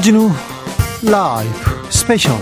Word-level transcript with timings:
주진우 0.00 0.30
라이브 1.02 1.52
스페셜 1.90 2.32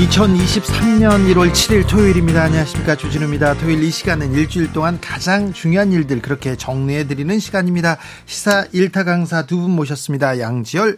2023년 0.00 1.32
1월 1.34 1.52
7일 1.52 1.86
토요일입니다. 1.86 2.42
안녕하십니까. 2.44 2.96
주진우입니다. 2.96 3.54
토요일 3.54 3.82
이 3.82 3.90
시간은 3.90 4.32
일주일 4.32 4.72
동안 4.72 4.98
가장 5.00 5.52
중요한 5.52 5.92
일들 5.92 6.22
그렇게 6.22 6.56
정리해드리는 6.56 7.38
시간입니다. 7.38 7.98
시사 8.26 8.64
1타 8.74 9.04
강사 9.04 9.42
두 9.46 9.60
분 9.60 9.70
모셨습니다. 9.72 10.38
양지열, 10.40 10.96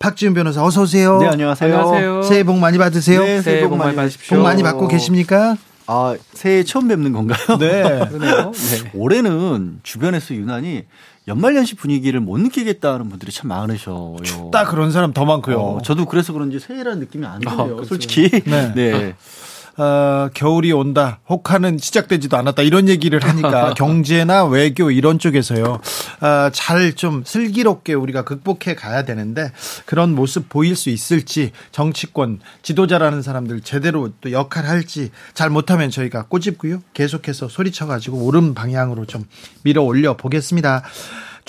박지훈 0.00 0.34
변호사 0.34 0.64
어서 0.64 0.82
오세요. 0.82 1.18
네, 1.18 1.28
안녕하세요. 1.28 1.76
안녕하세요. 1.76 2.22
새해 2.24 2.42
복 2.42 2.58
많이 2.58 2.76
받으세요. 2.78 3.22
네, 3.22 3.42
새해 3.42 3.68
복 3.68 3.76
많이 3.76 3.94
받으십시오. 3.94 4.36
복 4.36 4.42
많이 4.42 4.62
받고 4.62 4.88
계십니까? 4.88 5.56
아, 5.92 6.16
새해 6.34 6.62
처음 6.62 6.86
뵙는 6.86 7.12
건가요? 7.12 7.58
네. 7.58 7.82
그러네요. 8.08 8.52
네. 8.52 8.90
올해는 8.94 9.80
주변에서 9.82 10.34
유난히 10.34 10.84
연말연시 11.26 11.74
분위기를 11.74 12.20
못 12.20 12.38
느끼겠다는 12.38 13.08
분들이 13.08 13.32
참 13.32 13.48
많으셔요. 13.48 14.16
딱 14.52 14.70
그런 14.70 14.92
사람 14.92 15.12
더 15.12 15.24
많고요. 15.24 15.58
어, 15.58 15.82
저도 15.82 16.06
그래서 16.06 16.32
그런지 16.32 16.60
새해라는 16.60 17.00
느낌이 17.00 17.26
안 17.26 17.36
아, 17.46 17.50
들어요. 17.50 17.74
그렇죠. 17.74 17.84
솔직히. 17.84 18.30
네. 18.30 18.72
네. 18.74 19.14
어, 19.80 20.28
겨울이 20.34 20.72
온다. 20.72 21.20
혹하는 21.26 21.78
시작되지도 21.78 22.36
않았다. 22.36 22.60
이런 22.60 22.86
얘기를 22.86 23.18
하니까 23.24 23.72
경제나 23.78 24.44
외교 24.44 24.90
이런 24.90 25.18
쪽에서요. 25.18 25.64
어, 26.20 26.50
잘좀 26.52 27.22
슬기롭게 27.24 27.94
우리가 27.94 28.24
극복해 28.24 28.74
가야 28.74 29.06
되는데 29.06 29.50
그런 29.86 30.14
모습 30.14 30.50
보일 30.50 30.76
수 30.76 30.90
있을지 30.90 31.52
정치권 31.72 32.40
지도자라는 32.60 33.22
사람들 33.22 33.62
제대로 33.62 34.10
또 34.20 34.32
역할 34.32 34.66
할지 34.66 35.12
잘 35.32 35.48
못하면 35.48 35.88
저희가 35.90 36.24
꼬집고요. 36.24 36.82
계속해서 36.92 37.48
소리쳐 37.48 37.86
가지고 37.86 38.18
옳은 38.26 38.52
방향으로 38.52 39.06
좀 39.06 39.24
밀어 39.62 39.80
올려 39.80 40.14
보겠습니다. 40.14 40.82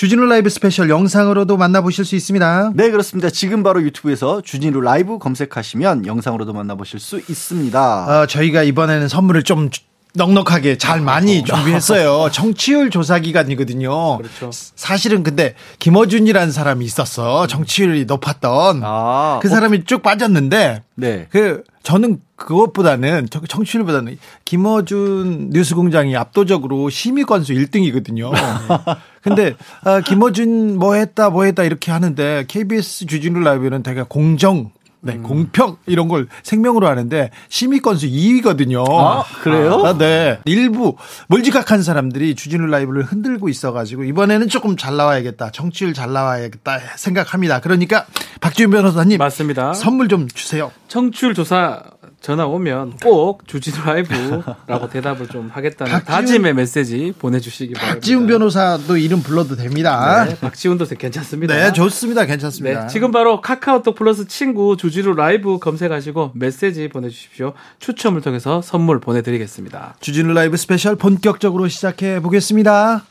주진우 0.02 0.26
라이브 0.26 0.50
스페셜 0.50 0.90
영상으로도 0.90 1.58
만나보실 1.58 2.06
수 2.06 2.16
있습니다. 2.16 2.72
네, 2.74 2.90
그렇습니다. 2.90 3.30
지금 3.30 3.62
바로 3.62 3.84
유튜브에서 3.84 4.42
주진우 4.42 4.82
라이브 4.82 5.20
검색하시면 5.20 6.08
영상으로도 6.08 6.54
만나보실 6.54 7.00
수 7.00 7.20
있습니다. 7.20 8.08
어, 8.08 8.26
저희가 8.26 8.64
이번에는 8.64 9.08
선물을 9.08 9.44
좀 9.44 9.70
주- 9.70 9.84
넉넉하게 10.16 10.80
잘 10.80 11.02
많이 11.02 11.44
준비했어요. 11.44 12.30
청취율 12.34 12.90
조사 12.90 13.20
기간이거든요. 13.20 14.18
그렇죠. 14.18 14.50
사실은 14.52 15.22
근데 15.22 15.54
김어준이라는 15.78 16.52
사람이 16.52 16.84
있었어. 16.84 17.46
청취율이 17.46 18.06
높았던. 18.06 18.82
아, 18.84 19.38
그 19.44 19.50
사람이 19.50 19.84
쭉 19.86 20.02
빠졌는데 20.02 20.82
네. 20.96 21.28
그 21.30 21.64
저는 21.84 22.20
그것보다는 22.46 23.28
저- 23.30 23.42
청취율보다는 23.48 24.18
김어준 24.46 25.50
뉴스공장이 25.52 26.16
압도적으로 26.16 26.90
심의 26.90 27.24
건수 27.24 27.54
1등이거든요. 27.54 28.32
근데 29.22 29.54
아, 29.84 30.02
김어준 30.02 30.78
뭐 30.78 30.96
했다 30.96 31.30
뭐 31.30 31.44
했다 31.46 31.64
이렇게 31.64 31.92
하는데 31.92 32.46
KBS 32.48 33.06
주진우 33.06 33.40
라이브는 33.40 33.84
되게 33.84 34.04
공정 34.08 34.72
네, 35.04 35.14
음. 35.14 35.24
공평 35.24 35.78
이런 35.88 36.08
걸 36.08 36.28
생명으로 36.44 36.88
하는데 36.88 37.32
심의 37.50 37.80
건수 37.80 38.06
2위거든요. 38.08 38.86
아, 38.88 39.24
그래요? 39.42 39.84
아, 39.84 39.98
네. 39.98 40.38
일부 40.46 40.96
몰지각한 41.28 41.82
사람들이 41.82 42.36
주진우 42.36 42.68
라이브를 42.68 43.02
흔들고 43.04 43.50
있어 43.50 43.72
가지고 43.72 44.04
이번에는 44.04 44.48
조금 44.48 44.78
잘 44.78 44.96
나와야겠다. 44.98 45.50
정치율 45.52 45.94
잘 45.96 46.14
나와야겠다 46.14 46.78
생각합니다. 46.98 47.62
그러니까 47.62 48.06
박지훈 48.42 48.70
변호사님 48.70 49.18
맞습니다. 49.18 49.74
선물 49.74 50.08
좀 50.08 50.28
주세요. 50.28 50.72
청취율 50.88 51.34
조사 51.34 51.82
전화 52.22 52.46
오면 52.46 52.98
꼭 53.04 53.48
주진우 53.48 53.84
라이브라고 53.84 54.90
대답을 54.94 55.28
좀 55.28 55.50
하겠다는 55.52 55.92
박지훈- 55.92 56.06
다짐의 56.06 56.54
메시지 56.54 57.14
보내주시기 57.18 57.74
바랍니다. 57.74 57.96
박지훈 57.96 58.28
변호사도 58.28 58.96
이름 58.98 59.24
불러도 59.24 59.56
됩니다. 59.56 60.26
네, 60.26 60.38
박지훈도 60.40 60.86
괜찮습니다. 60.86 61.56
네, 61.56 61.74
좋습니다. 61.74 62.26
괜찮습니다. 62.26 62.82
네, 62.82 62.88
지금 62.88 63.12
바로 63.12 63.42
카카오톡 63.42 63.96
플러스 63.96 64.28
친구 64.28 64.78
주진우 64.78 65.16
라이브 65.16 65.58
검색하시고 65.58 66.34
메시지 66.36 66.88
보내주십시오. 66.90 67.54
추첨을 67.80 68.22
통해서 68.22 68.62
선물 68.62 69.00
보내드리겠습니다. 69.00 69.96
주진우 70.00 70.32
라이브 70.34 70.58
스페셜 70.58 70.96
본격적으로 70.98 71.68
시작해 71.70 72.20
보겠습니다. 72.20 73.04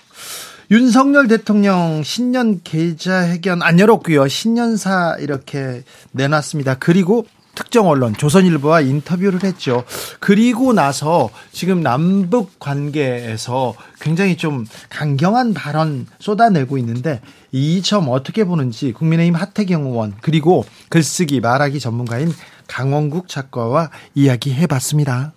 윤석열 0.71 1.27
대통령 1.27 2.05
신년 2.05 2.61
기자 2.63 3.27
회견 3.27 3.61
안 3.61 3.81
열었고요. 3.81 4.29
신년사 4.29 5.17
이렇게 5.19 5.83
내놨습니다. 6.13 6.77
그리고 6.79 7.27
특정 7.61 7.89
언론 7.89 8.15
조선일보와 8.15 8.81
인터뷰를 8.81 9.45
했죠. 9.45 9.85
그리고 10.19 10.73
나서 10.73 11.29
지금 11.53 11.83
남북 11.83 12.59
관계에서 12.59 13.75
굉장히 14.01 14.37
좀 14.37 14.65
강경한 14.89 15.53
발언 15.55 16.07
쏟아내고 16.19 16.79
있는데 16.79 17.21
이 17.53 17.83
점 17.83 18.09
어떻게 18.09 18.45
보는지 18.45 18.93
국민의힘 18.93 19.35
하태경 19.35 19.85
의원 19.87 20.15
그리고 20.21 20.65
글쓰기 20.91 21.41
말하기 21.41 21.81
전문가인 21.81 22.29
강원국 22.69 23.29
작가와 23.29 23.91
이야기해 24.15 24.67
봤습니다. 24.67 25.33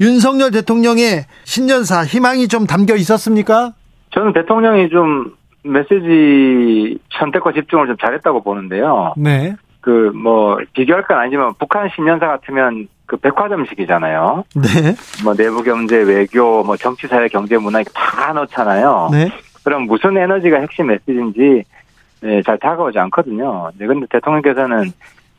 윤석열 0.00 0.50
대통령의 0.50 1.26
신년사 1.44 2.04
희망이 2.04 2.48
좀 2.48 2.66
담겨 2.66 2.94
있었습니까? 2.96 3.72
저는 4.10 4.32
대통령이 4.32 4.88
좀 4.90 5.34
메시지 5.62 6.98
선택과 7.18 7.52
집중을 7.52 7.86
좀 7.86 7.96
잘했다고 8.00 8.42
보는데요. 8.42 9.14
네. 9.16 9.56
그 9.84 10.10
뭐 10.14 10.56
비교할 10.72 11.02
건 11.02 11.18
아니지만 11.18 11.52
북한 11.58 11.90
신년사 11.94 12.26
같으면 12.26 12.88
그 13.04 13.18
백화점식이잖아요. 13.18 14.44
네. 14.56 14.94
뭐 15.22 15.34
내부 15.34 15.62
경제, 15.62 15.98
외교, 15.98 16.62
뭐 16.62 16.74
정치, 16.78 17.06
사회, 17.06 17.28
경제, 17.28 17.58
문화 17.58 17.80
이렇게 17.80 17.92
다 17.94 18.32
넣잖아요. 18.32 19.10
네. 19.12 19.30
그럼 19.62 19.82
무슨 19.82 20.16
에너지가 20.16 20.58
핵심 20.60 20.86
메시지인지 20.86 21.64
예, 22.24 22.42
잘 22.42 22.58
다가오지 22.58 22.98
않거든요. 22.98 23.70
네, 23.76 23.86
근데 23.86 24.06
대통령께서는 24.08 24.90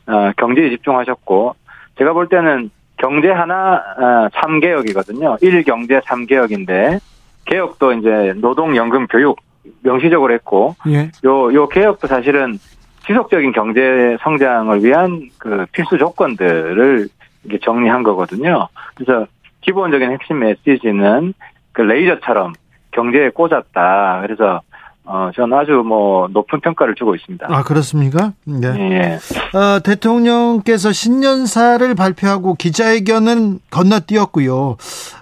어, 0.05 0.31
경제에 0.37 0.69
집중하셨고 0.69 1.55
제가 1.97 2.13
볼 2.13 2.29
때는 2.29 2.69
경제 2.97 3.29
하나 3.29 3.81
어, 3.97 4.29
3개혁이거든요. 4.31 5.41
1경제 5.41 6.03
3개혁인데 6.03 6.99
개혁도 7.45 7.93
이제 7.93 8.33
노동, 8.35 8.75
연금, 8.75 9.07
교육 9.07 9.39
명시적으로 9.81 10.31
했고 10.33 10.75
예. 10.87 11.09
요, 11.25 11.51
요 11.53 11.67
개혁도 11.67 12.05
사실은 12.05 12.59
지속적인 13.07 13.51
경제 13.51 14.17
성장을 14.21 14.83
위한 14.83 15.29
그 15.37 15.65
필수 15.71 15.97
조건들을 15.97 17.07
이게 17.45 17.59
정리한 17.63 18.03
거거든요. 18.03 18.67
그래서 18.95 19.27
기본적인 19.61 20.11
핵심 20.11 20.39
메시지는 20.39 21.33
그 21.71 21.81
레이저처럼 21.81 22.53
경제에 22.91 23.29
꽂았다. 23.29 24.21
그래서 24.23 24.61
어, 25.07 25.29
저는 25.35 25.55
아주 25.55 25.83
뭐 25.85 26.27
높은 26.31 26.61
평가를 26.61 26.95
주고 26.95 27.13
있습니다. 27.15 27.45
아, 27.47 27.63
그렇습니까? 27.63 28.33
네. 28.43 28.67
예. 28.75 29.57
어, 29.57 29.79
대통령께서 29.81 30.91
신년사를 30.91 31.93
발표하고 31.93 32.55
기자회견은 32.55 33.59
건너뛰었고요. 33.69 34.77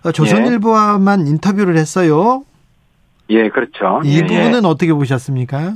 어, 0.05 0.11
조선일보와만 0.13 1.27
인터뷰를 1.27 1.75
했어요. 1.75 2.43
예, 3.29 3.49
그렇죠. 3.49 4.01
이 4.05 4.15
예, 4.15 4.21
예. 4.21 4.25
부분은 4.25 4.63
어떻게 4.63 4.93
보셨습니까? 4.93 5.73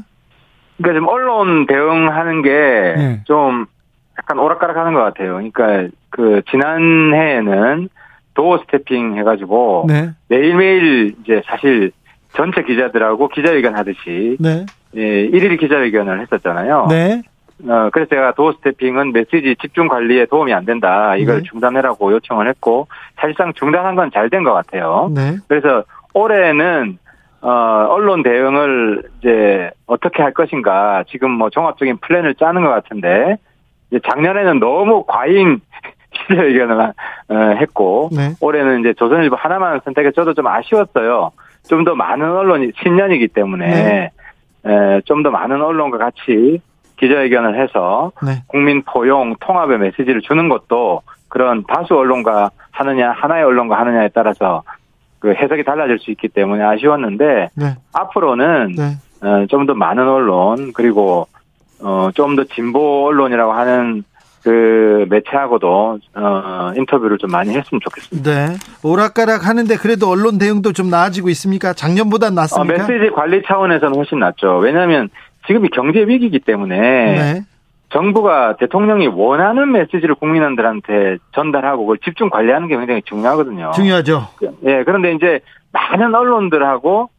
그러니까 0.77 0.99
지금 0.99 1.07
언론 1.07 1.65
대응하는 1.65 2.41
게 2.41 2.49
예. 2.51 3.21
좀 3.25 3.65
약간 4.17 4.39
오락가락하는 4.39 4.93
것 4.93 5.01
같아요. 5.01 5.33
그러니까 5.33 5.87
그 6.09 6.41
지난해에는 6.49 7.89
도어 8.33 8.59
스태핑 8.59 9.17
해가지고 9.17 9.85
네. 9.87 10.11
매일매일 10.29 11.15
이제 11.23 11.41
사실 11.47 11.91
전체 12.33 12.61
기자들하고 12.63 13.29
기자회견 13.29 13.75
하듯이 13.75 14.37
네. 14.39 14.65
예, 14.95 15.01
일일 15.01 15.57
기자회견을 15.57 16.21
했었잖아요. 16.21 16.87
네. 16.89 17.21
어, 17.67 17.89
그래서 17.91 18.09
제가 18.09 18.33
도어 18.33 18.53
스태핑은 18.53 19.13
메시지 19.13 19.55
집중 19.59 19.87
관리에 19.87 20.25
도움이 20.27 20.53
안 20.53 20.65
된다. 20.65 21.15
이걸 21.15 21.37
네. 21.37 21.43
중단해라고 21.49 22.11
요청을 22.13 22.47
했고 22.47 22.87
사실상 23.15 23.53
중단한 23.53 23.95
건 23.95 24.11
잘 24.11 24.29
된 24.29 24.43
것 24.43 24.53
같아요. 24.53 25.09
네. 25.15 25.37
그래서 25.47 25.83
올해는 26.13 26.99
어, 27.41 27.49
언론 27.89 28.23
대응을 28.23 29.03
이제 29.19 29.69
어떻게 29.85 30.23
할 30.23 30.33
것인가 30.33 31.03
지금 31.09 31.31
뭐 31.31 31.49
종합적인 31.49 31.97
플랜을 31.97 32.35
짜는 32.35 32.63
것 32.63 32.69
같은데 32.69 33.37
이제 33.89 33.99
작년에는 34.09 34.59
너무 34.59 35.03
과잉 35.05 35.59
기자회견을 36.27 36.93
어, 37.29 37.35
했고 37.59 38.09
네. 38.11 38.33
올해는 38.41 38.79
이제 38.79 38.93
조선일보 38.93 39.35
하나만 39.35 39.81
선택해 39.83 40.11
저도 40.11 40.33
좀 40.33 40.47
아쉬웠어요. 40.47 41.31
좀 41.67 41.83
더 41.83 41.95
많은 41.95 42.31
언론이 42.31 42.71
신년이기 42.81 43.27
때문에 43.27 44.11
네. 44.63 45.01
좀더 45.05 45.31
많은 45.31 45.61
언론과 45.61 45.97
같이 45.97 46.61
기자회견을 46.97 47.61
해서 47.61 48.11
네. 48.25 48.41
국민 48.47 48.83
포용 48.83 49.35
통합의 49.39 49.77
메시지를 49.77 50.21
주는 50.21 50.49
것도 50.49 51.01
그런 51.27 51.63
다수 51.67 51.95
언론과 51.95 52.51
하느냐 52.71 53.11
하나의 53.11 53.43
언론과 53.43 53.77
하느냐에 53.79 54.09
따라서 54.13 54.63
그 55.19 55.33
해석이 55.33 55.63
달라질 55.63 55.99
수 55.99 56.11
있기 56.11 56.27
때문에 56.29 56.63
아쉬웠는데 56.63 57.49
네. 57.55 57.75
앞으로는 57.93 58.75
네. 58.75 59.47
좀더 59.47 59.73
많은 59.73 60.07
언론 60.07 60.71
그리고 60.73 61.27
어 61.81 62.11
좀 62.15 62.35
더 62.35 62.43
진보 62.45 63.05
언론이라고 63.07 63.51
하는 63.51 64.03
그 64.43 65.05
매체하고도 65.09 65.99
어, 66.15 66.71
인터뷰를 66.77 67.17
좀 67.17 67.31
많이 67.31 67.49
했으면 67.55 67.81
좋겠습니다. 67.83 68.31
네. 68.31 68.55
오락가락 68.83 69.45
하는데 69.45 69.75
그래도 69.75 70.07
언론 70.09 70.37
대응도 70.37 70.71
좀 70.71 70.89
나아지고 70.89 71.29
있습니까? 71.29 71.73
작년보다 71.73 72.27
어, 72.27 72.29
낫습니까? 72.31 72.87
메시지 72.87 73.09
관리 73.13 73.41
차원에서는 73.45 73.95
훨씬 73.95 74.19
낫죠. 74.19 74.57
왜냐하면 74.59 75.09
지금이 75.47 75.69
경제 75.69 75.99
위기이기 75.99 76.39
때문에 76.39 76.77
네. 76.79 77.41
정부가 77.89 78.57
대통령이 78.57 79.07
원하는 79.07 79.71
메시지를 79.71 80.15
국민들한테 80.15 81.17
전달하고 81.33 81.85
그걸 81.85 81.97
집중 81.99 82.29
관리하는 82.29 82.67
게 82.67 82.75
굉장히 82.75 83.01
중요하거든요. 83.03 83.71
중요하죠. 83.75 84.27
예, 84.65 84.83
그런데 84.83 85.13
이제 85.13 85.39
많은 85.71 86.13
언론들하고 86.13 87.09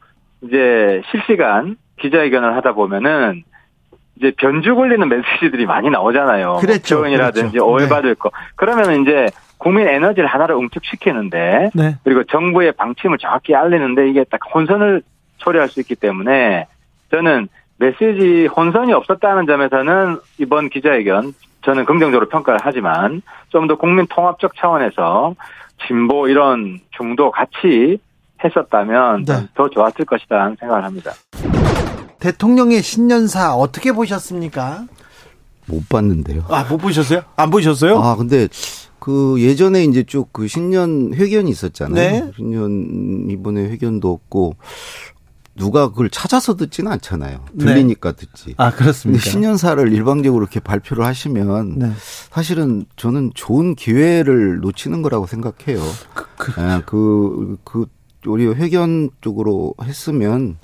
이제 0.42 1.02
실시간 1.10 1.76
기자회견을 2.00 2.54
하다 2.56 2.72
보면은 2.72 3.44
이제 4.16 4.32
변주 4.36 4.74
걸리는 4.74 5.08
메시지들이 5.08 5.64
많이 5.66 5.90
나오잖아요. 5.90 6.56
그랬죠. 6.60 6.98
표현이라든지 6.98 7.58
그랬죠. 7.58 7.66
오해받을 7.66 8.14
거. 8.16 8.30
그러면 8.56 9.02
이제 9.02 9.26
국민 9.58 9.88
에너지를 9.88 10.28
하나로 10.28 10.58
응축시키는데 10.60 11.70
네. 11.74 11.96
그리고 12.04 12.24
정부의 12.24 12.72
방침을 12.72 13.18
정확히 13.18 13.54
알리는데 13.54 14.08
이게 14.10 14.24
딱 14.24 14.40
혼선을 14.54 15.02
초래할 15.38 15.68
수 15.68 15.80
있기 15.80 15.94
때문에 15.94 16.66
저는 17.10 17.48
메시지 17.78 18.46
혼선이 18.46 18.92
없었다는 18.92 19.46
점에서는 19.46 20.18
이번 20.38 20.68
기자회견 20.68 21.32
저는 21.64 21.84
긍정적으로 21.84 22.28
평가를 22.28 22.60
하지만 22.62 23.22
좀 23.50 23.66
더 23.66 23.76
국민 23.76 24.06
통합적 24.08 24.52
차원에서 24.56 25.34
진보 25.86 26.28
이런 26.28 26.80
중도 26.96 27.30
같이 27.30 27.98
했었다면 28.44 29.24
네. 29.24 29.48
더 29.54 29.68
좋았을 29.68 30.04
것이다 30.04 30.40
하는 30.42 30.56
생각을 30.58 30.84
합니다. 30.84 31.12
대통령의 32.20 32.82
신년사 32.82 33.54
어떻게 33.54 33.92
보셨습니까? 33.92 34.84
못 35.66 35.88
봤는데요. 35.88 36.42
아, 36.48 36.64
못 36.68 36.78
보셨어요? 36.78 37.22
안 37.36 37.50
보셨어요? 37.50 37.98
아, 37.98 38.16
근데 38.16 38.48
그 38.98 39.36
예전에 39.38 39.84
이제 39.84 40.02
쭉 40.02 40.30
그 40.32 40.48
신년 40.48 41.12
회견이 41.14 41.50
있었잖아요. 41.50 41.94
네. 41.94 42.32
신년 42.36 43.26
이번에 43.30 43.62
회견도 43.70 44.10
없고 44.10 44.54
누가 45.58 45.88
그걸 45.88 46.08
찾아서 46.10 46.56
듣지는 46.56 46.90
않잖아요. 46.92 47.44
네. 47.52 47.64
들리니까 47.64 48.12
듣지. 48.12 48.54
아, 48.56 48.70
그렇습니까? 48.70 49.22
신년사를 49.22 49.92
일방적으로 49.92 50.42
이렇게 50.42 50.60
발표를 50.60 51.04
하시면 51.04 51.78
네. 51.78 51.92
사실은 52.30 52.86
저는 52.96 53.32
좋은 53.34 53.74
기회를 53.74 54.60
놓치는 54.60 55.02
거라고 55.02 55.26
생각해요. 55.26 55.80
그, 56.36 56.52
그, 56.86 57.58
그, 57.64 57.86
우리 58.26 58.46
회견 58.46 59.10
쪽으로 59.20 59.74
했으면 59.82 60.58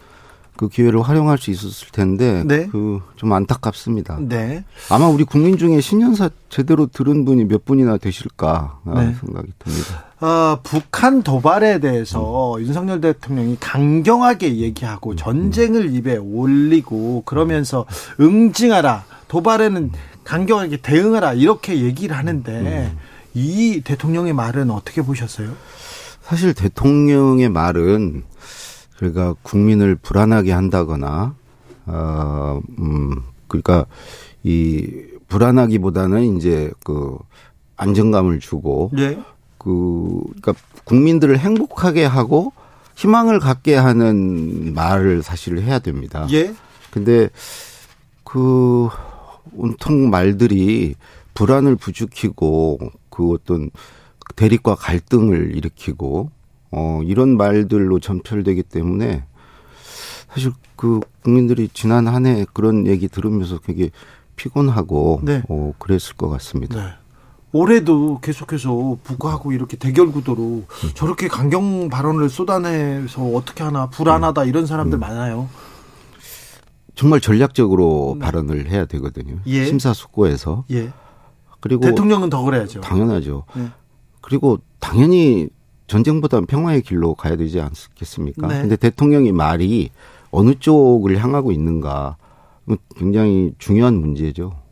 그 0.65 0.69
기회를 0.69 1.03
활용할 1.03 1.37
수 1.37 1.51
있었을 1.51 1.89
텐데 1.93 2.43
네. 2.47 2.67
그좀 2.69 3.33
안타깝습니다. 3.33 4.19
네. 4.21 4.65
아마 4.89 5.09
우리 5.09 5.25
국민 5.25 5.59
중에 5.59 5.81
신년사 5.81 6.31
제대로 6.49 6.87
들은 6.87 7.25
분이 7.25 7.45
몇 7.45 7.65
분이나 7.65 7.99
되실까 7.99 8.81
네. 8.87 9.15
생각이 9.21 9.53
듭니다. 9.59 10.05
어, 10.21 10.59
북한 10.63 11.23
도발에 11.23 11.81
대해서 11.81 12.57
윤석열 12.61 13.01
대통령이 13.03 13.59
강경하게 13.61 14.57
얘기하고 14.57 15.17
전쟁을 15.17 15.95
입에 15.95 16.17
올리고 16.17 17.25
그러면서 17.27 17.85
응징하라 18.21 19.05
도발에는 19.29 19.93
강경하게 20.25 20.79
대응하라 20.79 21.35
이렇게 21.35 21.83
얘기를 21.83 22.17
하는데 22.17 22.95
이 23.35 23.83
대통령의 23.85 24.33
말은 24.33 24.71
어떻게 24.71 25.03
보셨어요? 25.03 25.53
사실 26.23 26.55
대통령의 26.55 27.51
말은 27.51 28.23
그러니까 28.97 29.35
국민을 29.43 29.97
불안하게 29.97 30.53
한다거나 30.53 31.35
어, 31.87 32.61
음, 32.79 33.23
그러니까 33.49 33.87
이 34.43 34.89
불안하기보다는 35.29 36.37
이제 36.37 36.71
그 36.85 37.19
안정감을 37.77 38.41
주고 38.41 38.91
네. 38.93 39.19
그 39.59 40.21
그러니까 40.41 40.55
국민들을 40.85 41.39
행복하게 41.39 42.05
하고 42.05 42.53
희망을 42.97 43.41
갖게 43.41 43.75
하는 43.75 44.75
말을 44.75 45.23
사실 45.23 45.61
해야 45.61 45.79
됩니다. 45.79 46.27
예. 46.31 46.55
근데 46.91 47.29
그 48.23 48.89
온통 49.57 50.11
말들이 50.11 50.95
불안을 51.35 51.77
부추기고 51.77 52.79
그 53.11 53.33
어떤 53.33 53.71
대립과 54.37 54.77
갈등을 54.77 55.57
일으키고 55.57 56.31
어 56.77 57.01
이런 57.05 57.37
말들로 57.37 57.99
전철되기 58.01 58.63
때문에 58.65 59.25
사실 60.33 60.53
그 60.77 61.01
국민들이 61.23 61.69
지난 61.73 62.09
한 62.09 62.27
해 62.27 62.45
그런 62.53 62.87
얘기 62.87 63.09
들으면서 63.09 63.59
되게 63.59 63.91
피곤하고 64.37 65.21
네. 65.23 65.43
어 65.49 65.73
그랬을 65.79 66.17
것 66.17 66.29
같습니다. 66.29 66.77
네. 66.77 66.93
올해도 67.53 68.19
계속해서 68.21 68.99
북하고 69.05 69.53
이렇게 69.53 69.77
대결 69.77 70.11
구도로 70.11 70.65
저렇게 70.95 71.29
강경 71.29 71.89
발언을 71.89 72.29
쏟아내서 72.29 73.23
어떻게 73.27 73.63
하나 73.63 73.89
불안하다 73.89 74.45
이런 74.47 74.67
사람들 74.67 74.99
많아요. 74.99 75.49
정말 76.97 77.21
전략적으로 77.21 78.17
발언을 78.21 78.69
해야 78.71 78.87
되거든요. 78.87 79.37
네. 79.45 79.53
예. 79.53 79.65
심사숙고해서 79.67 80.65
예. 80.73 80.93
그리고 81.61 81.83
대통령은 81.83 82.29
더 82.31 82.43
그래야죠. 82.43 82.81
당연하죠. 82.81 83.45
네. 83.55 83.69
그리고 84.21 84.59
당연히 84.81 85.49
전쟁보다는 85.87 86.47
평화의 86.47 86.83
길로 86.83 87.15
가야 87.15 87.37
되지 87.37 87.61
않겠습니까? 87.61 88.49
네. 88.49 88.61
근데 88.63 88.77
대통령이 88.77 89.33
말이 89.33 89.91
어느 90.31 90.55
쪽을 90.55 91.19
향하고 91.19 91.53
있는가 91.53 92.17
굉장히 92.97 93.55
중요한 93.59 93.95
문제죠. 93.95 94.65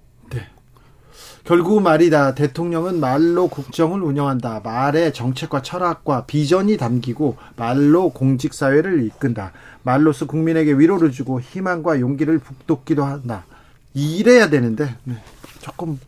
결국 1.44 1.82
말이다. 1.82 2.37
대통령은 2.37 3.00
말로 3.00 3.49
국정을 3.49 4.00
운영한다. 4.03 4.61
말에 4.62 5.12
정책과 5.12 5.62
철학과 5.62 6.25
비전이 6.25 6.76
담기고 6.76 7.37
말로 7.56 8.11
공직 8.11 8.55
사회를 8.55 9.05
이끈다. 9.06 9.53
말로써 9.82 10.26
국민에게 10.26 10.73
위로를 10.75 11.11
주고 11.11 11.41
희망과 11.41 11.99
용기를 11.99 12.38
북돋기도 12.38 13.03
한다. 13.03 13.44
이래야 13.93 14.50
되는데 14.50 14.94
네. 15.03 15.17
조금 15.61 15.99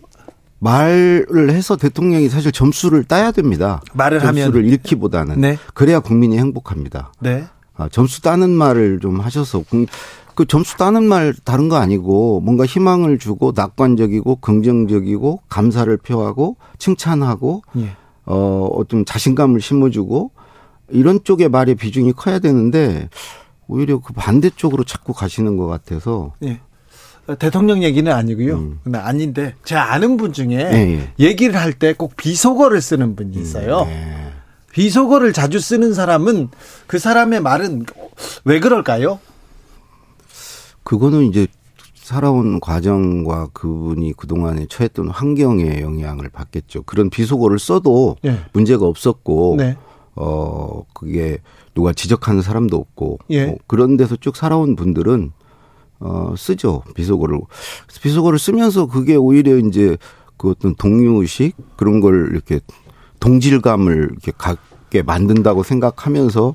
말을 0.75 1.51
해서 1.51 1.77
대통령이 1.77 2.29
사실 2.31 2.51
점수를 2.51 3.05
따야 3.05 3.31
됩니다. 3.33 3.83
말을 3.93 4.19
점수를 4.21 4.53
하면 4.63 4.65
잃기보다는 4.73 5.41
네. 5.41 5.59
그래야 5.75 6.01
국민이 6.01 6.39
행복합니다. 6.39 7.13
네. 7.21 7.45
아, 7.77 7.89
점수 7.91 8.23
따는 8.23 8.51
말을 8.51 8.99
좀 9.01 9.21
하셔서 9.21 9.61
국- 9.69 9.87
그 10.35 10.47
점수 10.47 10.77
따는 10.77 11.05
말 11.05 11.35
다른 11.45 11.69
거 11.69 11.77
아니고 11.77 12.41
뭔가 12.41 12.65
희망을 12.65 13.19
주고 13.19 13.53
낙관적이고 13.55 14.37
긍정적이고 14.37 15.43
감사를 15.49 15.97
표하고 15.99 16.57
칭찬하고 16.79 17.63
예. 17.77 17.91
어 18.27 18.69
어떤 18.73 19.05
자신감을 19.05 19.61
심어주고 19.61 20.33
이런 20.91 21.23
쪽의 21.23 21.51
말의 21.51 21.75
비중이 21.77 22.15
커야 22.15 22.39
되는데 22.41 23.09
오히려 23.69 24.01
그 24.01 24.13
반대쪽으로 24.13 24.83
자꾸 24.85 25.13
가시는 25.13 25.57
것 25.57 25.67
같아서 25.67 26.33
예. 26.43 26.61
어, 27.27 27.35
대통령 27.37 27.83
얘기는 27.83 28.11
아니고요. 28.11 28.55
음. 28.57 28.81
아닌데 28.95 29.55
제가 29.65 29.93
아는 29.93 30.17
분 30.17 30.33
중에 30.33 30.49
예, 30.59 31.13
얘기를 31.19 31.59
할 31.59 31.73
때 31.79 31.93
꼭 31.95 32.17
비속어를 32.17 32.81
쓰는 32.81 33.17
분이 33.17 33.37
있어요. 33.37 33.85
네. 33.87 34.31
비속어를 34.73 35.33
자주 35.33 35.61
쓰는 35.61 35.95
사람은 35.95 36.49
그 36.87 36.99
사람의 36.99 37.41
말은 37.41 37.87
왜 38.45 38.61
그럴까요? 38.61 39.21
그거는 40.83 41.25
이제 41.25 41.47
살아온 41.95 42.61
과정과 42.61 43.49
그분이 43.55 44.13
그동안에 44.15 44.67
처했던 44.69 45.09
환경에 45.09 45.81
영향을 45.81 46.29
받겠죠. 46.29 46.83
그런 46.83 47.09
비속어를 47.09 47.59
써도 47.59 48.17
예. 48.27 48.41
문제가 48.53 48.85
없었고 48.87 49.55
네. 49.59 49.77
어 50.17 50.83
그게 50.93 51.39
누가 51.75 51.93
지적하는 51.93 52.43
사람도 52.43 52.77
없고 52.77 53.19
예. 53.31 53.45
어, 53.45 53.55
그런 53.67 53.97
데서 53.97 54.17
쭉 54.17 54.37
살아온 54.37 54.77
분들은 54.77 55.33
어 56.05 56.35
쓰죠 56.37 56.83
비속어를 56.95 57.41
비속어를 58.03 58.39
쓰면서 58.39 58.87
그게 58.87 59.17
오히려 59.17 59.57
이제 59.57 59.97
그 60.37 60.51
어떤 60.51 60.75
동료의식 60.75 61.57
그런 61.77 62.01
걸 62.01 62.29
이렇게 62.33 62.61
동질감을 63.21 64.11
이렇게 64.13 64.33
갖게 64.37 65.03
만든다고 65.03 65.63
생각하면서 65.63 66.55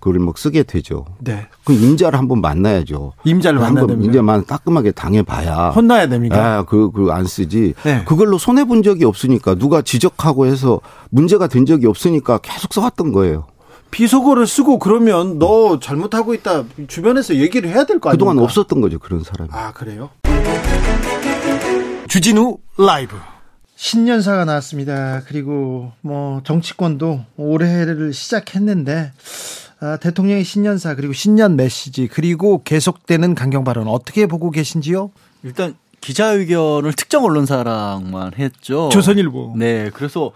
그걸 0.00 0.18
막 0.18 0.36
쓰게 0.38 0.62
되죠. 0.62 1.04
네. 1.18 1.46
그 1.64 1.72
임자를 1.74 2.18
한번 2.18 2.40
만나야죠. 2.40 3.12
임자를 3.24 3.58
만나야 3.58 3.68
한번 3.68 3.86
됩니다. 3.88 4.06
임자만 4.06 4.46
따끔하게 4.46 4.92
당해봐야. 4.92 5.70
혼나야 5.70 6.08
됩니까? 6.08 6.58
아, 6.58 6.62
그, 6.64 6.90
그, 6.90 7.10
안 7.12 7.26
쓰지. 7.26 7.74
네. 7.84 8.02
그걸로 8.06 8.38
손해본 8.38 8.82
적이 8.82 9.04
없으니까, 9.04 9.56
누가 9.56 9.82
지적하고 9.82 10.46
해서 10.46 10.80
문제가 11.10 11.48
된 11.48 11.66
적이 11.66 11.86
없으니까 11.86 12.38
계속 12.38 12.72
써왔던 12.72 13.12
거예요. 13.12 13.44
비속어를 13.90 14.46
쓰고 14.46 14.78
그러면 14.78 15.38
너 15.38 15.78
잘못하고 15.80 16.34
있다 16.34 16.64
주변에서 16.88 17.36
얘기를 17.36 17.68
해야 17.70 17.84
될 17.84 17.98
거 18.00 18.10
아닙니까? 18.10 18.12
그동안 18.12 18.38
없었던 18.38 18.80
거죠, 18.80 18.98
그런 18.98 19.22
사람이. 19.24 19.50
아 19.52 19.72
그래요? 19.72 20.10
주진우 22.08 22.58
라이브 22.78 23.16
신년사가 23.76 24.44
나왔습니다. 24.44 25.22
그리고 25.26 25.92
뭐 26.02 26.42
정치권도 26.44 27.24
올해를 27.36 28.12
시작했는데 28.12 29.12
아, 29.80 29.96
대통령의 29.96 30.44
신년사 30.44 30.94
그리고 30.94 31.12
신년 31.14 31.56
메시지 31.56 32.06
그리고 32.06 32.62
계속되는 32.62 33.34
강경 33.34 33.64
발언 33.64 33.88
어떻게 33.88 34.26
보고 34.26 34.50
계신지요? 34.50 35.10
일단 35.44 35.74
기자회견을 36.02 36.92
특정 36.94 37.24
언론사랑만 37.24 38.32
했죠. 38.38 38.88
조선일보. 38.92 39.54
네, 39.56 39.90
그래서 39.94 40.32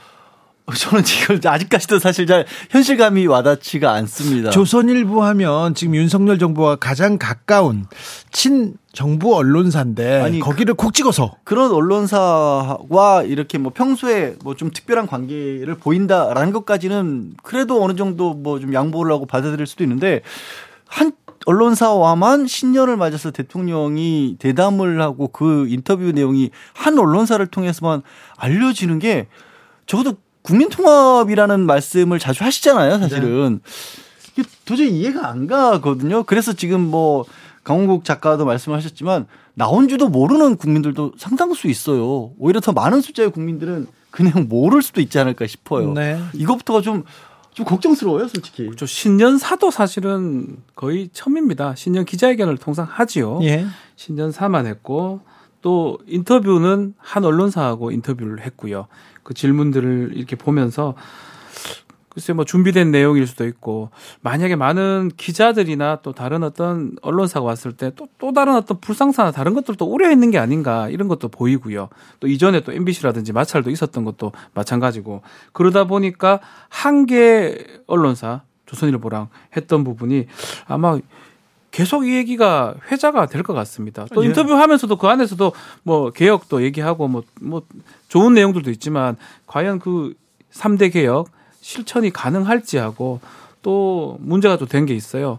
저는 0.75 1.05
이걸 1.05 1.41
아직까지도 1.45 1.99
사실 1.99 2.27
잘 2.27 2.47
현실감이 2.71 3.27
와닿지가 3.27 3.93
않습니다. 3.93 4.49
조선일보 4.51 5.23
하면 5.23 5.75
지금 5.75 5.95
윤석열 5.95 6.39
정부와 6.39 6.77
가장 6.77 7.19
가까운 7.19 7.85
친 8.33 8.75
정부 8.93 9.37
언론사인데 9.37 10.23
아니, 10.23 10.41
거기를 10.41 10.73
콕 10.75 10.95
찍어서 10.95 11.35
그런 11.45 11.71
언론사와 11.73 13.25
이렇게 13.25 13.59
뭐 13.59 13.73
평소에 13.75 14.37
뭐 14.43 14.55
좀 14.55 14.71
특별한 14.71 15.07
관계를 15.07 15.75
보인다라는 15.75 16.53
것까지는 16.53 17.35
그래도 17.43 17.83
어느 17.83 17.95
정도 17.95 18.33
뭐 18.33 18.59
좀 18.59 18.73
양보를 18.73 19.13
하고 19.13 19.27
받아들일 19.27 19.67
수도 19.67 19.85
있는데 19.85 20.23
한 20.87 21.13
언론사와만 21.47 22.47
신년을 22.47 22.97
맞아서 22.97 23.31
대통령이 23.31 24.37
대담을 24.39 25.03
하고 25.03 25.29
그 25.29 25.67
인터뷰 25.69 26.11
내용이 26.11 26.51
한 26.73 26.99
언론사를 26.99 27.45
통해서만 27.49 28.01
알려지는 28.39 28.99
게 28.99 29.27
적어도 29.87 30.15
국민통합이라는 30.45 31.61
말씀을 31.61 32.19
자주 32.19 32.45
하시잖아요, 32.45 32.99
사실은. 32.99 33.61
이게 34.33 34.49
도저히 34.65 34.91
이해가 34.91 35.29
안 35.29 35.47
가거든요. 35.47 36.23
그래서 36.25 36.53
지금 36.53 36.81
뭐 36.81 37.25
강원국 37.65 38.05
작가도 38.05 38.45
말씀하셨지만 38.45 39.27
나온 39.55 39.89
줄도 39.89 40.09
모르는 40.09 40.57
국민들도 40.57 41.13
상당수 41.17 41.69
있어요. 41.69 42.33
오히려 42.39 42.61
더 42.61 42.73
많은 42.73 43.01
숫자의 43.01 43.31
국민들은 43.31 43.87
그냥 44.11 44.47
모를 44.49 44.83
수도 44.83 45.01
있지 45.01 45.19
않을까 45.19 45.47
싶어요. 45.47 45.93
네. 45.93 46.21
이것부터가 46.35 46.83
좀, 46.83 47.05
좀 47.53 47.65
걱정스러워요, 47.65 48.29
솔직히. 48.29 48.71
저 48.77 48.85
신년사도 48.85 49.71
사실은 49.71 50.59
거의 50.77 51.09
처음입니다. 51.13 51.75
신년 51.75 52.05
기자회견을 52.05 52.59
통상 52.59 52.87
하지요. 52.89 53.41
예. 53.43 53.65
신년사만 53.97 54.67
했고 54.67 55.21
또 55.63 55.99
인터뷰는 56.07 56.95
한 56.99 57.25
언론사하고 57.25 57.91
인터뷰를 57.91 58.43
했고요. 58.43 58.87
그 59.25 59.35
질문들을 59.35 60.13
이렇게 60.15 60.37
보면서 60.37 60.95
글쎄 62.11 62.33
뭐 62.33 62.45
준비된 62.45 62.93
내용일 62.93 63.27
수도 63.27 63.45
있고 63.45 63.91
만약에 64.21 64.55
많은 64.55 65.11
기자들이나 65.17 65.99
또 66.03 66.13
다른 66.13 66.45
어떤 66.45 66.93
언론사가 67.03 67.45
왔을 67.45 67.73
때또또 67.73 68.33
다른 68.33 68.55
어떤 68.55 68.79
불상사나 68.79 69.33
다른 69.33 69.53
것들도 69.53 69.85
우려했는 69.85 70.31
게 70.31 70.39
아닌가 70.39 70.89
이런 70.89 71.09
것도 71.09 71.27
보이고요. 71.29 71.89
또 72.21 72.29
이전에 72.29 72.61
또 72.61 72.73
MBC라든지 72.73 73.33
마찰도 73.33 73.69
있었던 73.71 74.05
것도 74.05 74.31
마찬가지고 74.55 75.23
그러다 75.53 75.85
보니까 75.89 76.39
한 76.69 77.07
개 77.07 77.59
언론사 77.89 78.43
조선일보랑 78.67 79.29
했던 79.57 79.83
부분이 79.85 80.27
아마 80.67 80.99
계속 81.75 82.07
이 82.07 82.15
얘기가 82.15 82.75
회자가 82.91 83.27
될 83.27 83.43
것 83.43 83.53
같습니다. 83.55 84.07
또 84.15 84.23
예. 84.23 84.29
인터뷰하면서도 84.29 84.97
그 84.97 85.07
안에서도 85.09 85.53
뭐 85.83 86.11
개혁도 86.11 86.63
얘기하고 86.63 87.09
뭐뭐 87.09 87.63
좋은 88.09 88.33
내용들도 88.35 88.71
있지만 88.71 89.17
과연 89.47 89.81
그 89.81 90.15
3대 90.53 90.93
개혁 90.93 91.29
실천이 91.61 92.11
가능할지 92.11 92.79
하고 92.79 93.21
또 93.63 94.17
문제가 94.21 94.57
또 94.57 94.67
된 94.67 94.87
게 94.87 94.95
있어요. 94.95 95.39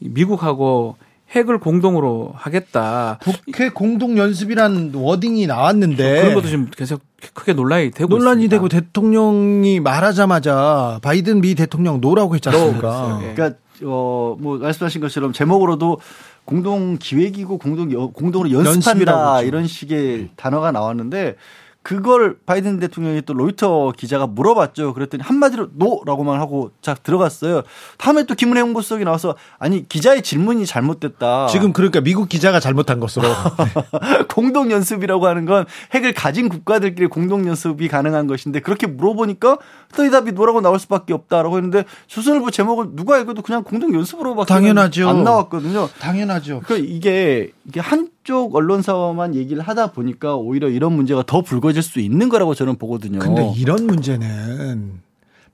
이 0.00 0.08
미국하고 0.08 0.96
핵을 1.30 1.58
공동으로 1.60 2.32
하겠다. 2.34 3.18
국회 3.22 3.68
공동 3.68 4.18
연습이란 4.18 4.90
워딩이 4.94 5.46
나왔는데 5.46 6.20
그런 6.22 6.34
것도 6.34 6.48
지금 6.48 6.68
계속 6.76 7.00
크게 7.34 7.52
논란이 7.52 7.92
되고 7.92 8.08
네. 8.08 8.18
논란이 8.18 8.44
있습니다. 8.44 8.56
되고 8.56 8.68
대통령이 8.68 9.78
말하자마자 9.78 10.98
바이든 11.02 11.40
미 11.40 11.54
대통령 11.54 12.00
no라고 12.00 12.34
했지 12.34 12.48
않습니까? 12.48 12.80
그랬어요. 12.80 13.20
예. 13.22 13.34
그러니까 13.34 13.58
어 13.84 14.36
뭐 14.38 14.58
말씀하신 14.58 15.00
것처럼 15.00 15.32
제목으로도 15.32 15.98
공동 16.44 16.96
기획이고 16.98 17.58
공동 17.58 17.92
여- 17.92 18.08
공동으로 18.08 18.50
연습한다. 18.50 19.42
이런 19.42 19.66
식의 19.66 20.30
단어가 20.36 20.72
나왔는데 20.72 21.36
그걸 21.82 22.36
바이든 22.44 22.78
대통령이 22.78 23.22
또 23.22 23.32
로이터 23.32 23.92
기자가 23.96 24.26
물어봤죠. 24.26 24.92
그랬더니 24.92 25.22
한마디로 25.22 25.68
no라고만 25.72 26.38
하고 26.38 26.72
자 26.82 26.92
들어갔어요. 26.94 27.62
다음에 27.96 28.24
또 28.24 28.34
김은혜 28.34 28.60
홍보수석이 28.60 29.04
나와서 29.04 29.34
아니 29.58 29.88
기자의 29.88 30.20
질문이 30.22 30.66
잘못됐다. 30.66 31.46
지금 31.46 31.72
그러니까 31.72 32.02
미국 32.02 32.28
기자가 32.28 32.60
잘못한 32.60 33.00
것으로 33.00 33.28
공동 34.40 34.70
연습이라고 34.70 35.26
하는 35.26 35.44
건 35.44 35.66
핵을 35.92 36.14
가진 36.14 36.48
국가들끼리 36.48 37.08
공동 37.08 37.46
연습이 37.46 37.88
가능한 37.88 38.26
것인데 38.26 38.60
그렇게 38.60 38.86
물어보니까 38.86 39.58
또 39.94 40.06
이 40.06 40.10
답이 40.10 40.32
no라고 40.32 40.62
나올 40.62 40.78
수밖에 40.78 41.12
없다라고 41.12 41.56
했는데 41.56 41.84
조선일보 42.06 42.50
제목은 42.50 42.96
누가 42.96 43.18
읽어도 43.18 43.42
그냥 43.42 43.62
공동 43.62 43.94
연습으로밖에 43.94 44.48
당연하죠. 44.48 45.08
안 45.10 45.24
나왔거든요. 45.24 45.90
당연하죠. 46.00 46.62
그 46.64 46.78
이게 46.78 47.50
이게 47.66 47.80
한쪽 47.80 48.54
언론사와만 48.54 49.34
얘기를 49.34 49.62
하다 49.62 49.92
보니까 49.92 50.36
오히려 50.36 50.70
이런 50.70 50.94
문제가 50.94 51.22
더 51.26 51.42
불거질 51.42 51.82
수 51.82 52.00
있는 52.00 52.30
거라고 52.30 52.54
저는 52.54 52.76
보거든요. 52.76 53.18
근데 53.18 53.52
이런 53.56 53.86
문제는 53.86 55.02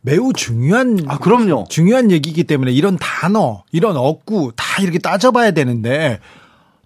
매우 0.00 0.33
중요한 0.33 1.00
아 1.09 1.19
그럼요. 1.19 1.64
중요한 1.69 2.12
얘기이기 2.12 2.45
때문에 2.45 2.71
이런 2.71 2.97
단어, 2.99 3.64
이런 3.73 3.97
어구 3.97 4.52
다 4.55 4.81
이렇게 4.81 5.00
따져봐야 5.00 5.50
되는데 5.50 6.21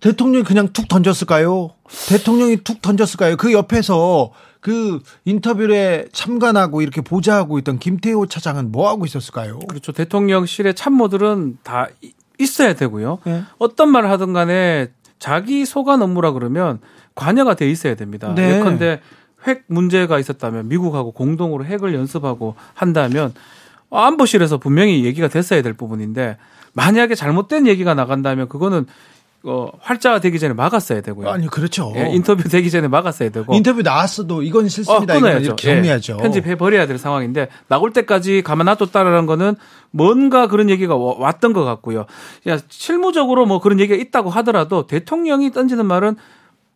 대통령이 0.00 0.44
그냥 0.44 0.68
툭 0.72 0.88
던졌을까요? 0.88 1.70
대통령이 2.08 2.58
툭 2.58 2.80
던졌을까요? 2.82 3.36
그 3.36 3.52
옆에서 3.52 4.32
그 4.60 5.00
인터뷰에 5.24 6.06
참관하고 6.12 6.82
이렇게 6.82 7.00
보좌하고 7.00 7.58
있던 7.58 7.78
김태호 7.78 8.26
차장은 8.26 8.72
뭐 8.72 8.88
하고 8.88 9.04
있었을까요? 9.06 9.58
그렇죠. 9.60 9.92
대통령실의 9.92 10.74
참모들은 10.74 11.58
다 11.62 11.88
이- 12.02 12.12
있어야 12.38 12.74
되고요. 12.74 13.18
네. 13.24 13.42
어떤 13.58 13.90
말을 13.90 14.10
하든 14.10 14.32
간에 14.32 14.88
자기 15.18 15.64
소관 15.66 16.00
업무라 16.02 16.32
그러면 16.32 16.78
관여가 17.14 17.54
돼 17.54 17.70
있어야 17.70 17.94
됩니다. 17.94 18.32
네. 18.34 18.58
예컨대 18.58 19.00
핵 19.46 19.64
문제가 19.68 20.18
있었다면 20.18 20.68
미국하고 20.68 21.12
공동으로 21.12 21.64
핵을 21.64 21.94
연습하고 21.94 22.54
한다면 22.74 23.34
안보실에서 23.90 24.58
분명히 24.58 25.04
얘기가 25.04 25.28
됐어야 25.28 25.62
될 25.62 25.72
부분인데 25.74 26.36
만약에 26.72 27.14
잘못된 27.14 27.66
얘기가 27.66 27.94
나간다면 27.94 28.48
그거는 28.48 28.86
어, 29.42 29.70
활자가 29.80 30.20
되기 30.20 30.38
전에 30.38 30.52
막았어야 30.52 31.00
되고요. 31.00 31.28
아니 31.30 31.46
그렇죠. 31.46 31.92
예, 31.96 32.10
인터뷰 32.12 32.46
되기 32.48 32.70
전에 32.70 32.88
막았어야 32.88 33.30
되고. 33.30 33.54
인터뷰 33.54 33.80
나왔어도 33.82 34.42
이건 34.42 34.66
어, 34.66 34.68
실수입니다. 34.68 35.14
이건 35.14 35.22
끊어야죠. 35.28 35.44
이렇게 35.46 35.74
정리하죠. 35.74 36.16
예, 36.18 36.22
편집해 36.22 36.56
버려야 36.56 36.86
될 36.86 36.98
상황인데 36.98 37.48
나올 37.68 37.92
때까지 37.92 38.42
가만 38.42 38.66
놔뒀다라는 38.66 39.24
거는 39.26 39.56
뭔가 39.92 40.46
그런 40.46 40.68
얘기가 40.68 40.94
와- 40.94 41.14
왔던 41.18 41.54
것 41.54 41.64
같고요. 41.64 42.04
야, 42.48 42.58
실무적으로 42.68 43.46
뭐 43.46 43.60
그런 43.60 43.80
얘기가 43.80 43.98
있다고 43.98 44.28
하더라도 44.30 44.86
대통령이 44.86 45.52
던지는 45.52 45.86
말은 45.86 46.16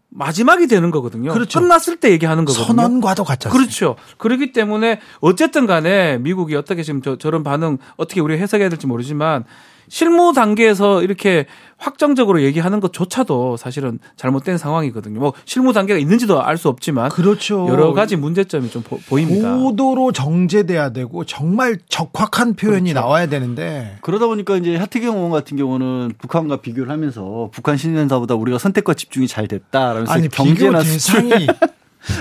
마지막이 0.08 0.66
되는 0.68 0.90
거거든요. 0.90 1.32
그렇죠. 1.32 1.58
끝났을 1.60 1.96
때 1.96 2.10
얘기하는 2.12 2.44
거거든요. 2.44 2.66
선언과도 2.66 3.24
않습니까? 3.28 3.50
그렇죠. 3.50 3.96
그렇기 4.16 4.52
때문에 4.52 5.00
어쨌든 5.20 5.66
간에 5.66 6.18
미국이 6.18 6.54
어떻게 6.54 6.82
지금 6.84 7.02
저, 7.02 7.16
저런 7.18 7.42
반응 7.42 7.78
어떻게 7.96 8.20
우리가 8.20 8.40
해석해야 8.40 8.68
될지 8.68 8.86
모르지만 8.86 9.44
실무 9.88 10.32
단계에서 10.32 11.02
이렇게 11.02 11.46
확정적으로 11.76 12.42
얘기하는 12.42 12.80
것조차도 12.80 13.56
사실은 13.56 13.98
잘못된 14.16 14.56
상황이거든요. 14.58 15.20
뭐 15.20 15.32
실무 15.44 15.72
단계가 15.72 15.98
있는지도 15.98 16.42
알 16.42 16.54
수 16.56 16.68
없지만 16.68 17.08
그렇죠. 17.10 17.66
여러 17.68 17.92
가지 17.92 18.14
문제점이 18.16 18.70
좀 18.70 18.82
보, 18.82 18.98
보입니다. 19.08 19.56
고도로 19.56 20.12
정제돼야 20.12 20.90
되고 20.90 21.24
정말 21.24 21.76
적확한 21.88 22.54
표현이 22.54 22.92
그렇죠. 22.92 23.00
나와야 23.00 23.26
되는데 23.26 23.98
그러다 24.02 24.26
보니까 24.28 24.56
이제 24.56 24.76
하태경 24.76 25.16
의원 25.16 25.30
같은 25.32 25.56
경우는 25.56 26.12
북한과 26.18 26.58
비교를 26.58 26.90
하면서 26.92 27.50
북한 27.52 27.76
신년사보다 27.76 28.36
우리가 28.36 28.58
선택과 28.58 28.94
집중이 28.94 29.26
잘 29.26 29.48
됐다라면서 29.48 30.12
아니 30.12 30.28
경제나 30.28 30.78
비교 30.78 30.90
수출 30.98 31.28
대상이 31.28 31.46
아, 31.48 31.54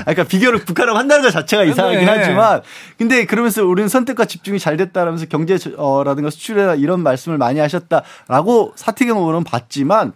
그러니까 0.02 0.24
비교를 0.24 0.60
북한하고 0.66 0.98
한다는 0.98 1.24
것 1.24 1.32
자체가 1.32 1.64
이상하긴 1.64 2.00
네. 2.00 2.06
하지만, 2.06 2.62
근데 2.98 3.26
그러면서 3.26 3.66
우리는 3.66 3.88
선택과 3.88 4.26
집중이 4.26 4.60
잘 4.60 4.78
됐다라면서 4.78 5.26
경제라든가 5.26 6.30
수출이나 6.30 6.76
이런 6.76 7.02
말씀을 7.02 7.38
많이 7.38 7.60
하셨다라고 7.60 8.74
사태경 8.76 9.18
의원은 9.18 9.44
봤지만, 9.44 10.14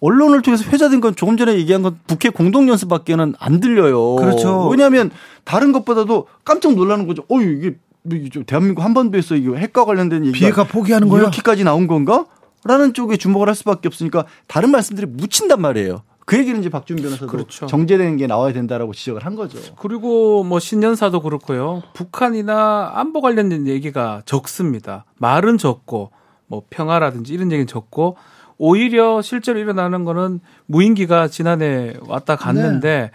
언론을 0.00 0.42
통해서 0.42 0.64
회자된 0.70 1.00
건 1.00 1.16
조금 1.16 1.36
전에 1.36 1.54
얘기한 1.54 1.82
건 1.82 1.98
북핵 2.06 2.34
공동연습밖에는 2.34 3.34
안 3.38 3.60
들려요. 3.60 4.16
그렇죠. 4.16 4.68
왜냐하면 4.68 5.10
다른 5.44 5.72
것보다도 5.72 6.28
깜짝 6.44 6.74
놀라는 6.74 7.06
거죠. 7.06 7.24
어 7.28 7.40
이게 7.40 7.76
이게 8.10 8.28
좀 8.28 8.44
대한민국 8.44 8.84
한반도에서 8.84 9.34
이게 9.34 9.56
핵과 9.56 9.84
관련된 9.84 10.26
얘기가 10.26 10.38
비핵화 10.38 10.64
포기하는 10.64 11.08
거야? 11.08 11.22
이렇게까지 11.22 11.64
나온 11.64 11.86
건가? 11.86 12.26
라는 12.64 12.92
쪽에 12.92 13.16
주목을 13.16 13.48
할 13.48 13.54
수밖에 13.54 13.88
없으니까 13.88 14.24
다른 14.46 14.70
말씀들이 14.70 15.06
묻힌단 15.06 15.60
말이에요. 15.60 16.02
그 16.28 16.36
얘기는 16.36 16.60
이제 16.60 16.68
박준 16.68 16.96
변호사도 16.96 17.26
그렇죠. 17.26 17.66
정제되는 17.66 18.18
게 18.18 18.26
나와야 18.26 18.52
된다라고 18.52 18.92
지적을 18.92 19.24
한 19.24 19.34
거죠. 19.34 19.58
그리고 19.78 20.44
뭐 20.44 20.58
신년사도 20.58 21.22
그렇고요. 21.22 21.82
북한이나 21.94 22.92
안보 22.96 23.22
관련된 23.22 23.66
얘기가 23.66 24.20
적습니다. 24.26 25.06
말은 25.16 25.56
적고 25.56 26.10
뭐 26.46 26.64
평화라든지 26.68 27.32
이런 27.32 27.50
얘기는 27.50 27.66
적고 27.66 28.18
오히려 28.58 29.22
실제로 29.22 29.58
일어나는 29.58 30.04
거는 30.04 30.40
무인기가 30.66 31.28
지난해 31.28 31.94
왔다 32.06 32.36
갔는데 32.36 33.10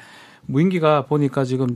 무인기가 0.48 1.06
보니까 1.06 1.44
지금 1.44 1.68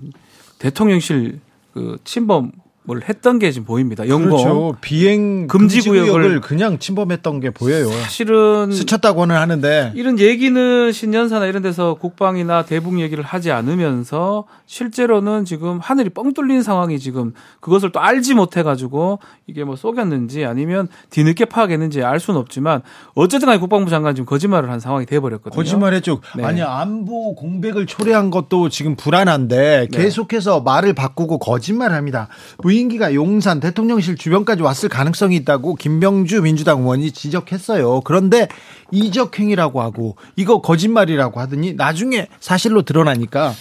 대통령실 0.58 1.40
그 1.72 2.00
침범 2.04 2.52
뭘 2.88 3.02
했던 3.08 3.38
게 3.38 3.52
지금 3.52 3.66
보입니다. 3.66 4.08
영공. 4.08 4.30
그렇죠. 4.30 4.76
비행 4.80 5.48
금지, 5.48 5.76
금지 5.76 5.90
구역을 5.90 6.10
구역을 6.10 6.42
그냥 6.42 6.80
침범했던 6.80 7.42
게 7.42 7.50
보여요. 7.50 7.90
사실은 7.90 8.72
스쳤다고는 8.72 9.36
하는데 9.36 9.92
이런 9.94 10.18
얘기는 10.20 10.92
신년사나 10.94 11.48
이런 11.48 11.62
데서 11.62 11.96
국방이나 11.96 12.64
대북 12.64 12.98
얘기를 13.02 13.26
하지 13.26 13.52
않으면서 13.52 14.46
실제로는 14.68 15.44
지금 15.44 15.80
하늘이 15.80 16.10
뻥 16.10 16.34
뚫린 16.34 16.64
상황이 16.64 16.98
지금 16.98 17.34
그것을 17.60 17.92
또 17.92 18.00
알지 18.00 18.36
못해 18.36 18.64
가지고 18.64 19.20
이게 19.48 19.66
뭐 19.66 19.76
속였는지 19.76 20.46
아니면 20.46 20.88
뒤늦게 21.10 21.44
파악했는지 21.46 22.04
알 22.04 22.22
수는 22.22 22.40
없지만 22.40 22.84
어쨌든 23.16 23.48
간에 23.48 23.60
국방부 23.60 23.90
장관 23.90 24.16
지금 24.16 24.26
거짓말을 24.26 24.72
한 24.72 24.80
상황이 24.80 25.06
돼 25.06 25.20
버렸거든요. 25.20 25.58
거짓말했죠. 25.58 26.22
네. 26.38 26.46
아니 26.46 26.62
안보 26.62 27.36
공백을 27.36 27.86
초래한 27.86 28.32
것도 28.32 28.70
지금 28.70 28.96
불안한데 28.96 29.88
네. 29.92 29.98
계속해서 29.98 30.62
말을 30.62 30.94
바꾸고 30.94 31.40
거짓말합니다. 31.40 32.30
무인기가 32.78 33.16
용산 33.16 33.60
대통령실 33.60 34.18
주변까지 34.18 34.62
왔을 34.62 34.88
가능성이 34.88 35.36
있다고 35.38 35.76
김병주 35.76 36.44
민주당 36.44 36.82
의원이 36.82 37.12
지적했어요. 37.12 38.02
그런데 38.02 38.48
이적행위라고 38.92 39.82
하고 39.82 40.16
이거 40.36 40.62
거짓말이라고 40.62 41.40
하더니 41.40 41.74
나중에 41.74 42.28
사실로 42.40 42.84
드러나니까 42.84 43.54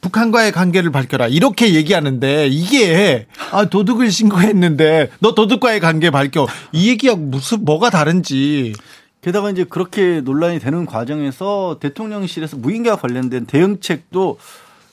북한과의 0.00 0.52
관계를 0.52 0.90
밝혀라. 0.92 1.28
이렇게 1.28 1.74
얘기하는데 1.74 2.48
이게 2.48 3.26
아 3.52 3.66
도둑을 3.66 4.10
신고했는데 4.10 5.10
너 5.20 5.34
도둑과의 5.34 5.80
관계 5.80 6.10
밝혀. 6.10 6.46
이 6.72 6.88
얘기하고 6.88 7.20
무슨 7.20 7.64
뭐가 7.64 7.90
다른지. 7.90 8.72
게다가 9.20 9.50
이제 9.50 9.64
그렇게 9.64 10.20
논란이 10.22 10.58
되는 10.58 10.84
과정에서 10.84 11.78
대통령실에서 11.80 12.58
무인기와 12.58 12.96
관련된 12.96 13.46
대응책도 13.46 14.38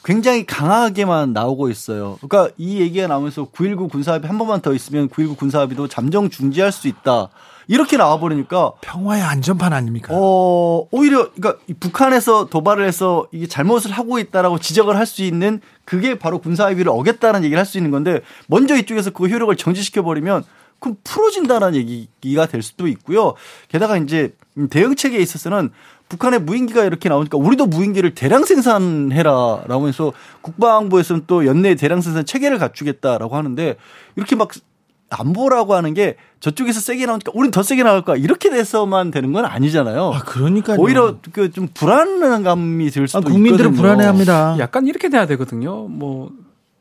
굉장히 0.04 0.46
강하게만 0.46 1.34
나오고 1.34 1.70
있어요. 1.70 2.18
그러니까 2.22 2.54
이 2.58 2.80
얘기가 2.80 3.08
나오면서 3.08 3.46
9.19 3.46 3.90
군사합의 3.92 4.28
한 4.28 4.38
번만 4.38 4.62
더 4.62 4.74
있으면 4.74 5.10
9.19 5.10 5.38
군사합의도 5.38 5.88
잠정 5.88 6.30
중지할 6.30 6.72
수 6.72 6.88
있다. 6.88 7.30
이렇게 7.68 7.96
나와버리니까 7.96 8.74
평화의 8.82 9.22
안전판 9.22 9.72
아닙니까? 9.72 10.10
어, 10.12 10.88
오히려, 10.92 11.32
그러니까 11.32 11.62
이 11.68 11.74
북한에서 11.74 12.48
도발을 12.48 12.86
해서 12.86 13.28
이게 13.32 13.46
잘못을 13.48 13.92
하고 13.92 14.18
있다라고 14.20 14.60
지적을 14.60 14.98
할 14.98 15.06
수 15.06 15.24
있는 15.24 15.62
그게 15.86 16.18
바로 16.18 16.40
군사합의를 16.40 16.92
어겼다는 16.92 17.44
얘기를 17.44 17.60
할 17.60 17.66
수 17.66 17.78
있는 17.78 17.92
건데 17.92 18.22
먼저 18.48 18.76
이쪽에서 18.76 19.12
그 19.12 19.28
효력을 19.28 19.56
정지시켜 19.56 20.02
버리면 20.02 20.44
그럼 20.80 20.98
풀어진다는 21.04 21.76
얘기가 21.76 22.48
될 22.48 22.64
수도 22.64 22.88
있고요. 22.88 23.36
게다가 23.70 23.98
이제 23.98 24.34
대응책에 24.72 25.18
있어서는 25.20 25.70
북한의 26.12 26.42
무인기가 26.42 26.84
이렇게 26.84 27.08
나오니까 27.08 27.38
우리도 27.38 27.68
무인기를 27.68 28.14
대량 28.16 28.44
생산해라라고 28.44 29.88
해서 29.88 30.12
국방부에서는 30.42 31.24
또 31.26 31.46
연내 31.46 31.76
대량 31.76 32.02
생산 32.02 32.26
체계를 32.26 32.58
갖추겠다라고 32.58 33.38
하는데 33.38 33.78
이렇게 34.18 34.36
막 34.36 34.50
안보라고 35.10 35.74
하는 35.74 35.94
게 35.94 36.18
저쪽에서 36.42 36.82
세게 36.82 37.06
나오니까 37.06 37.32
우린 37.34 37.52
더 37.52 37.64
세게 37.64 37.84
나갈 37.84 38.02
거야 38.02 38.18
이렇게 38.18 38.50
돼서만 38.50 39.12
되는 39.12 39.32
건 39.32 39.46
아니잖아요. 39.46 40.12
아, 40.14 40.20
그러니까요. 40.24 40.78
오히려 40.80 41.16
그 41.32 41.50
좀 41.52 41.68
불안한 41.74 42.44
감이 42.44 42.90
들 42.90 43.08
수도 43.08 43.20
아, 43.20 43.22
국민들은 43.22 43.72
있거든요. 43.72 43.82
불안해합니다. 43.82 44.56
약간 44.60 44.88
이렇게 44.88 45.08
돼야 45.10 45.26
되거든요. 45.28 45.88
뭐 45.88 46.32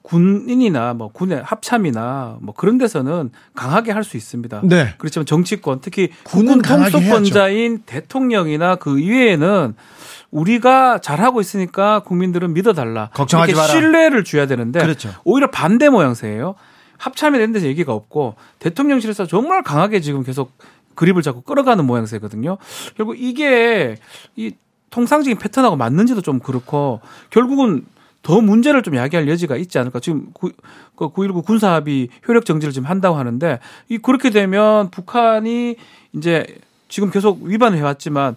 군인이나 0.02 0.95
뭐 0.95 1.09
군의 1.12 1.42
합참이나 1.42 2.38
뭐 2.40 2.54
그런 2.54 2.78
데서는 2.78 3.30
강하게 3.54 3.92
할 3.92 4.04
수 4.04 4.16
있습니다. 4.16 4.62
네. 4.64 4.95
그렇지만 4.99 5.26
정치권 5.26 5.80
특히 5.83 6.11
군은 6.25 6.62
통수권자인 6.62 7.83
대통령이나 7.85 8.76
그 8.76 8.99
이외에는 8.99 9.75
우리가 10.30 11.00
잘하고 11.00 11.40
있으니까 11.40 12.00
국민들은 12.00 12.54
믿어달라. 12.54 13.11
걱정하지 13.12 13.52
이렇게 13.52 13.61
마라. 13.61 13.73
신뢰를 13.73 14.25
줘야 14.25 14.47
되는데 14.47 14.80
그렇죠. 14.80 15.11
오히려 15.25 15.50
반대 15.50 15.88
모양새예요. 15.90 16.54
합참이 16.99 17.38
된 17.38 17.52
데서 17.52 17.66
얘기가 17.66 17.92
없고 17.92 18.37
대통령실에서 18.59 19.26
정말 19.26 19.62
강하게 19.62 20.00
지금 20.00 20.23
계속 20.23 20.52
그립을 20.95 21.23
잡고 21.23 21.42
끌어가는 21.42 21.85
모양새거든요. 21.85 22.59
결국 22.97 23.16
이게 23.19 23.97
이 24.37 24.52
통상적인 24.90 25.38
패턴하고 25.38 25.76
맞는지도 25.76 26.21
좀 26.21 26.40
그렇고 26.40 27.00
결국은 27.30 27.85
더 28.23 28.41
문제를 28.41 28.83
좀 28.83 28.97
야기할 28.97 29.29
여지가 29.29 29.57
있지 29.57 29.79
않을까. 29.79 30.00
지금 30.00 30.29
구, 30.33 30.52
그9.19 30.97 31.45
군사합의 31.45 32.09
효력 32.28 32.45
정지를 32.45 32.73
지금 32.73 32.89
한다고 32.89 33.17
하는데 33.17 33.59
이 33.89 33.99
그렇게 33.99 34.30
되면 34.30 34.91
북한이 34.91 35.76
이제 36.15 36.47
지금 36.89 37.11
계속 37.11 37.43
위반을 37.43 37.78
해왔지만 37.78 38.37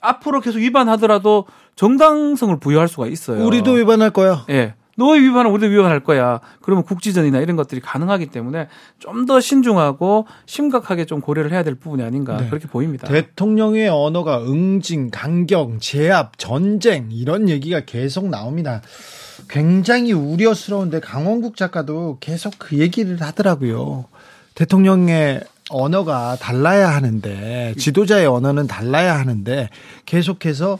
앞으로 0.00 0.40
계속 0.40 0.58
위반하더라도 0.58 1.46
정당성을 1.74 2.58
부여할 2.60 2.88
수가 2.88 3.06
있어요. 3.06 3.44
우리도 3.44 3.72
위반할 3.72 4.10
거야. 4.10 4.44
예. 4.50 4.74
너의 4.98 5.22
위반은 5.22 5.50
우리도 5.52 5.68
위반할 5.68 6.00
거야. 6.00 6.40
그러면 6.60 6.84
국지전이나 6.84 7.38
이런 7.38 7.56
것들이 7.56 7.80
가능하기 7.80 8.26
때문에 8.26 8.66
좀 8.98 9.28
더 9.28 9.40
신중하고 9.40 10.26
심각하게 10.46 11.04
좀 11.04 11.20
고려를 11.20 11.52
해야 11.52 11.62
될 11.62 11.74
부분이 11.74 12.02
아닌가 12.02 12.38
네. 12.38 12.48
그렇게 12.48 12.66
보입니다. 12.66 13.06
대통령의 13.06 13.88
언어가 13.88 14.42
응징, 14.42 15.10
강경, 15.10 15.80
제압, 15.80 16.38
전쟁 16.38 17.08
이런 17.10 17.48
얘기가 17.50 17.80
계속 17.84 18.28
나옵니다. 18.28 18.80
굉장히 19.50 20.12
우려스러운데 20.12 21.00
강원국 21.00 21.56
작가도 21.56 22.16
계속 22.20 22.54
그 22.58 22.78
얘기를 22.78 23.20
하더라고요. 23.20 24.06
대통령의 24.54 25.42
언어가 25.70 26.36
달라야 26.40 26.88
하는데 26.88 27.74
지도자의 27.76 28.26
언어는 28.26 28.66
달라야 28.66 29.18
하는데 29.18 29.68
계속해서 30.06 30.78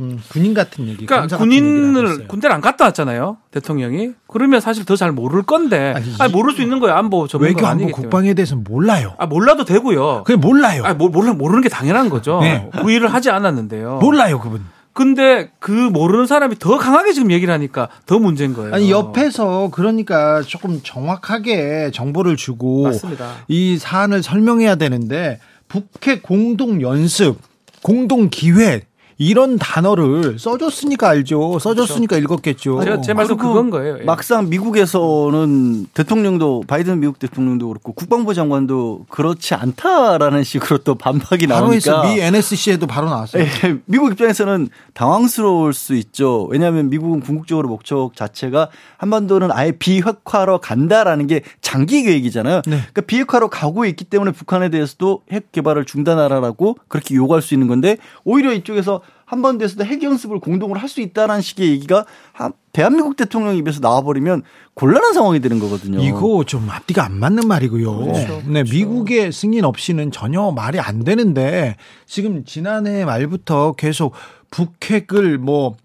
음, 0.00 0.20
군인 0.28 0.52
같은 0.52 0.88
얘기, 0.88 1.06
그러니까 1.06 1.38
군인을. 1.38 2.28
군대를 2.28 2.54
안 2.54 2.60
갔다 2.60 2.84
왔잖아요. 2.84 3.38
대통령이. 3.50 4.10
그러면 4.26 4.60
사실 4.60 4.84
더 4.84 4.94
잘 4.96 5.10
모를 5.12 5.42
건데. 5.42 5.94
아니, 5.96 6.06
아니, 6.18 6.30
이- 6.30 6.34
모를 6.34 6.52
수 6.54 6.60
있는 6.62 6.80
거예요. 6.80 6.94
안보 6.96 7.26
전문가 7.26 7.48
외교 7.48 7.66
안보. 7.66 7.86
국방에 7.90 8.34
대해서는 8.34 8.64
몰라요. 8.68 9.14
아 9.18 9.26
몰라도 9.26 9.64
되고요. 9.64 10.24
그게 10.24 10.36
몰라요. 10.36 10.82
아 10.84 10.92
모- 10.94 11.08
몰라 11.08 11.32
모르는 11.32 11.62
게 11.62 11.68
당연한 11.70 12.08
거죠. 12.10 12.40
네. 12.40 12.68
구의를 12.80 13.12
하지 13.12 13.30
않았는데요. 13.30 13.98
몰라요, 14.02 14.38
그분. 14.40 14.62
근데 14.92 15.50
그 15.60 15.70
모르는 15.70 16.26
사람이 16.26 16.58
더 16.58 16.78
강하게 16.78 17.12
지금 17.12 17.30
얘기를 17.30 17.52
하니까 17.52 17.88
더 18.06 18.18
문제인 18.18 18.54
거예요. 18.54 18.74
아니 18.74 18.90
옆에서 18.90 19.68
그러니까 19.70 20.40
조금 20.42 20.80
정확하게 20.82 21.90
정보를 21.92 22.36
주고 22.36 22.84
맞습니다. 22.84 23.32
이 23.48 23.76
사안을 23.78 24.22
설명해야 24.22 24.76
되는데 24.76 25.38
북핵 25.68 26.22
공동 26.22 26.80
연습, 26.80 27.38
공동 27.82 28.28
기획 28.30 28.86
이런 29.18 29.56
단어를 29.58 30.38
써줬으니까 30.38 31.08
알죠. 31.08 31.58
써줬으니까 31.58 32.18
읽었겠죠. 32.18 32.82
제가 32.84 33.00
제 33.00 33.14
말씀 33.14 33.36
그건 33.36 33.70
거예요. 33.70 33.98
예. 34.00 34.04
막상 34.04 34.50
미국에서는 34.50 35.86
대통령도 35.94 36.64
바이든 36.66 37.00
미국 37.00 37.18
대통령도 37.18 37.68
그렇고 37.68 37.92
국방부 37.92 38.34
장관도 38.34 39.06
그렇지 39.08 39.54
않다라는 39.54 40.44
식으로 40.44 40.78
또 40.78 40.96
반박이 40.96 41.46
바로 41.46 41.66
나오니까 41.68 42.02
미 42.02 42.20
NSC에도 42.20 42.86
바로 42.86 43.08
나왔어요. 43.08 43.42
예, 43.42 43.78
미국 43.86 44.12
입장에서는 44.12 44.68
당황스러울 44.92 45.72
수 45.72 45.94
있죠. 45.94 46.46
왜냐하면 46.50 46.90
미국은 46.90 47.20
궁극적으로 47.20 47.68
목적 47.68 48.14
자체가 48.14 48.68
한반도는 48.98 49.50
아예 49.50 49.72
비핵화로 49.72 50.58
간다라는 50.58 51.26
게 51.26 51.40
장기 51.62 52.02
계획이잖아요. 52.02 52.62
네. 52.66 52.76
그러니까 52.76 53.00
비핵화로 53.02 53.48
가고 53.48 53.86
있기 53.86 54.04
때문에 54.04 54.32
북한에 54.32 54.68
대해서도 54.68 55.22
핵 55.32 55.52
개발을 55.52 55.86
중단하라라고 55.86 56.76
그렇게 56.88 57.14
요구할 57.14 57.40
수 57.40 57.54
있는 57.54 57.66
건데 57.66 57.96
오히려 58.24 58.52
이쪽에서 58.52 59.00
한반도에서도 59.26 59.84
핵 59.84 60.02
연습을 60.02 60.38
공동으로 60.40 60.78
할 60.80 60.88
수 60.88 61.00
있다라는 61.00 61.42
식의 61.42 61.68
얘기가 61.70 62.06
한- 62.32 62.52
대한민국 62.72 63.16
대통령 63.16 63.56
입에서 63.56 63.80
나와버리면 63.80 64.42
곤란한 64.74 65.12
상황이 65.14 65.40
되는 65.40 65.58
거거든요. 65.58 66.00
이거 66.00 66.44
좀 66.46 66.68
앞뒤가 66.70 67.04
안 67.04 67.18
맞는 67.18 67.48
말이고요. 67.48 67.96
그렇죠. 67.98 68.42
네, 68.46 68.62
미국의 68.62 69.32
승인 69.32 69.64
없이는 69.64 70.12
전혀 70.12 70.50
말이 70.52 70.78
안 70.78 71.02
되는데 71.02 71.76
지금 72.06 72.44
지난해 72.44 73.04
말부터 73.04 73.72
계속 73.72 74.12
북핵을 74.50 75.38
뭐 75.38 75.76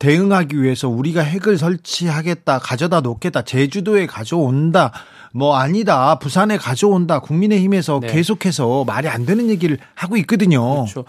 대응하기 0.00 0.60
위해서 0.62 0.88
우리가 0.88 1.20
핵을 1.22 1.58
설치하겠다, 1.58 2.58
가져다 2.58 3.00
놓겠다, 3.02 3.42
제주도에 3.42 4.06
가져온다, 4.06 4.92
뭐 5.32 5.56
아니다, 5.56 6.18
부산에 6.18 6.56
가져온다, 6.56 7.20
국민의힘에서 7.20 8.00
네. 8.00 8.08
계속해서 8.12 8.84
말이 8.84 9.08
안 9.08 9.26
되는 9.26 9.48
얘기를 9.50 9.78
하고 9.94 10.16
있거든요. 10.16 10.84
그렇죠. 10.86 11.04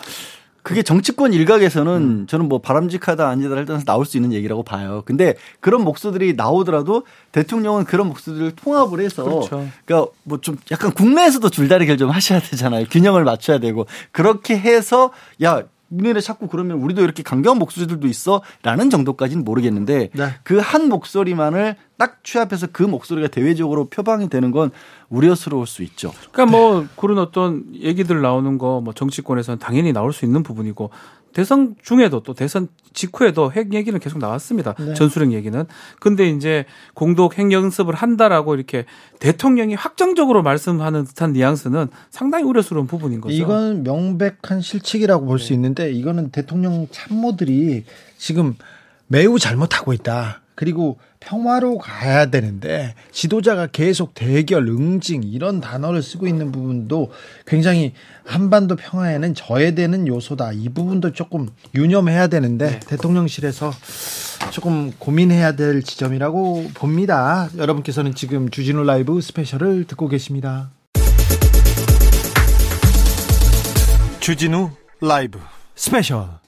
그게 0.64 0.84
정치권 0.84 1.34
일각에서는 1.34 2.28
저는 2.28 2.48
뭐 2.48 2.60
바람직하다 2.60 3.28
아니다를 3.28 3.66
떠나서 3.66 3.86
나올 3.86 4.06
수 4.06 4.18
있는 4.18 4.32
얘기라고 4.34 4.64
봐요. 4.64 5.02
근데 5.06 5.36
그런 5.60 5.84
목소들이 5.84 6.34
나오더라도 6.34 7.04
대통령은 7.32 7.86
그런 7.86 8.08
목소들을 8.08 8.52
통합을 8.56 9.00
해서 9.00 9.24
그렇죠. 9.24 9.68
그러니까 9.86 10.12
뭐 10.24 10.42
좀 10.42 10.58
약간 10.72 10.92
국내에서도 10.92 11.50
줄다리기를 11.50 11.98
좀 11.98 12.10
하셔야 12.10 12.40
되잖아요. 12.40 12.86
균형을 12.90 13.24
맞춰야 13.24 13.60
되고 13.60 13.86
그렇게 14.12 14.58
해서 14.58 15.12
야 15.44 15.64
니네 15.92 16.22
자꾸 16.22 16.48
그러면 16.48 16.78
우리도 16.78 17.04
이렇게 17.04 17.22
강경한 17.22 17.60
목소리들도 17.60 18.08
있어라는 18.08 18.90
정도까지는 18.90 19.44
모르겠는데 19.44 20.10
네. 20.14 20.30
그한 20.44 20.90
목소리만을 20.90 21.76
딱 21.98 22.24
취합해서 22.24 22.68
그 22.72 22.82
목소리가 22.84 23.28
대외적으로 23.28 23.86
표방이 23.90 24.30
되는 24.30 24.52
건 24.52 24.72
우려스러울 25.10 25.68
수 25.68 25.84
있죠. 25.84 26.12
그러니까 26.32 26.58
뭐 26.58 26.88
그런 26.96 27.20
어떤 27.20 27.64
얘기들 27.76 28.22
나오는 28.22 28.58
거 28.58 28.82
뭐 28.82 28.94
정치권에서는 28.94 29.60
당연히 29.60 29.92
나올 29.94 30.14
수 30.14 30.26
있는 30.26 30.44
부분이고 30.44 30.90
대선 31.34 31.76
중에도 31.82 32.24
또 32.24 32.34
대선 32.34 32.68
직후에도 32.94 33.52
핵 33.52 33.74
얘기는 33.74 33.98
계속 34.00 34.20
나왔습니다. 34.20 34.74
네. 34.74 34.94
전술핵 34.94 35.32
얘기는. 35.32 35.66
근데 36.00 36.30
이제 36.30 36.66
공동 36.94 37.30
핵 37.34 37.52
연습을 37.52 37.94
한다라고 37.96 38.56
이렇게 38.56 38.86
대통령이 39.20 39.76
확정적으로 39.76 40.44
말씀하는 40.44 41.06
듯한 41.06 41.34
뉘앙스는 41.34 41.88
상당히 42.10 42.44
우려스러운 42.44 42.88
부분인 42.88 43.22
거죠. 43.22 43.36
이건 43.36 43.84
명백한 43.84 44.62
실책이라고 44.62 45.26
볼 45.26 45.38
네. 45.40 45.46
수 45.46 45.54
있는데 45.54 45.92
이거는 45.92 46.32
대통령 46.32 46.88
참모들이 46.92 47.86
지금 48.18 48.56
매우 49.08 49.40
잘못하고 49.40 49.94
있다. 49.94 50.42
그리고 50.56 51.00
평화로 51.20 51.78
가야 51.78 52.28
되는데 52.28 52.96
지도자가 53.12 53.68
계속 53.68 54.14
대결, 54.14 54.68
응징 54.68 55.24
이런 55.24 55.62
단어를 55.62 56.02
쓰고 56.02 56.28
있는 56.28 56.52
부분도 56.52 57.12
굉장히 57.46 57.94
한반도 58.26 58.76
평화에는 58.76 59.34
저해되는 59.36 60.08
요소다. 60.08 60.54
이 60.54 60.70
부분도 60.70 61.14
조금 61.14 61.50
유념해야 61.76 62.28
되는데 62.28 62.80
대통령실에서 62.88 63.72
조금 64.52 64.92
고민해야 64.98 65.56
될 65.56 65.84
지점이라고 65.84 66.72
봅니다. 66.74 67.50
여러분께서는 67.58 68.16
지금 68.16 68.50
주진우 68.50 68.84
라이브 68.84 69.22
스페셜을 69.22 69.86
듣고 69.86 70.08
계십니다. 70.08 70.72
주진우 74.20 74.70
라이브 75.02 75.40
스페셜 75.76 76.41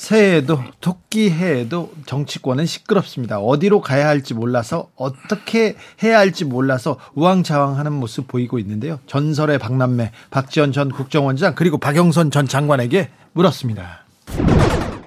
새해에도 0.00 0.58
토끼 0.80 1.28
해에도 1.30 1.92
정치권은 2.06 2.64
시끄럽습니다. 2.64 3.38
어디로 3.38 3.82
가야 3.82 4.08
할지 4.08 4.32
몰라서 4.32 4.88
어떻게 4.96 5.76
해야 6.02 6.18
할지 6.18 6.46
몰라서 6.46 6.96
우왕좌왕하는 7.14 7.92
모습 7.92 8.26
보이고 8.26 8.58
있는데요. 8.58 8.98
전설의 9.06 9.58
박남매 9.58 10.10
박지원 10.30 10.72
전 10.72 10.90
국정원장 10.90 11.54
그리고 11.54 11.76
박영선 11.76 12.30
전 12.30 12.48
장관에게 12.48 13.10
물었습니다. 13.32 14.06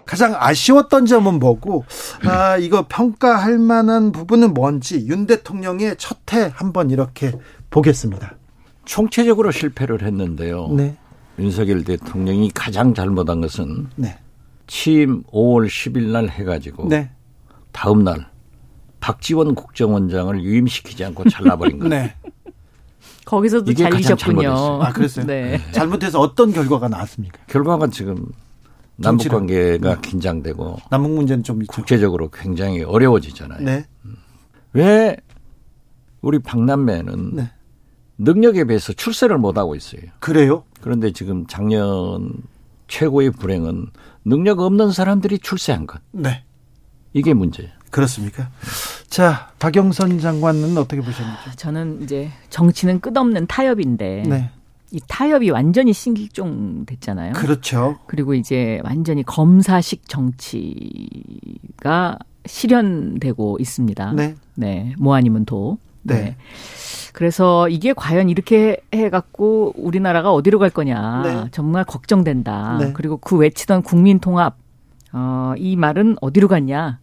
가장 0.06 0.36
아쉬웠던 0.38 1.08
점은 1.08 1.40
뭐고 1.40 1.86
아 2.28 2.58
이거 2.58 2.86
평가할 2.88 3.58
만한 3.58 4.12
부분은 4.12 4.54
뭔지 4.54 5.08
윤 5.08 5.26
대통령의 5.26 5.96
첫 5.98 6.20
해 6.34 6.52
한번 6.54 6.92
이렇게 6.92 7.32
보겠습니다. 7.72 8.36
총체적으로 8.86 9.50
실패를 9.50 10.04
했는데요. 10.04 10.68
네, 10.70 10.96
윤석열 11.40 11.84
대통령이 11.84 12.52
가장 12.54 12.94
잘못한 12.94 13.42
것은 13.42 13.88
네, 13.96 14.18
취임 14.68 15.24
5월 15.24 15.68
10일 15.68 16.12
날 16.12 16.30
해가지고 16.30 16.88
네, 16.88 17.12
다음 17.72 18.04
날 18.04 18.30
박지원 19.00 19.56
국정원장을 19.56 20.42
유임시키지 20.42 21.04
않고 21.06 21.30
잘라버린 21.30 21.80
거예요. 21.80 21.90
네. 21.94 22.16
거기서도 23.26 23.74
잘리셨군요. 23.74 24.82
아 24.82 24.92
그랬어요. 24.94 25.26
네. 25.26 25.60
잘못해서 25.72 26.20
어떤 26.20 26.52
결과가 26.52 26.88
나왔습니까? 26.88 27.40
결과가 27.48 27.88
지금 27.88 28.26
남북 28.96 29.30
관계가 29.30 30.02
긴장되고 30.02 30.78
남북 30.90 31.12
문제는 31.14 31.44
좀 31.44 31.62
있죠. 31.62 31.72
국제적으로 31.72 32.30
굉장히 32.30 32.84
어려워지잖아요. 32.84 33.62
네, 33.62 33.86
왜 34.74 35.18
우리 36.22 36.40
박남매는 36.40 37.36
네. 37.36 37.52
능력에 38.18 38.66
비해서 38.66 38.94
출세를 38.94 39.38
못 39.38 39.58
하고 39.58 39.76
있어요. 39.76 40.02
그래요? 40.20 40.64
그런데 40.82 41.12
지금 41.12 41.46
작년 41.48 42.34
최고의 42.88 43.32
불행은 43.32 43.88
능력 44.26 44.60
없는 44.60 44.92
사람들이 44.92 45.40
출세한 45.40 45.88
것. 45.88 46.02
네, 46.12 46.44
이게 47.14 47.34
문제예요. 47.34 47.72
그렇습니까? 47.90 48.50
자, 49.08 49.52
박영선 49.60 50.20
장관은 50.20 50.78
어떻게 50.78 51.02
보셨는지? 51.02 51.56
저는 51.56 52.02
이제 52.02 52.32
정치는 52.50 53.00
끝없는 53.02 53.48
타협인데 53.48 54.24
네, 54.28 54.50
이 54.92 55.00
타협이 55.08 55.50
완전히 55.52 55.94
신길종 55.94 56.86
됐잖아요. 56.86 57.34
그렇죠. 57.34 58.00
그리고 58.08 58.34
이제 58.34 58.80
완전히 58.84 59.24
검사식 59.24 60.08
정치가 60.10 60.68
실현되고 62.46 63.58
있습니다. 63.60 64.14
네, 64.14 64.36
네, 64.56 64.94
뭐 64.98 65.16
아니면 65.16 65.46
도. 65.46 65.78
네. 66.04 66.36
그래서 67.14 67.70
이게 67.70 67.94
과연 67.94 68.30
이렇게 68.30 68.78
해갖고 68.94 69.74
우리나라가 69.78 70.34
어디로 70.34 70.60
갈 70.60 70.70
거냐 70.70 71.22
네. 71.24 71.46
정말 71.52 71.84
걱정된다. 71.84 72.78
네. 72.80 72.94
그리고 72.94 73.18
그 73.18 73.38
외치던 73.38 73.84
국민 73.84 74.20
통합 74.20 74.58
어, 75.12 75.54
이 75.58 75.76
말은 75.76 76.18
어디로 76.22 76.48
갔냐 76.48 77.00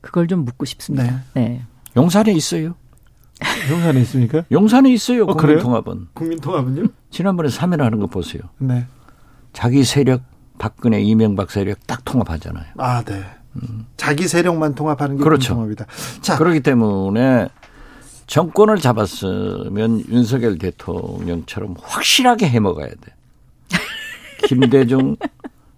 그걸 0.00 0.28
좀 0.28 0.44
묻고 0.44 0.64
싶습니다. 0.66 1.22
네. 1.34 1.62
용산에 1.96 2.32
있어요. 2.32 2.74
용산에 3.70 4.00
있습니까? 4.02 4.44
용산에 4.52 4.92
있어요. 4.92 5.24
어, 5.24 5.34
그래요? 5.34 5.58
국민 5.58 5.62
통합은. 5.62 6.08
국민 6.12 6.40
통합은요? 6.40 6.84
지난번에 7.10 7.48
사면하는 7.48 7.98
거 7.98 8.06
보세요. 8.06 8.42
네. 8.58 8.86
자기 9.52 9.82
세력 9.84 10.22
박근혜 10.58 11.00
이명박 11.00 11.50
세력 11.50 11.86
딱 11.86 12.04
통합하잖아요. 12.04 12.66
아, 12.76 13.02
네. 13.02 13.24
자기 13.96 14.28
세력만 14.28 14.74
통합하는 14.74 15.16
게 15.16 15.24
그렇죠. 15.24 15.54
국민통합이다. 15.54 15.86
자, 16.20 16.36
그렇기 16.36 16.60
때문에 16.60 17.48
정권을 18.30 18.78
잡았으면 18.78 20.04
윤석열 20.08 20.56
대통령처럼 20.56 21.74
확실하게 21.82 22.48
해먹어야 22.48 22.86
돼. 22.86 23.14
김대중, 24.46 25.16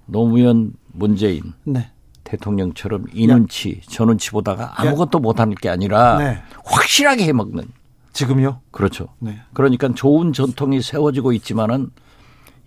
노무현, 0.05 0.75
문재인 0.89 1.55
네, 1.65 1.91
대통령처럼 2.25 3.07
이 3.15 3.27
눈치, 3.27 3.81
저 3.89 4.05
눈치 4.05 4.31
보다가 4.31 4.75
아무것도 4.77 5.21
못하는 5.21 5.55
게 5.55 5.71
아니라 5.71 6.19
네. 6.19 6.43
확실하게 6.63 7.25
해먹는. 7.25 7.65
지금요? 8.13 8.61
그렇죠. 8.71 9.09
네. 9.19 9.41
그러니까 9.55 9.89
좋은 9.95 10.35
전통이 10.35 10.83
세워지고 10.83 11.33
있지만은 11.33 11.89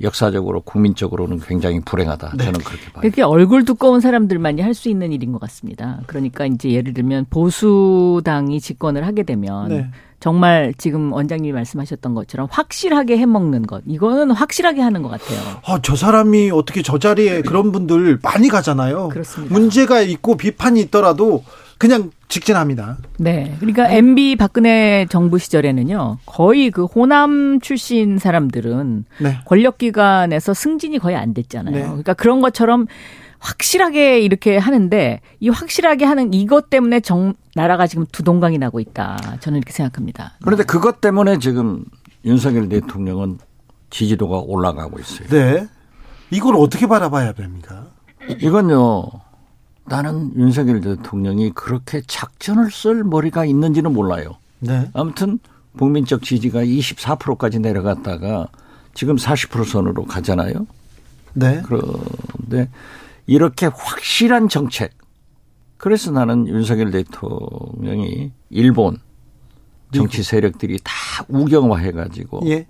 역사적으로 0.01 0.61
국민적으로는 0.61 1.39
굉장히 1.39 1.79
불행하다. 1.79 2.33
네. 2.37 2.45
저는 2.45 2.59
그렇게 2.59 2.91
봐요. 2.91 3.01
그게 3.01 3.21
얼굴 3.21 3.63
두꺼운 3.65 4.01
사람들만이 4.01 4.61
할 4.61 4.73
수 4.75 4.89
있는 4.89 5.13
일인 5.13 5.31
것 5.31 5.39
같습니다. 5.41 6.01
그러니까 6.05 6.45
이제 6.45 6.69
예를 6.71 6.93
들면 6.93 7.27
보수당이 7.29 8.59
집권을 8.59 9.07
하게 9.07 9.23
되면 9.23 9.69
네. 9.69 9.89
정말 10.19 10.73
지금 10.77 11.13
원장님이 11.13 11.53
말씀하셨던 11.53 12.13
것처럼 12.13 12.47
확실하게 12.51 13.17
해먹는 13.19 13.67
것 13.67 13.83
이거는 13.85 14.31
확실하게 14.31 14.81
하는 14.81 15.01
것 15.01 15.09
같아요. 15.09 15.39
아, 15.65 15.79
저 15.81 15.95
사람이 15.95 16.51
어떻게 16.51 16.81
저 16.81 16.97
자리에 16.99 17.41
그런 17.41 17.71
분들 17.71 18.19
많이 18.21 18.49
가잖아요. 18.49 19.09
그렇습니다. 19.09 19.53
문제가 19.53 20.01
있고 20.01 20.35
비판이 20.35 20.81
있더라도 20.81 21.43
그냥 21.77 22.11
직진합니다. 22.29 22.97
네. 23.17 23.55
그러니까 23.59 23.89
MB 23.89 24.37
박근혜 24.37 25.05
정부 25.09 25.37
시절에는요, 25.37 26.19
거의 26.25 26.71
그 26.71 26.85
호남 26.85 27.59
출신 27.59 28.17
사람들은 28.17 29.05
네. 29.19 29.39
권력 29.45 29.77
기관에서 29.77 30.53
승진이 30.53 30.99
거의 30.99 31.15
안 31.15 31.33
됐잖아요. 31.33 31.75
네. 31.75 31.81
그러니까 31.81 32.13
그런 32.13 32.41
것처럼 32.41 32.87
확실하게 33.39 34.21
이렇게 34.21 34.57
하는데 34.57 35.21
이 35.39 35.49
확실하게 35.49 36.05
하는 36.05 36.33
이것 36.33 36.69
때문에 36.69 36.99
정, 37.01 37.33
나라가 37.53 37.87
지금 37.87 38.05
두동강이 38.11 38.57
나고 38.57 38.79
있다. 38.79 39.37
저는 39.39 39.57
이렇게 39.57 39.71
생각합니다. 39.71 40.33
그런데 40.43 40.63
그것 40.63 41.01
때문에 41.01 41.39
지금 41.39 41.85
윤석열 42.25 42.69
대통령은 42.69 43.37
지지도가 43.89 44.39
올라가고 44.39 44.99
있어요. 44.99 45.27
네. 45.27 45.67
이걸 46.31 46.55
어떻게 46.55 46.87
바라봐야 46.87 47.33
됩니까? 47.33 47.87
이건요, 48.27 49.03
나는 49.87 50.31
윤석열 50.35 50.81
대통령이 50.81 51.51
그렇게 51.51 52.01
작전을 52.05 52.71
쓸 52.71 53.03
머리가 53.03 53.45
있는지는 53.45 53.93
몰라요. 53.93 54.37
네. 54.59 54.89
아무튼 54.93 55.39
국민적 55.77 56.23
지지가 56.23 56.63
24%까지 56.63 57.59
내려갔다가 57.59 58.47
지금 58.93 59.15
40% 59.15 59.65
선으로 59.65 60.05
가잖아요. 60.05 60.65
네. 61.33 61.61
그런데 61.65 62.69
이렇게 63.27 63.67
확실한 63.67 64.49
정책. 64.49 64.93
그래서 65.77 66.11
나는 66.11 66.47
윤석열 66.47 66.91
대통령이 66.91 68.31
일본 68.49 68.97
정치 69.93 70.23
세력들이 70.23 70.79
다 70.83 70.93
우경화해 71.27 71.91
가지고 71.91 72.41
예. 72.45 72.65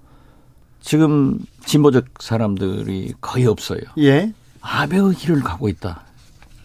지금 0.82 1.40
진보적 1.66 2.06
사람들이 2.20 3.14
거의 3.22 3.46
없어요. 3.46 3.82
예. 4.00 4.34
아베의 4.62 5.14
길을 5.16 5.42
가고 5.42 5.70
있다. 5.70 6.05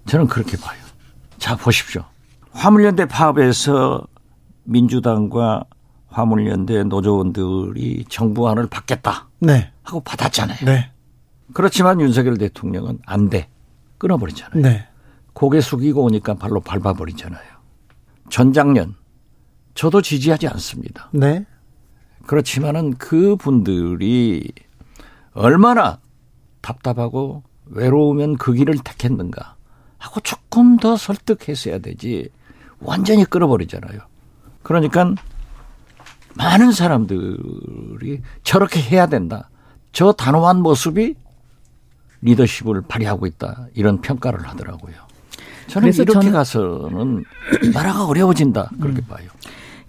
저는 0.07 0.27
그렇게 0.27 0.57
봐요. 0.57 0.79
자, 1.39 1.57
보십시오. 1.57 2.05
화물연대 2.53 3.07
파업에서 3.07 4.07
민주당과 4.65 5.65
화물연대 6.09 6.85
노조원들이 6.85 8.05
정부안을 8.09 8.67
받겠다 8.67 9.29
네. 9.39 9.73
하고 9.83 10.01
받았잖아요. 10.01 10.59
네. 10.65 10.91
그렇지만 11.55 12.01
윤석열 12.01 12.37
대통령은 12.37 12.99
안 13.07 13.31
돼. 13.31 13.49
끊어버리잖아요. 13.99 14.63
네. 14.63 14.89
고개 15.33 15.61
숙이고 15.61 16.03
오니까 16.03 16.35
발로 16.35 16.61
밟아버리잖아요. 16.61 17.43
전작년 18.29 18.95
저도 19.75 20.03
지지하지 20.03 20.49
않습니다. 20.49 21.09
네. 21.13 21.47
그렇지만은 22.27 22.95
그 22.95 23.37
분들이 23.37 24.53
얼마나 25.33 26.01
답답하고 26.61 27.43
외로우면 27.67 28.37
그 28.37 28.53
길을 28.53 28.79
택했는가 28.85 29.57
하고 30.01 30.19
조금 30.21 30.77
더 30.79 30.97
설득했어야 30.97 31.79
되지 31.79 32.31
완전히 32.81 33.25
끌어버리잖아요. 33.25 34.01
그러니까 34.63 35.15
많은 36.35 36.73
사람들이 36.73 38.23
저렇게 38.43 38.81
해야 38.81 39.07
된다. 39.07 39.51
저 39.93 40.13
단호한 40.13 40.63
모습이 40.63 41.15
리더십을 42.23 42.83
발휘하고 42.89 43.27
있다 43.27 43.67
이런 43.75 44.01
평가를 44.01 44.47
하더라고요. 44.49 44.95
저는 45.69 45.93
이렇게 45.93 46.13
저는- 46.19 46.33
가서는 46.33 47.25
나라가 47.73 48.07
어려워진다 48.07 48.71
그렇게 48.81 49.03
봐요. 49.07 49.29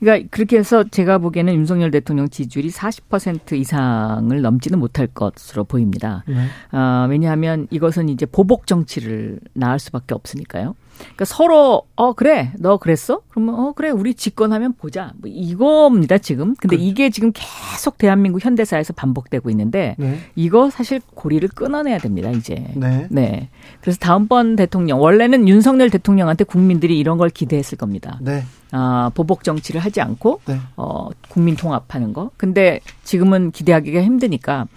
그러니까 0.02 0.28
그렇게 0.32 0.58
해서 0.58 0.84
제가 0.84 1.20
보기에는 1.20 1.54
윤석열 1.54 1.92
대통령 1.92 2.28
지지율이 2.28 2.72
40% 2.72 3.54
이상을 3.54 4.42
넘지는 4.42 4.80
못할 4.80 5.08
것으로 5.08 5.64
보입니다. 5.64 6.24
네. 6.28 6.48
아, 6.72 7.06
왜냐하면 7.08 7.68
이것은 7.70 8.10
이제 8.10 8.26
보복 8.26 8.66
정치를 8.66 9.40
낳을 9.54 9.78
수밖에 9.78 10.16
없으니까요. 10.16 10.76
그러니까 11.00 11.26
서로 11.26 11.84
어 11.96 12.14
그래 12.14 12.52
너 12.60 12.78
그랬어? 12.78 13.22
그러면 13.30 13.56
어 13.56 13.74
그래 13.74 13.90
우리 13.90 14.14
집권하면 14.14 14.74
보자. 14.74 15.14
뭐 15.18 15.30
이겁니다 15.34 16.18
지금. 16.18 16.56
근데 16.56 16.76
그렇죠. 16.76 16.84
이게 16.84 17.10
지금 17.10 17.32
계속 17.34 17.98
대한민국 17.98 18.44
현대사에서 18.44 18.94
반복되고 18.94 19.50
있는데 19.50 19.96
네. 19.98 20.20
이거 20.36 20.70
사실 20.70 21.02
고리를 21.14 21.48
끊어내야 21.50 21.98
됩니다 21.98 22.30
이제. 22.32 22.72
네. 22.76 23.08
네. 23.10 23.50
그래서 23.82 23.98
다음번 24.00 24.56
대통령 24.56 25.02
원래는 25.02 25.48
윤석열 25.48 25.90
대통령한테 25.90 26.44
국민들이 26.44 26.98
이런 27.00 27.18
걸 27.18 27.30
기대했을 27.30 27.78
겁니다. 27.78 28.20
네. 28.22 28.44
아, 28.72 29.12
보복 29.14 29.44
정치를 29.44 29.82
하지 29.82 30.02
않고 30.02 30.42
네. 30.46 30.60
어, 30.78 31.10
국민 31.30 31.56
통합하는 31.56 32.14
거. 32.14 32.32
근데 32.38 32.80
지금은 33.04 33.52
기대하기가 33.52 34.02
힘드니까 34.02 34.68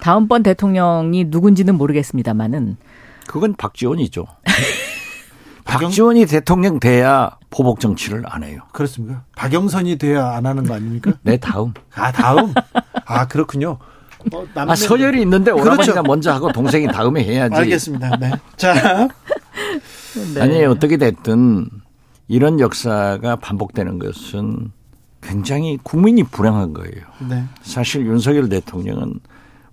다음번 0.00 0.42
대통령이 0.42 1.26
누군지는 1.28 1.76
모르겠습니다만은 1.76 2.76
그건 3.26 3.54
박지원이죠. 3.54 4.26
박지원이 5.64 6.26
대통령 6.26 6.78
돼야 6.78 7.36
보복 7.50 7.80
정치를 7.80 8.22
안 8.26 8.42
해요. 8.44 8.60
그렇습니까? 8.72 9.24
박영선이 9.36 9.96
돼야 9.96 10.30
안 10.34 10.46
하는 10.46 10.64
거 10.64 10.74
아닙니까? 10.74 11.12
내 11.22 11.36
다음. 11.38 11.72
아 11.94 12.12
다음. 12.12 12.52
아 13.06 13.26
그렇군요. 13.26 13.78
어, 14.32 14.44
남는- 14.54 14.70
아 14.70 14.74
서열이 14.74 15.20
있는데 15.22 15.50
오라버니가 15.50 15.82
그렇죠. 15.82 16.02
먼저 16.02 16.32
하고 16.32 16.50
동생이 16.52 16.86
다음에 16.88 17.24
해야지. 17.24 17.54
알겠습니다. 17.54 18.16
네. 18.16 18.30
자, 18.56 19.08
네. 20.34 20.40
아니 20.40 20.64
어떻게 20.64 20.96
됐든 20.96 21.68
이런 22.28 22.60
역사가 22.60 23.36
반복되는 23.36 23.98
것은 23.98 24.72
굉장히 25.22 25.78
국민이 25.82 26.22
불행한 26.22 26.72
거예요. 26.74 27.04
네. 27.28 27.44
사실 27.62 28.06
윤석열 28.06 28.48
대통령은 28.48 29.20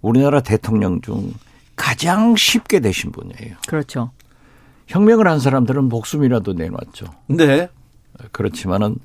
우리나라 0.01 0.39
대통령 0.41 1.01
중 1.01 1.34
가장 1.75 2.36
쉽게 2.36 2.80
되신 2.80 3.12
분이에요. 3.12 3.56
그렇죠. 3.67 4.12
혁명을 4.91 5.25
한 5.27 5.39
사람들은 5.39 5.86
목숨이라도 5.86 6.51
내놨죠. 6.54 7.06
네. 7.27 7.69
그렇지만은 8.34 8.97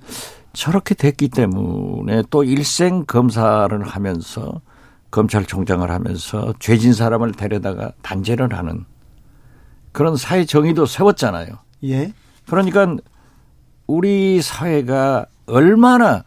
저렇게 0.53 0.96
됐기 0.96 1.29
때문에 1.29 2.25
또 2.29 2.42
일생 2.42 3.05
검사를 3.07 3.81
하면서 3.81 4.61
검찰총장을 5.12 5.88
하면서 5.88 6.53
죄진 6.59 6.92
사람을 6.92 7.33
데려다가 7.33 7.92
단죄를 8.03 8.53
하는 8.53 8.85
그런 9.92 10.16
사회 10.16 10.44
정의도 10.44 10.87
세웠잖아요. 10.87 11.46
예. 11.85 12.12
그러니까 12.49 12.96
우리 13.87 14.42
사회가 14.42 15.27
얼마나 15.46 16.25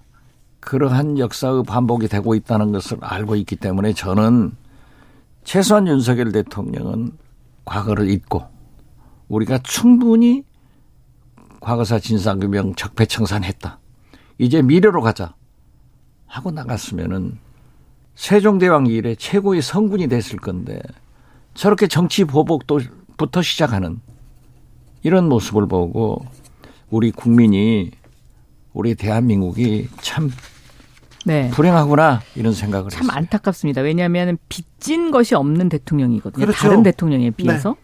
그러한 0.62 1.19
역사의 1.19 1.63
반복이 1.67 2.08
되고 2.08 2.34
있다는 2.34 2.72
것을 2.72 2.98
알고 3.02 3.36
있기 3.36 3.58
때문에 3.58 3.93
저는 3.93 4.54
최소한 5.43 5.88
윤석열 5.88 6.32
대통령은 6.32 7.12
과거를 7.65 8.10
잊고 8.10 8.59
우리가 9.30 9.60
충분히 9.60 10.44
과거사 11.62 12.00
진상규명 12.00 12.76
적폐청산했다. 12.76 13.80
이제 14.38 14.62
미래로 14.62 15.02
가자 15.02 15.36
하고 16.26 16.52
나갔으면은 16.52 17.38
세종대왕 18.15 18.88
이래 18.88 19.15
최고의 19.15 19.62
성군이 19.62 20.08
됐을 20.08 20.38
건데 20.39 20.82
저렇게 21.54 21.88
정치 21.88 22.26
보복도부터 22.26 23.42
시작하는 23.42 24.02
이런 25.04 25.30
모습을 25.30 25.68
보고 25.68 26.26
우리 26.89 27.12
국민이 27.12 27.92
우리 28.74 28.96
대한민국이 28.96 29.88
참 30.02 30.32
네. 31.26 31.50
불행하구나 31.50 32.22
이런 32.36 32.54
생각을 32.54 32.89
참 32.89 33.04
했어요. 33.04 33.18
안타깝습니다. 33.18 33.82
왜냐하면 33.82 34.38
빚진 34.48 35.12
것이 35.12 35.36
없는 35.36 35.70
대통령이거든요. 35.70 36.46
그렇죠. 36.46 36.60
다른 36.62 36.84
대통령에 36.84 37.32
비해서. 37.32 37.76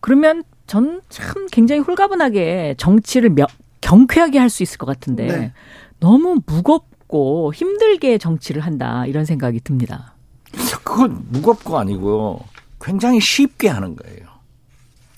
그러면 0.00 0.44
전 0.66 1.00
참 1.10 1.46
굉장히 1.52 1.80
홀가분하게 1.82 2.74
정치를 2.78 3.30
며- 3.30 3.46
경쾌하게 3.80 4.38
할 4.38 4.48
수 4.50 4.62
있을 4.62 4.78
것 4.78 4.86
같은데 4.86 5.26
네. 5.26 5.52
너무 6.00 6.40
무겁고 6.46 7.52
힘들게 7.54 8.18
정치를 8.18 8.62
한다 8.62 9.04
이런 9.06 9.24
생각이 9.24 9.60
듭니다. 9.60 10.14
그건 10.82 11.24
무겁고 11.30 11.78
아니고 11.78 12.40
굉장히 12.80 13.20
쉽게 13.20 13.68
하는 13.68 13.94
거예요. 13.96 14.20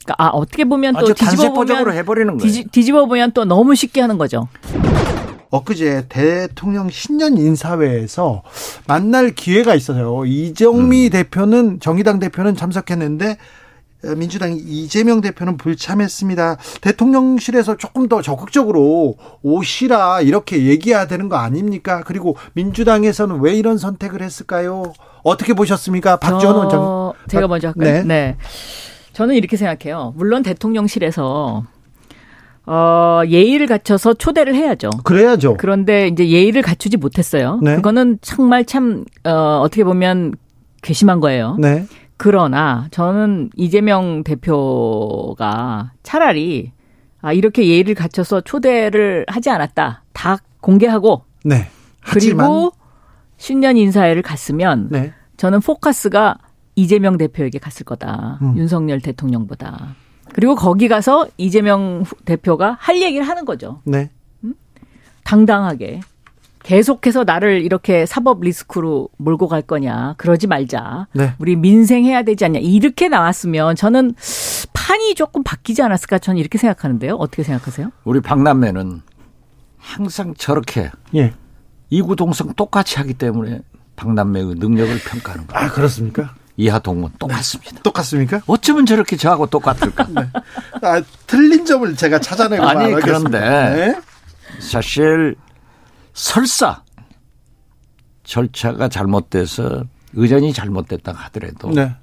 그러니까 0.04 0.14
아 0.18 0.28
어떻게 0.28 0.64
보면 0.64 0.94
또 0.94 0.98
아주 1.00 1.14
뒤집어 1.14 1.52
보면 1.52 1.92
해버리는 1.92 2.36
거예요. 2.38 2.62
뒤집어 2.72 3.06
보면 3.06 3.32
또 3.32 3.44
너무 3.44 3.74
쉽게 3.74 4.00
하는 4.00 4.18
거죠. 4.18 4.48
엊그제 5.50 6.06
대통령 6.08 6.90
신년 6.90 7.36
인사회에서 7.38 8.42
만날 8.86 9.30
기회가 9.32 9.74
있어요. 9.74 10.24
이정미 10.26 11.08
대표는 11.10 11.80
정의당 11.80 12.18
대표는 12.18 12.56
참석했는데 12.56 13.30
어, 13.32 13.36
민주당 14.14 14.52
이재명 14.56 15.20
대표는 15.20 15.56
불참했습니다. 15.56 16.56
대통령실에서 16.80 17.76
조금 17.76 18.08
더 18.08 18.22
적극적으로 18.22 19.16
오시라 19.42 20.20
이렇게 20.20 20.66
얘기해야 20.66 21.06
되는 21.06 21.28
거 21.28 21.36
아닙니까? 21.36 22.02
그리고 22.06 22.36
민주당에서는 22.54 23.40
왜 23.40 23.54
이런 23.54 23.78
선택을 23.78 24.22
했을까요? 24.22 24.92
어떻게 25.22 25.54
보셨습니까? 25.54 26.16
박지원 26.16 26.54
저- 26.54 26.58
원장. 26.58 27.12
제가 27.28 27.42
박- 27.42 27.48
먼저 27.48 27.68
할까요? 27.68 27.92
네. 27.92 28.04
네. 28.04 28.36
저는 29.12 29.34
이렇게 29.34 29.56
생각해요. 29.56 30.12
물론 30.16 30.42
대통령실에서 30.42 31.64
어, 32.68 33.22
예의를 33.26 33.66
갖춰서 33.68 34.14
초대를 34.14 34.54
해야죠. 34.54 34.90
그래야죠. 35.04 35.56
그런데 35.56 36.08
이제 36.08 36.28
예의를 36.28 36.62
갖추지 36.62 36.96
못했어요. 36.96 37.60
네. 37.62 37.76
그거는 37.76 38.18
정말 38.22 38.64
참 38.64 39.04
어, 39.24 39.60
어떻게 39.62 39.84
보면 39.84 40.34
괘씸한 40.82 41.20
거예요. 41.20 41.56
네. 41.60 41.86
그러나 42.18 42.86
저는 42.90 43.50
이재명 43.56 44.24
대표가 44.24 45.92
차라리 46.02 46.72
아, 47.20 47.32
이렇게 47.32 47.66
예의를 47.66 47.94
갖춰서 47.94 48.40
초대를 48.40 49.26
하지 49.28 49.50
않았다. 49.50 50.04
다 50.12 50.38
공개하고 50.60 51.24
네. 51.44 51.68
그리고 52.00 52.72
신년 53.36 53.76
인사회를 53.76 54.22
갔으면 54.22 54.88
네. 54.90 55.12
저는 55.36 55.60
포커스가 55.60 56.38
이재명 56.76 57.18
대표에게 57.18 57.58
갔을 57.58 57.84
거다. 57.84 58.38
음. 58.42 58.56
윤석열 58.56 59.00
대통령보다. 59.00 59.94
그리고 60.34 60.54
거기 60.54 60.88
가서 60.88 61.26
이재명 61.36 62.02
후- 62.06 62.16
대표가 62.24 62.76
할 62.80 63.00
얘기를 63.02 63.26
하는 63.26 63.44
거죠. 63.44 63.80
네. 63.84 64.10
당당하게. 65.24 66.00
계속해서 66.66 67.22
나를 67.22 67.62
이렇게 67.62 68.06
사법 68.06 68.40
리스크로 68.40 69.08
몰고 69.18 69.46
갈 69.46 69.62
거냐. 69.62 70.14
그러지 70.16 70.48
말자. 70.48 71.06
네. 71.12 71.32
우리 71.38 71.54
민생해야 71.54 72.24
되지 72.24 72.44
않냐. 72.44 72.58
이렇게 72.58 73.08
나왔으면 73.08 73.76
저는 73.76 74.14
판이 74.72 75.14
조금 75.14 75.44
바뀌지 75.44 75.82
않았을까 75.82 76.18
저는 76.18 76.40
이렇게 76.40 76.58
생각하는데요. 76.58 77.14
어떻게 77.14 77.44
생각하세요? 77.44 77.92
우리 78.02 78.20
박남매는 78.20 79.02
항상 79.78 80.34
저렇게 80.36 80.90
예. 81.14 81.34
이구동성 81.90 82.54
똑같이 82.54 82.96
하기 82.96 83.14
때문에 83.14 83.60
박남매의 83.94 84.56
능력을 84.56 84.98
평가하는 85.08 85.46
거예요. 85.46 85.66
아, 85.66 85.70
그렇습니까? 85.70 86.34
이하 86.56 86.80
동문 86.80 87.12
똑같습니다. 87.20 87.80
똑같습니까? 87.84 88.40
어쩌면 88.48 88.86
저렇게 88.86 89.16
저하고 89.16 89.46
똑같을까? 89.46 90.08
아, 90.82 91.00
틀린 91.28 91.64
점을 91.64 91.94
제가 91.94 92.18
찾아내고 92.18 92.64
아니, 92.64 92.92
말하겠습니다. 92.92 93.38
그런데 93.38 93.40
네. 93.76 94.00
사실 94.58 95.36
설사 96.16 96.82
절차가 98.24 98.88
잘못돼서 98.88 99.84
의전이 100.14 100.54
잘못됐다 100.54 101.12
하더라도 101.12 101.70
네. 101.70 101.94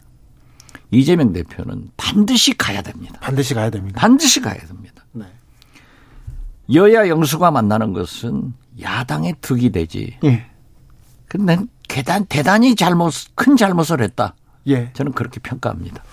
이재명 0.92 1.34
대표는 1.34 1.90
반드시 1.98 2.56
가야 2.56 2.84
됩니다. 2.84 3.20
반드시 3.20 3.56
가야 3.56 3.72
됩니다. 3.72 4.00
반드시 4.00 4.40
가야 4.40 4.60
됩니다. 4.68 5.04
네. 5.14 5.26
여야 6.76 7.08
영수가 7.10 7.50
만나는 7.50 7.94
것은 7.94 8.54
야당의 8.80 9.38
득이 9.42 9.72
되지. 9.72 10.18
예. 10.24 10.46
근데 11.28 11.58
대단, 11.90 12.28
대단히 12.28 12.76
잘못, 12.76 13.12
큰 13.34 13.58
잘못을 13.58 14.02
했다. 14.02 14.36
예. 14.68 14.94
저는 14.94 15.14
그렇게 15.14 15.40
평가합니다. 15.40 16.04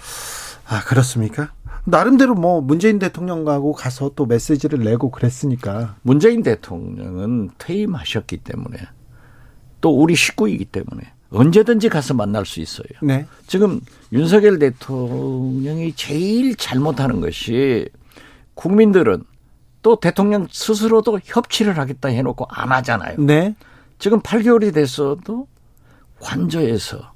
아, 0.66 0.80
그렇습니까? 0.84 1.52
나름대로 1.84 2.34
뭐 2.34 2.60
문재인 2.60 2.98
대통령하고 2.98 3.72
가서 3.72 4.12
또 4.14 4.26
메시지를 4.26 4.84
내고 4.84 5.10
그랬으니까. 5.10 5.96
문재인 6.02 6.42
대통령은 6.42 7.50
퇴임하셨기 7.58 8.38
때문에 8.38 8.78
또 9.80 9.98
우리 9.98 10.14
식구이기 10.14 10.66
때문에 10.66 11.02
언제든지 11.30 11.88
가서 11.88 12.14
만날 12.14 12.44
수 12.44 12.60
있어요. 12.60 12.88
네. 13.02 13.26
지금 13.46 13.80
윤석열 14.12 14.58
대통령이 14.58 15.92
제일 15.94 16.56
잘못하는 16.56 17.20
것이 17.20 17.88
국민들은 18.54 19.22
또 19.82 19.98
대통령 19.98 20.46
스스로도 20.50 21.20
협치를 21.24 21.78
하겠다 21.78 22.08
해놓고 22.08 22.46
안 22.50 22.72
하잖아요. 22.72 23.16
네. 23.18 23.54
지금 23.98 24.20
8개월이 24.20 24.74
됐어도 24.74 25.46
관저에서 26.20 27.12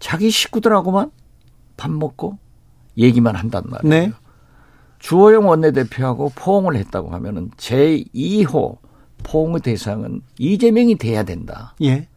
자기 0.00 0.30
식구들하고만 0.30 1.10
밥 1.76 1.90
먹고 1.90 2.38
얘기만 2.98 3.36
한단 3.36 3.64
말이에요. 3.66 3.90
네. 3.90 4.12
주호영 4.98 5.46
원내대표하고 5.48 6.32
포옹을 6.34 6.76
했다고 6.76 7.10
하면은 7.10 7.50
제2호 7.56 8.78
포옹의 9.22 9.60
대상은 9.60 10.22
이재명이 10.38 10.96
돼야 10.96 11.22
된다. 11.22 11.74
예. 11.82 12.08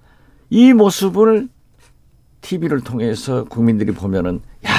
이 0.50 0.74
모습을 0.74 1.50
TV를 2.42 2.82
통해서 2.82 3.44
국민들이 3.46 3.92
보면은 3.92 4.42
야 4.66 4.72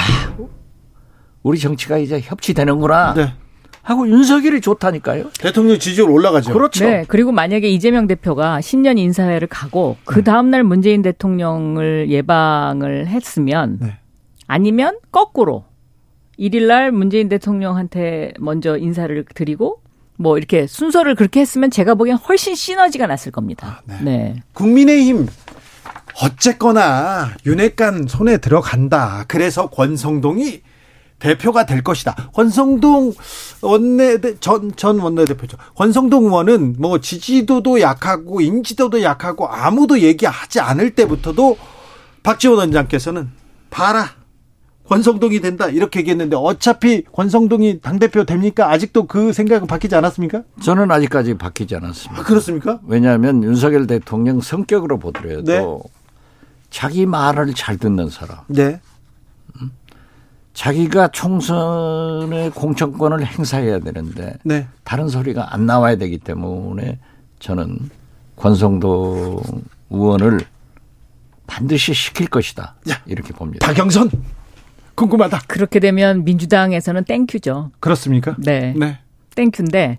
우리 1.43 1.59
정치가 1.59 1.99
이제 1.99 2.21
협치되는구나 2.21 3.15
네. 3.15 3.35
하고 3.83 4.09
윤석열이 4.09 4.61
좋다니까요. 4.61 5.31
대통령 5.39 5.79
지지율 5.79 6.11
올라가죠. 6.11 6.53
그렇죠. 6.53 6.85
네. 6.85 7.05
그리고 7.09 7.33
만약에 7.33 7.69
이재명 7.69 8.07
대표가 8.07 8.61
신년 8.61 8.99
인사회를 8.99 9.49
가고 9.49 9.97
네. 9.99 10.05
그 10.05 10.25
다음 10.25 10.51
날 10.51 10.65
문재인 10.65 11.03
대통령을 11.03 12.11
예방을 12.11 13.07
했으면 13.07 13.79
네. 13.81 13.99
아니면 14.47 14.99
거꾸로 15.11 15.65
1일날 16.41 16.91
문재인 16.91 17.29
대통령한테 17.29 18.33
먼저 18.39 18.79
인사를 18.79 19.25
드리고 19.35 19.81
뭐 20.17 20.39
이렇게 20.39 20.67
순서를 20.67 21.15
그렇게 21.15 21.41
했으면 21.41 21.71
제가 21.71 21.95
보기엔 21.95 22.17
훨씬 22.17 22.55
시너지가 22.55 23.07
났을 23.07 23.31
겁니다. 23.31 23.83
네. 23.85 24.01
네. 24.03 24.43
국민의힘 24.55 25.29
어쨌거나 26.23 27.31
윤핵관 27.47 28.07
손에 28.09 28.39
들어간다. 28.39 29.25
그래서 29.29 29.69
권성동이 29.69 30.63
대표가 31.19 31.67
될 31.67 31.83
것이다. 31.83 32.31
권성동 32.35 33.13
원내 33.61 34.19
전, 34.41 34.75
전 34.75 34.99
원내대표죠. 34.99 35.59
권성동 35.75 36.25
의원은 36.25 36.77
뭐 36.79 36.99
지지도도 36.99 37.81
약하고 37.81 38.41
인지도도 38.41 39.03
약하고 39.03 39.47
아무도 39.47 40.01
얘기하지 40.01 40.61
않을 40.61 40.95
때부터도 40.95 41.59
박지원 42.23 42.59
원장께서는 42.59 43.31
봐라. 43.69 44.20
권성동이 44.91 45.41
된다. 45.41 45.69
이렇게 45.69 46.01
얘기했는데 46.01 46.37
어차피 46.37 47.05
권성동이 47.05 47.79
당대표 47.81 48.25
됩니까? 48.25 48.73
아직도 48.73 49.07
그 49.07 49.33
생각은 49.33 49.69
바뀌지 49.69 49.95
않았습니까? 49.95 50.43
저는 50.61 50.91
아직까지 50.91 51.35
바뀌지 51.35 51.77
않았습니다. 51.77 52.21
아, 52.21 52.25
그렇습니까? 52.25 52.81
왜냐하면 52.89 53.45
윤석열 53.45 53.87
대통령 53.87 54.41
성격으로 54.41 54.99
보더라도 54.99 55.43
네. 55.45 55.65
자기 56.71 57.07
말을 57.07 57.55
잘 57.55 57.79
듣는 57.79 58.11
사람, 58.11 58.39
네. 58.49 58.81
자기가 60.55 61.09
총선의 61.09 62.51
공천권을 62.51 63.25
행사해야 63.25 63.79
되는데 63.79 64.39
네. 64.43 64.67
다른 64.83 65.09
소리가 65.09 65.55
안 65.55 65.67
나와야 65.67 65.95
되기 65.95 66.19
때문에 66.19 66.99
저는 67.39 67.79
권성동 68.35 69.41
의원을 69.91 70.41
반드시 71.47 71.95
시킬 71.95 72.27
것이다. 72.27 72.75
야. 72.91 73.01
이렇게 73.07 73.33
봅니다. 73.33 73.65
박영선 73.65 74.11
궁금하다. 75.01 75.41
그렇게 75.47 75.81
되면 75.81 76.25
민주당에서는 76.25 77.05
thank 77.05 77.32
you죠. 77.32 77.71
그렇습니까? 77.81 78.37
네. 78.39 78.75
네. 78.77 78.99
thank 79.35 79.62
you인데 79.62 79.99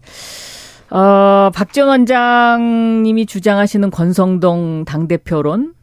어, 0.92 1.50
박지원 1.56 1.90
원장님이 1.90 3.26
주장하시는 3.26 3.90
권성동 3.90 4.86
당대표론 4.86 5.74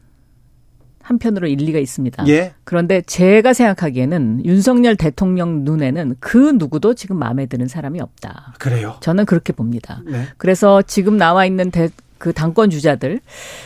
한편으로 1.01 1.47
일리가 1.47 1.79
있습니다. 1.79 2.27
예. 2.27 2.53
그런데 2.63 3.01
제가 3.01 3.53
생각하기에는 3.53 4.45
윤석열 4.45 4.95
대통령 4.95 5.63
눈에는 5.65 6.15
그 6.19 6.53
누구도 6.55 6.93
지금 6.93 7.17
마음에 7.17 7.47
드는 7.47 7.67
사람이 7.67 7.99
없다. 7.99 8.53
그래요. 8.59 8.97
저는 9.01 9.25
그렇게 9.25 9.51
봅니다. 9.51 10.01
네. 10.05 10.27
그래서 10.37 10.83
지금 10.83 11.17
나와 11.17 11.45
있는 11.45 11.71
대, 11.71 11.89
그 12.19 12.33
당권 12.33 12.69
주자들 12.69 13.21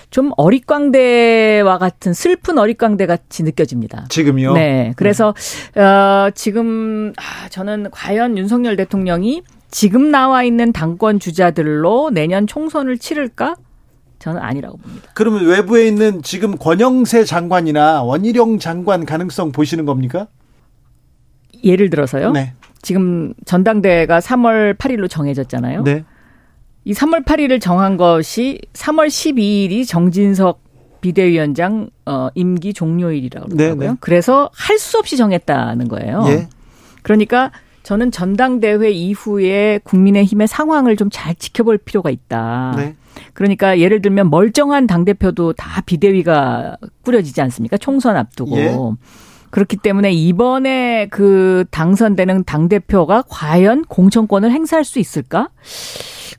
좀 0.10 0.32
어릿광대와 0.38 1.78
같은 1.80 2.14
슬픈 2.14 2.58
어릿광대 2.58 3.06
같이 3.06 3.44
느껴집니다. 3.44 4.06
지금요. 4.10 4.54
네. 4.54 4.94
그래서 4.96 5.34
어, 5.76 6.30
지금 6.34 7.12
아, 7.18 7.50
저는 7.50 7.90
과연 7.92 8.38
윤석열 8.38 8.76
대통령이 8.78 9.42
지금 9.70 10.12
나와 10.12 10.44
있는 10.44 10.72
당권 10.72 11.20
주자들로 11.20 12.12
내년 12.12 12.48
총선을 12.48 13.00
치를까? 13.00 13.56
저는 14.20 14.40
아니라고 14.40 14.78
봅니다. 14.78 15.10
그러면 15.16 15.46
외부에 15.48 15.86
있는 15.86 16.22
지금 16.22 16.58
권영세 16.58 17.26
장관이나 17.26 18.04
원희룡 18.04 18.60
장관 18.60 19.06
가능성 19.06 19.52
보시는 19.52 19.86
겁니까? 19.86 20.28
예를 21.64 21.90
들어서요. 21.90 22.32
네. 22.32 22.54
지금 22.84 23.34
전당대회가 23.46 24.20
3월 24.20 24.78
8일로 24.78 25.10
정해졌잖아요. 25.10 25.84
네. 25.84 26.06
이 26.86 26.94
3월 26.94 27.24
8일을 27.26 27.62
정한 27.62 27.98
것이 27.98 28.60
3월 28.74 29.08
12일이 29.08 29.88
정진석 29.88 30.62
비대위원장 31.02 31.90
어, 32.06 32.30
임기 32.36 32.74
종료일이라고 32.74 33.48
네, 33.50 33.56
그러더라고요. 33.56 33.92
네. 33.92 33.98
그래서 34.00 34.50
할 34.54 34.78
수 34.80 34.98
없이 34.98 35.18
정했다는 35.18 35.88
거예요. 35.88 36.24
예. 36.28 36.48
그러니까 37.02 37.52
저는 37.84 38.12
전당대회 38.12 38.90
이후에 38.92 39.80
국민의힘의 39.84 40.48
상황을 40.48 40.96
좀 40.96 41.10
잘 41.12 41.36
지켜볼 41.36 41.80
필요가 41.80 42.10
있다. 42.10 42.74
네. 42.78 42.96
그러니까 43.34 43.80
예를 43.80 44.02
들면 44.02 44.30
멀쩡한 44.30 44.88
당대표도 44.88 45.54
다 45.54 45.82
비대위가 45.82 46.78
꾸려지지 47.04 47.42
않습니까? 47.42 47.78
총선 47.78 48.16
앞두고. 48.16 48.58
예. 48.58 48.76
그렇기 49.52 49.78
때문에 49.78 50.12
이번에 50.12 51.08
그 51.12 51.66
당선되는 51.70 52.46
당대표가 52.46 53.24
과연 53.28 53.84
공천권을 53.86 54.52
행사할 54.52 54.84
수 54.86 54.98
있을까? 55.00 55.50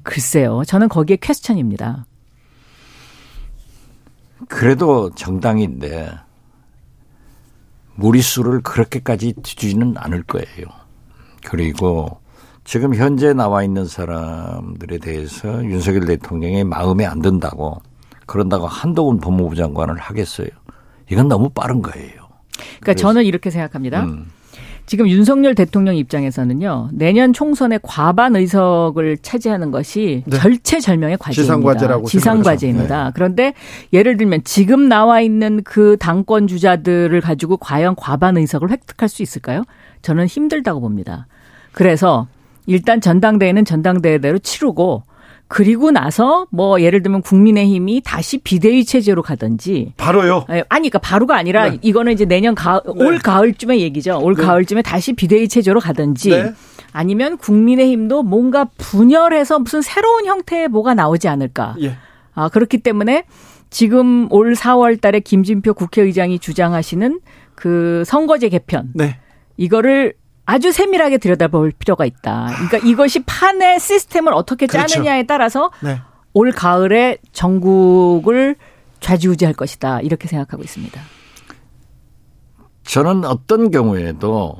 글쎄요. 0.05 0.63
저는 0.67 0.89
거기에 0.89 1.17
question입니다. 1.21 2.07
그래도 4.49 5.11
정당인데 5.15 6.13
무리수를 7.97 8.61
그렇게까지 8.63 9.35
주지는 9.43 9.95
않을 9.97 10.23
거예요. 10.25 10.67
그리고 11.45 12.21
지금 12.65 12.95
현재 12.95 13.33
나와 13.33 13.63
있는 13.63 13.87
사람들에 13.87 14.99
대해서 14.99 15.65
윤석열 15.65 16.07
대통령의 16.07 16.65
마음에 16.65 17.05
안 17.05 17.21
든다고 17.21 17.81
그런다고 18.27 18.67
한동훈 18.67 19.19
법무부 19.19 19.55
장관을 19.55 19.99
하겠어요. 19.99 20.49
이건 21.11 21.29
너무 21.29 21.51
빠른 21.51 21.83
거예요. 21.83 22.25
그러니까 22.81 22.95
저는 22.95 23.25
이렇게 23.25 23.51
생각합니다. 23.51 24.05
음. 24.05 24.31
지금 24.87 25.09
윤석열 25.09 25.55
대통령 25.55 25.97
입장에서는요. 25.97 26.91
내년 26.93 27.33
총선의 27.33 27.81
과반 27.83 28.37
의석을 28.37 29.19
차지하는 29.19 29.71
것이 29.71 30.23
네. 30.27 30.37
절체절명의 30.37 31.17
과제입니다. 31.19 31.43
지상과제라고 31.43 32.07
지상과제입니다. 32.07 33.13
그런데 33.15 33.55
예를 33.93 34.17
들면 34.17 34.43
지금 34.45 34.89
나와 34.89 35.21
있는 35.21 35.63
그 35.65 35.97
당권 35.99 36.47
주자들을 36.47 37.19
가지고 37.23 37.57
과연 37.57 37.97
과반 37.97 38.37
의석을 38.37 38.71
획득할 38.71 39.09
수 39.09 39.23
있을까요? 39.23 39.65
저는 40.03 40.27
힘들다고 40.27 40.81
봅니다. 40.81 41.27
그래서 41.73 42.27
일단 42.67 43.01
전당대회는 43.01 43.65
전당대회대로 43.65 44.39
치르고 44.39 45.03
그리고 45.55 45.93
나서 45.93 46.49
뭐 46.51 46.81
예를 46.81 47.01
들면 47.05 47.23
국민의힘이 47.23 48.03
다시 48.05 48.39
비대위 48.39 48.85
체제로 48.85 49.23
가든지 49.23 49.93
바로요. 49.97 50.47
예, 50.51 50.65
아니, 50.69 50.91
그러니까 50.91 50.99
바로가 50.99 51.37
아니라 51.37 51.71
네. 51.71 51.79
이거는 51.81 52.13
이제 52.13 52.25
내년 52.25 52.57
가을, 52.57 52.81
올 52.87 53.21
가을쯤의 53.21 53.81
얘기죠. 53.83 54.19
올 54.21 54.35
네. 54.35 54.43
가을쯤에 54.43 54.83
다시 54.83 55.13
비대위 55.13 55.47
체제로 55.47 55.79
가든지 55.79 56.31
네. 56.31 56.53
아니면 56.93 57.39
국민의힘도 57.39 58.25
뭔가 58.25 58.65
분열해서 58.79 59.61
무슨 59.61 59.81
새로운 59.81 60.27
형태의 60.27 60.67
뭐가 60.67 60.95
나오지 60.95 61.29
않을까. 61.29 61.77
예. 61.83 61.99
아, 62.35 62.49
그렇기 62.49 62.79
때문에 62.79 63.23
지금 63.71 64.27
올 64.33 64.55
4월 64.55 65.01
달에 65.01 65.21
김진표 65.21 65.75
국회의장이 65.75 66.41
주장하시는 66.41 67.21
그 67.55 68.03
선거제 68.07 68.49
개편 68.49 68.91
네. 68.93 69.19
이거를 69.57 70.15
아주 70.47 70.73
세밀하게 70.73 71.19
들여다볼 71.19 71.73
필요가 71.79 72.05
있다. 72.05 72.51
그러니까 72.55 72.79
이것이 72.79 73.25
판의 73.25 73.81
시스템을 73.81 74.33
어떻게 74.35 74.67
그렇죠. 74.67 74.87
짜느냐에 74.87 75.25
따라서 75.25 75.71
네. 75.83 76.01
올 76.35 76.53
가을에 76.53 77.19
전국을 77.33 78.57
좌지우지할 79.01 79.55
것이다. 79.55 80.01
이렇게 80.01 80.29
생각하고 80.29 80.63
있습니다. 80.63 81.01
저는 82.85 83.25
어떤 83.25 83.71
경우에도 83.71 84.57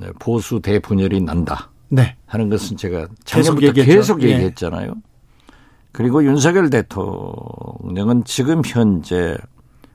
네, 0.00 0.08
보수 0.18 0.60
대분열이 0.60 1.20
난다 1.20 1.70
네. 1.88 2.16
하는 2.26 2.48
것은 2.48 2.76
제가 2.76 3.08
계속 3.24 3.60
작년부터 3.60 3.66
얘기했죠. 3.68 3.92
계속 3.92 4.22
예. 4.22 4.28
얘기했잖아요. 4.30 4.94
그리고 5.92 6.24
윤석열 6.24 6.70
대통령은 6.70 8.24
지금 8.24 8.62
현재 8.64 9.36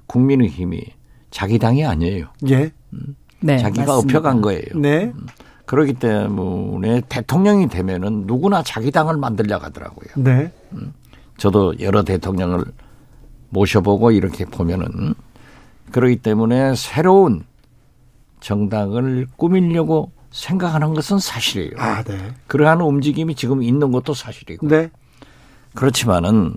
국민의힘이 0.08 0.82
자기 1.30 1.60
당이 1.60 1.86
아니에요. 1.86 2.28
예. 2.50 2.72
네. 3.42 3.58
자기가 3.58 3.86
맞습니다. 3.86 4.18
업혀간 4.18 4.42
거예요. 4.42 4.64
네. 4.76 5.14
그렇기 5.66 5.94
때문에 5.94 7.02
대통령이 7.10 7.70
되면은 7.70 8.24
누구나 8.26 8.64
자기 8.64 8.92
당을 8.92 9.18
만들려고 9.18 9.66
하더라고요. 9.66 10.10
네. 10.16 10.52
저도 11.38 11.80
여러 11.80 12.04
대통령을 12.04 12.66
모셔보고 13.50 14.12
이렇게 14.12 14.46
보면은 14.46 15.14
그러기 15.92 16.18
때문에 16.18 16.76
새로운 16.76 17.44
정당을 18.40 19.28
꾸미려고 19.36 20.12
생각하는 20.32 20.94
것은 20.94 21.20
사실이에요. 21.20 21.72
아, 21.78 22.04
네. 22.04 22.18
그러한 22.48 22.82
움직임이 22.82 23.36
지금 23.36 23.64
있는 23.64 23.92
것도 23.92 24.14
사실이고. 24.14 24.68
네. 24.68 24.90
그렇지만은 25.76 26.56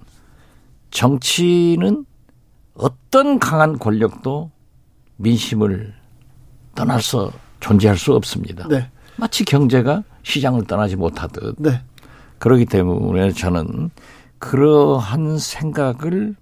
정치는 0.91 2.05
어떤 2.75 3.39
강한 3.39 3.79
권력도 3.79 4.51
민심을 5.17 5.95
떠나서 6.75 7.33
존재할 7.61 7.97
수 7.97 8.15
없습니다. 8.15 8.67
네. 8.69 8.89
마치 9.17 9.45
경제가 9.45 10.03
시장을 10.23 10.67
떠나지 10.67 10.97
못하듯 10.97 11.57
네. 11.59 11.81
그렇기 12.39 12.67
때문에 12.67 13.33
저는 13.33 13.91
그러한 14.39 15.39
생각을 15.39 16.35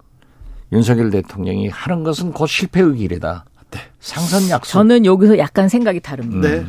윤석열 0.72 1.10
대통령이 1.10 1.68
하는 1.68 2.04
것은 2.04 2.32
곧 2.32 2.46
실패의 2.46 2.96
길이다. 2.96 3.44
상선 4.00 4.48
약속. 4.48 4.72
저는 4.72 5.04
여기서 5.04 5.38
약간 5.38 5.68
생각이 5.68 6.00
다릅니다. 6.00 6.48
네. 6.48 6.66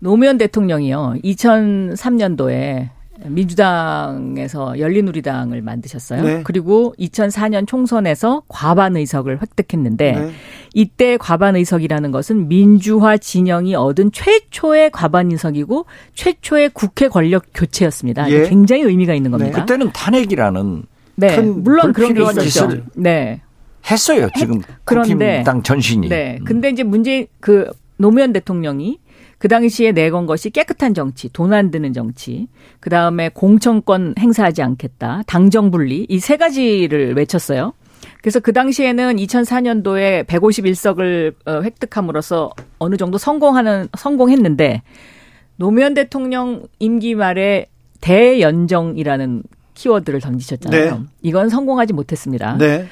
노무현 0.00 0.36
대통령이요. 0.36 1.14
2003년도에 1.22 2.90
민주당에서 3.26 4.78
열린우리당을 4.78 5.62
만드셨어요. 5.62 6.22
네. 6.22 6.40
그리고 6.44 6.94
2004년 6.98 7.66
총선에서 7.66 8.42
과반 8.48 8.96
의석을 8.96 9.40
획득했는데 9.42 10.12
네. 10.12 10.30
이때 10.74 11.16
과반 11.16 11.56
의석이라는 11.56 12.10
것은 12.10 12.48
민주화 12.48 13.16
진영이 13.18 13.74
얻은 13.74 14.12
최초의 14.12 14.90
과반 14.90 15.30
의석이고 15.30 15.86
최초의 16.14 16.70
국회 16.70 17.08
권력 17.08 17.44
교체였습니다. 17.54 18.30
예. 18.30 18.48
굉장히 18.48 18.82
의미가 18.82 19.14
있는 19.14 19.30
겁니다. 19.30 19.60
그때는 19.60 19.90
탄핵이라는 19.92 20.82
네, 21.16 21.36
큰 21.36 21.62
물론 21.62 21.92
그런 21.92 22.08
게 22.08 22.14
불필요한 22.14 22.36
있었죠. 22.36 22.68
짓을 22.70 22.84
네. 22.94 23.40
했어요. 23.90 24.28
지금 24.38 24.60
그런데- 24.84 25.10
국힘당 25.42 25.62
전신이. 25.62 26.08
네. 26.08 26.38
근데 26.44 26.70
이제 26.70 26.82
문제 26.82 27.26
그 27.40 27.70
노무현 27.96 28.32
대통령이 28.32 28.98
그 29.42 29.48
당시에 29.48 29.90
내건 29.90 30.26
것이 30.26 30.50
깨끗한 30.50 30.94
정치, 30.94 31.28
돈 31.32 31.52
안 31.52 31.72
드는 31.72 31.92
정치, 31.92 32.46
그 32.78 32.90
다음에 32.90 33.28
공천권 33.28 34.14
행사하지 34.16 34.62
않겠다, 34.62 35.24
당정 35.26 35.72
분리 35.72 36.06
이 36.08 36.20
세 36.20 36.36
가지를 36.36 37.16
외쳤어요. 37.16 37.72
그래서 38.20 38.38
그 38.38 38.52
당시에는 38.52 39.16
2004년도에 39.16 40.26
151석을 40.26 41.34
어, 41.46 41.60
획득함으로써 41.62 42.52
어느 42.78 42.96
정도 42.96 43.18
성공하는 43.18 43.88
성공했는데 43.98 44.82
노무현 45.56 45.94
대통령 45.94 46.62
임기 46.78 47.16
말에 47.16 47.66
대연정이라는 48.00 49.42
키워드를 49.74 50.20
던지셨잖아요. 50.20 50.90
네. 50.98 51.00
이건 51.22 51.48
성공하지 51.48 51.94
못했습니다. 51.94 52.56
네. 52.58 52.86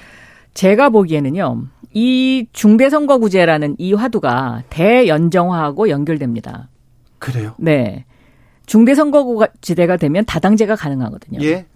제가 0.54 0.88
보기에는요, 0.88 1.62
이 1.92 2.46
중대선거구제라는 2.52 3.76
이 3.78 3.92
화두가 3.92 4.62
대연정화하고 4.70 5.88
연결됩니다. 5.88 6.68
그래요. 7.18 7.54
네. 7.58 8.04
중대선거구제가 8.66 9.96
되면 9.96 10.24
다당제가 10.24 10.76
가능하거든요. 10.76 11.40
예. 11.42 11.66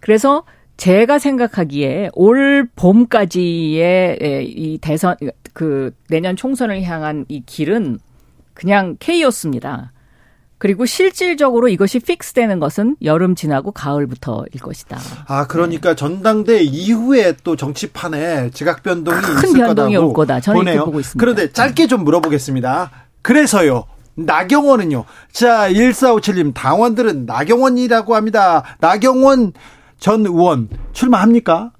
그래서 0.00 0.44
제가 0.76 1.18
생각하기에 1.18 2.10
올 2.12 2.68
봄까지의 2.76 4.18
에, 4.20 4.42
이 4.42 4.78
대선, 4.78 5.16
그 5.54 5.92
내년 6.10 6.36
총선을 6.36 6.82
향한 6.82 7.24
이 7.28 7.40
길은 7.40 7.98
그냥 8.52 8.96
케이오스입니다. 8.98 9.92
그리고 10.58 10.86
실질적으로 10.86 11.68
이것이 11.68 11.98
픽스되는 11.98 12.58
것은 12.60 12.96
여름 13.02 13.34
지나고 13.34 13.72
가을부터일 13.72 14.60
것이다. 14.62 14.98
아, 15.26 15.46
그러니까 15.46 15.94
전당대 15.94 16.62
이후에 16.62 17.34
또 17.44 17.56
정치판에 17.56 18.50
지각 18.50 18.82
변동이 18.82 19.20
큰 19.20 19.48
있을 19.48 19.58
변동이 19.58 19.94
거다고 19.94 20.08
올 20.08 20.14
거다. 20.14 20.40
저는 20.40 20.60
보네요. 20.60 20.84
보고 20.84 21.00
있습니다. 21.00 21.20
그런데 21.20 21.52
짧게 21.52 21.86
좀 21.86 22.04
물어보겠습니다. 22.04 22.90
그래서요. 23.22 23.84
나경원은요. 24.16 25.04
자, 25.32 25.68
1457님 25.70 26.54
당원들은 26.54 27.26
나경원이라고 27.26 28.14
합니다. 28.14 28.62
나경원 28.78 29.52
전 29.98 30.20
의원 30.26 30.68
출마합니까? 30.92 31.72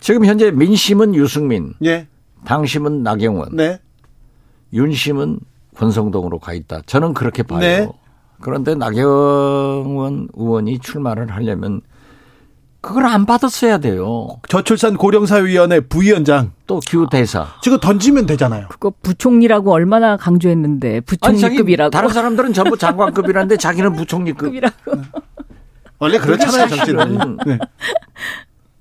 지금 0.00 0.26
현재 0.26 0.50
민심은 0.50 1.14
유승민, 1.14 1.74
예. 1.84 2.08
당심은 2.44 3.02
나경원, 3.02 3.56
네. 3.56 3.80
윤심은 4.72 5.38
권성동으로 5.76 6.40
가 6.40 6.52
있다. 6.52 6.82
저는 6.86 7.14
그렇게 7.14 7.42
봐요. 7.42 7.60
네. 7.60 7.88
그런데 8.42 8.74
나경원 8.74 10.28
의원이 10.34 10.80
출마를 10.80 11.30
하려면 11.30 11.80
그걸 12.82 13.06
안 13.06 13.24
받았어야 13.26 13.78
돼요. 13.78 14.40
저출산 14.48 14.96
고령사위원회 14.96 15.80
부위원장 15.80 16.50
또 16.66 16.80
기후대사. 16.80 17.46
지금 17.62 17.78
던지면 17.78 18.26
되잖아요. 18.26 18.66
그거 18.68 18.92
부총리라고 19.02 19.72
얼마나 19.72 20.16
강조했는데 20.16 21.00
부총리급이라고. 21.02 21.90
다른 21.90 22.08
사람들은 22.08 22.52
전부 22.52 22.76
장관급이라는데 22.76 23.56
자기는 23.56 23.92
부총리급. 23.94 24.40
급이라고. 24.48 24.74
원래 26.00 26.18
그렇잖아요, 26.18 26.66
사실은 26.66 26.98
정치는. 27.16 27.38
네. 27.46 27.58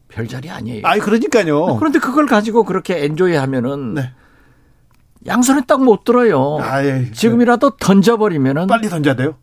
별자리 0.07 0.49
아니에요. 0.49 0.81
아니 0.83 0.99
그러니까요. 0.99 1.77
그런데 1.77 1.99
그걸 1.99 2.25
가지고 2.25 2.63
그렇게 2.63 3.03
엔조이 3.05 3.35
하면은 3.35 3.93
네. 3.93 4.11
양손에 5.27 5.61
딱 5.67 5.79
못 5.79 6.03
들어요. 6.03 6.57
아, 6.59 6.83
예. 6.83 7.11
지금이라도 7.11 7.77
던져버리면은 7.77 8.65
빨리 8.65 8.89
던져야 8.89 9.15
돼요. 9.15 9.35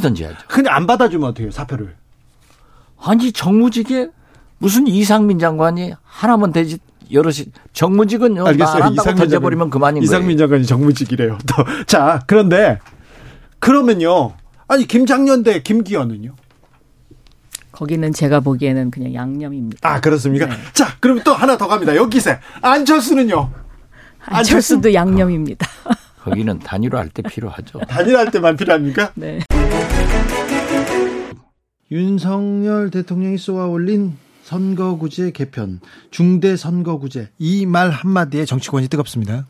던져야죠. 0.00 0.36
근데 0.48 0.70
안 0.70 0.86
받아주면 0.86 1.28
어떻게 1.30 1.44
해요, 1.44 1.50
사표를? 1.50 1.94
아니 3.00 3.32
정무직에 3.32 4.08
무슨 4.58 4.86
이상민 4.86 5.38
장관이 5.38 5.92
하나면 6.02 6.52
되지 6.52 6.78
여럿이 7.12 7.46
정무직은요 7.74 8.46
알겠어요. 8.46 8.76
안 8.76 8.82
한다고 8.88 9.02
이상민 9.02 9.16
던져버리면 9.20 9.64
장관- 9.66 9.70
그만인 9.70 10.02
이상민 10.02 10.36
거예요. 10.36 10.38
장관이 10.48 10.66
정무직이래요. 10.66 11.38
또. 11.46 11.84
자, 11.86 12.22
그런데 12.26 12.78
그러면요. 13.58 14.32
아니 14.68 14.86
김장년 14.86 15.42
대 15.42 15.62
김기현은요? 15.62 16.34
거기는 17.72 18.12
제가 18.12 18.40
보기에는 18.40 18.90
그냥 18.90 19.12
양념입니다. 19.12 19.86
아 19.86 20.00
그렇습니까? 20.00 20.46
네. 20.46 20.54
자, 20.72 20.96
그럼 21.00 21.20
또 21.24 21.34
하나 21.34 21.58
더 21.58 21.66
갑니다. 21.66 21.94
여기세 21.96 22.38
안철수는요? 22.62 23.50
안철수도 24.26 24.94
양념입니다. 24.94 25.66
거기는 26.24 26.58
단일화할 26.58 27.10
때 27.10 27.20
필요하죠. 27.22 27.80
단일할 27.80 28.30
때만 28.30 28.56
필요합니까? 28.56 29.12
네. 29.14 29.40
윤석열 31.90 32.90
대통령이 32.90 33.36
쏘아 33.36 33.66
올린 33.66 34.16
선거구제 34.42 35.30
개편, 35.32 35.80
중대 36.10 36.56
선거구제 36.56 37.28
이 37.38 37.66
말 37.66 37.90
한마디에 37.90 38.44
정치권이 38.46 38.88
뜨겁습니다. 38.88 39.46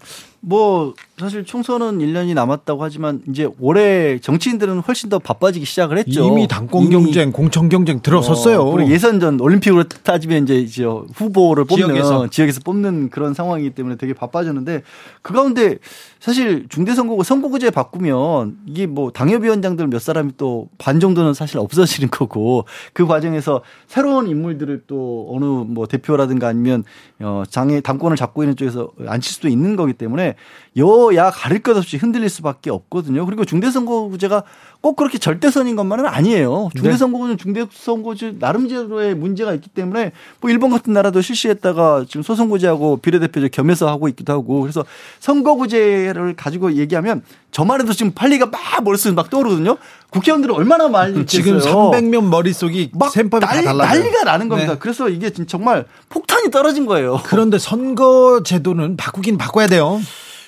뭐 0.46 0.94
사실 1.18 1.44
총선은 1.44 1.98
1년이 1.98 2.34
남았다고 2.34 2.82
하지만 2.82 3.22
이제 3.28 3.48
올해 3.58 4.18
정치인들은 4.18 4.80
훨씬 4.80 5.08
더 5.08 5.18
바빠지기 5.18 5.64
시작을 5.64 5.96
했죠. 5.98 6.24
이미 6.26 6.46
당권 6.46 6.82
이미 6.82 6.90
경쟁, 6.90 7.32
공천 7.32 7.68
경쟁 7.68 8.00
들어섰어요. 8.00 8.60
어, 8.60 8.72
그리고 8.72 8.90
예선전 8.90 9.40
올림픽으로 9.40 9.84
따지면 9.84 10.42
이제, 10.42 10.56
이제 10.56 10.84
후보를 10.84 11.64
뽑는 11.64 11.86
지역에서. 11.86 12.28
지역에서. 12.28 12.60
뽑는 12.64 13.10
그런 13.10 13.32
상황이기 13.32 13.70
때문에 13.70 13.96
되게 13.96 14.12
바빠졌는데 14.12 14.82
그 15.22 15.32
가운데 15.32 15.78
사실 16.20 16.66
중대선거구 16.68 17.24
선거구제 17.24 17.70
바꾸면 17.70 18.56
이게 18.66 18.86
뭐 18.86 19.10
당협위원장들 19.10 19.86
몇 19.88 20.00
사람이 20.00 20.32
또 20.36 20.68
반 20.78 21.00
정도는 21.00 21.34
사실 21.34 21.58
없어지는 21.58 22.10
거고 22.10 22.64
그 22.92 23.06
과정에서 23.06 23.62
새로운 23.86 24.28
인물들을 24.28 24.82
또 24.86 25.28
어느 25.30 25.44
뭐 25.44 25.86
대표라든가 25.86 26.48
아니면 26.48 26.84
어 27.20 27.44
장애 27.48 27.80
당권을 27.80 28.16
잡고 28.16 28.42
있는 28.42 28.56
쪽에서 28.56 28.90
앉힐 29.06 29.22
수도 29.32 29.48
있는 29.48 29.76
거기 29.76 29.92
때문에 29.92 30.33
여야 30.76 31.30
가릴 31.30 31.60
것 31.60 31.76
없이 31.76 31.96
흔들릴 31.96 32.28
수밖에 32.28 32.70
없거든요. 32.70 33.24
그리고 33.26 33.44
중대선거구제가 33.44 34.42
꼭 34.80 34.96
그렇게 34.96 35.18
절대선인 35.18 35.76
것만은 35.76 36.06
아니에요. 36.06 36.70
중대선거구는 36.74 37.38
중대선거제 37.38 38.36
나름대로의 38.38 39.14
문제가 39.14 39.54
있기 39.54 39.70
때문에 39.70 40.12
뭐 40.40 40.50
일본 40.50 40.70
같은 40.70 40.92
나라도 40.92 41.20
실시했다가 41.20 42.04
지금 42.08 42.22
소선구제하고 42.22 42.98
비례대표제 42.98 43.48
겸해서 43.48 43.88
하고 43.88 44.08
있기도 44.08 44.32
하고 44.32 44.60
그래서 44.60 44.84
선거구제를 45.20 46.34
가지고 46.36 46.74
얘기하면 46.74 47.22
저만 47.50 47.80
해도 47.80 47.92
지금 47.92 48.12
판리가 48.12 48.46
막 48.46 48.60
머릿속에 48.82 49.14
막 49.14 49.30
떠오르거든요. 49.30 49.76
국회의원들은 50.14 50.54
얼마나 50.54 50.88
많이 50.88 51.26
지금 51.26 51.56
있겠어요. 51.56 51.90
300명 51.90 52.28
머릿속이 52.28 52.92
막 52.94 53.10
셈법이 53.10 53.44
다 53.44 53.52
난리, 53.52 53.64
달라요. 53.64 53.88
난리가 53.88 54.24
나는 54.24 54.48
겁니다. 54.48 54.74
네. 54.74 54.78
그래서 54.78 55.08
이게 55.08 55.30
지금 55.30 55.46
정말 55.46 55.84
폭탄이 56.08 56.50
떨어진 56.50 56.86
거예요. 56.86 57.20
그런데 57.24 57.58
선거 57.58 58.42
제도는 58.44 58.96
바꾸긴 58.96 59.36
바꿔야 59.38 59.66
돼요. 59.66 60.00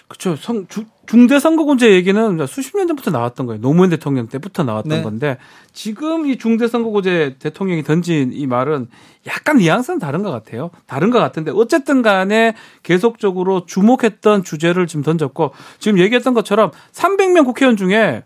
그렇죠. 0.08 0.36
성, 0.40 0.66
주, 0.68 0.84
중대 1.06 1.38
선거구제 1.38 1.92
얘기는 1.92 2.46
수십 2.46 2.76
년 2.76 2.86
전부터 2.86 3.10
나왔던 3.10 3.46
거예요. 3.46 3.60
노무현 3.60 3.90
대통령 3.90 4.28
때부터 4.28 4.64
나왔던 4.64 4.90
네. 4.90 5.02
건데 5.02 5.38
지금 5.72 6.26
이 6.26 6.38
중대 6.38 6.68
선거구제 6.68 7.36
대통령이 7.38 7.82
던진 7.82 8.30
이 8.32 8.46
말은 8.46 8.88
약간 9.26 9.58
뉘앙스는 9.58 9.98
다른 9.98 10.22
것 10.22 10.30
같아요. 10.30 10.70
다른 10.86 11.10
것 11.10 11.18
같은데 11.18 11.52
어쨌든 11.54 12.02
간에 12.02 12.54
계속적으로 12.82 13.66
주목했던 13.66 14.44
주제를 14.44 14.86
지금 14.86 15.02
던졌고 15.02 15.52
지금 15.78 15.98
얘기했던 15.98 16.34
것처럼 16.34 16.70
300명 16.92 17.44
국회의원 17.44 17.76
중에 17.76 18.22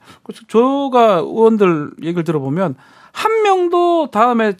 저가 0.49 1.17
의원들 1.25 1.93
얘기를 2.03 2.25
들어보면 2.25 2.75
한 3.13 3.43
명도 3.43 4.11
다음에 4.11 4.55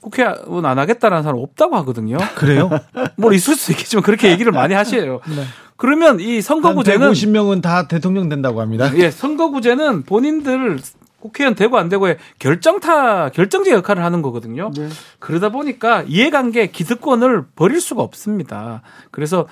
국회의원 0.00 0.64
안 0.64 0.78
하겠다라는 0.78 1.22
사람 1.22 1.40
없다고 1.40 1.76
하거든요. 1.78 2.18
그래요? 2.36 2.70
뭐 3.16 3.32
있을 3.32 3.54
수 3.56 3.72
있겠지만 3.72 4.02
그렇게 4.02 4.30
얘기를 4.30 4.52
많이 4.52 4.74
하셔요. 4.74 5.20
그러면 5.78 6.18
이한 6.20 6.42
선거구제는 6.42 7.12
150명은 7.12 7.62
다 7.62 7.86
대통령 7.88 8.28
된다고 8.28 8.60
합니다. 8.60 8.90
예, 8.96 9.10
선거구제는 9.10 10.02
본인들 10.02 10.78
국회의원 11.20 11.54
되고 11.54 11.78
안 11.78 11.88
되고의 11.88 12.18
결정타 12.40 13.30
결정적 13.30 13.72
역할을 13.72 14.04
하는 14.04 14.20
거거든요. 14.20 14.70
그러다 15.20 15.48
보니까 15.50 16.02
이해관계 16.06 16.66
기득권을 16.68 17.46
버릴 17.54 17.80
수가 17.80 18.02
없습니다. 18.02 18.82
그래서 19.12 19.46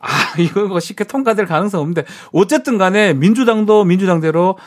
아, 0.00 0.08
이거 0.38 0.64
뭐 0.66 0.80
쉽게 0.80 1.04
통과될 1.04 1.46
가능성 1.46 1.80
없는데 1.80 2.04
어쨌든 2.32 2.76
간에 2.76 3.14
민주당도 3.14 3.84
민주당대로 3.84 4.58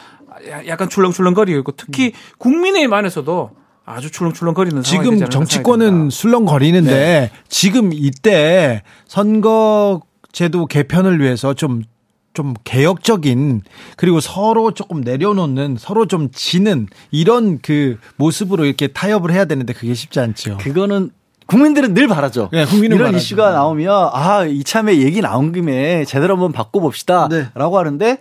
야- 0.49 0.65
약간 0.67 0.87
출렁출렁거리고 0.89 1.59
있고 1.59 1.73
특히 1.73 2.13
국민의힘 2.37 2.91
안에서도 2.93 3.51
아주 3.85 4.11
출렁출렁거리는 4.11 4.81
상황이 4.81 4.97
되지 5.03 5.03
지금 5.03 5.13
않을까 5.25 5.29
정치권은. 5.29 6.09
술렁거리는데 6.09 6.91
네. 6.91 7.31
지금 7.49 7.91
이때 7.93 8.83
선거 9.07 10.01
제도 10.35 10.65
개편을 10.65 11.21
위해서 11.21 11.53
좀좀 11.53 12.55
개혁적인 12.65 13.61
그리고 13.95 14.19
서로 14.19 14.71
조금 14.71 14.99
내려놓는 14.99 15.77
서로 15.79 16.07
좀 16.07 16.29
지는 16.29 16.87
이런 17.09 17.59
그 17.61 17.97
모습으로 18.17 18.65
이렇게 18.65 18.87
타협을 18.87 19.31
해야 19.31 19.45
되는데 19.45 19.71
그게 19.71 19.93
쉽지 19.93 20.19
않죠. 20.19 20.57
그거는 20.57 21.11
국민들은 21.45 21.93
늘 21.93 22.09
바라죠. 22.09 22.49
네, 22.51 22.65
국민은 22.65 22.97
이런 22.97 23.11
바라죠. 23.11 23.23
이슈가 23.23 23.51
나오면 23.51 24.09
아 24.11 24.43
이참에 24.43 24.97
얘기 24.97 25.21
나온 25.21 25.53
김에 25.53 26.03
제대로 26.03 26.33
한번 26.33 26.51
네. 26.51 26.57
바꿔봅시다라고 26.57 27.77
하는데 27.79 28.17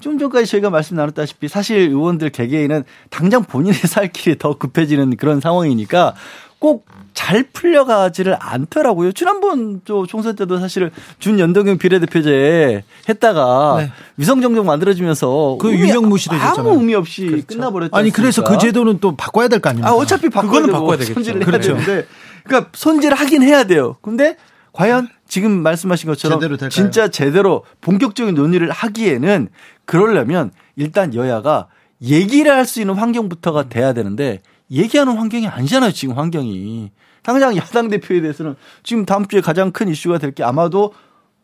좀 0.00 0.18
전까지 0.18 0.46
저희가 0.46 0.68
말씀 0.68 0.98
나눴다시피 0.98 1.48
사실 1.48 1.78
의원들 1.78 2.28
개개인은 2.28 2.84
당장 3.08 3.42
본인의 3.42 3.78
살 3.88 4.08
길이 4.08 4.36
더 4.36 4.58
급해지는 4.58 5.16
그런 5.16 5.40
상황이니까 5.40 6.14
꼭 6.64 7.04
잘 7.14 7.44
풀려가지를 7.44 8.36
않더라고요. 8.40 9.12
지난번 9.12 9.80
저 9.86 10.04
총선 10.06 10.34
때도 10.34 10.58
사실 10.58 10.90
준연동형 11.20 11.78
비례대표제 11.78 12.82
했다가 13.08 13.76
네. 13.78 13.92
위성정정 14.16 14.66
만들어지면서 14.66 15.58
그 15.60 15.72
유명무실해졌잖아요. 15.72 16.68
아무 16.70 16.78
의미 16.80 16.94
없이 16.96 17.44
끝나버렸죠. 17.46 17.96
아니 17.96 18.10
그래서 18.10 18.42
그 18.42 18.58
제도는 18.58 18.98
또 18.98 19.14
바꿔야 19.16 19.46
될 19.46 19.60
거 19.60 19.70
아닙니까? 19.70 19.90
아, 19.90 19.94
어차피 19.94 20.28
바꿔야 20.28 20.62
되고 20.62 20.72
바꿔야 20.72 20.96
되겠죠. 20.98 21.14
손질을 21.14 21.40
해야 21.40 21.46
그렇죠. 21.46 21.68
되는데 21.76 22.06
그러니까 22.42 22.70
손질을 22.74 23.16
하긴 23.16 23.42
해야 23.42 23.62
돼요. 23.64 23.96
근데 24.02 24.36
과연 24.72 25.08
지금 25.28 25.62
말씀하신 25.62 26.08
것처럼 26.10 26.40
제대로? 26.40 26.68
진짜 26.68 27.08
제대로 27.08 27.64
본격적인 27.80 28.34
논의를 28.34 28.70
하기에는 28.72 29.48
그러려면 29.86 30.50
일단 30.74 31.14
여야가 31.14 31.68
얘기를 32.02 32.50
할 32.52 32.66
수 32.66 32.80
있는 32.80 32.96
환경부터가 32.96 33.68
돼야 33.68 33.92
되는데 33.92 34.40
얘기하는 34.70 35.16
환경이 35.16 35.46
아니잖아요. 35.46 35.92
지금 35.92 36.16
환경이. 36.18 36.90
당장 37.22 37.56
야당 37.56 37.88
대표에 37.88 38.20
대해서는 38.20 38.54
지금 38.82 39.04
다음 39.06 39.26
주에 39.26 39.40
가장 39.40 39.70
큰 39.72 39.88
이슈가 39.88 40.18
될 40.18 40.32
게 40.34 40.42
아마도 40.44 40.92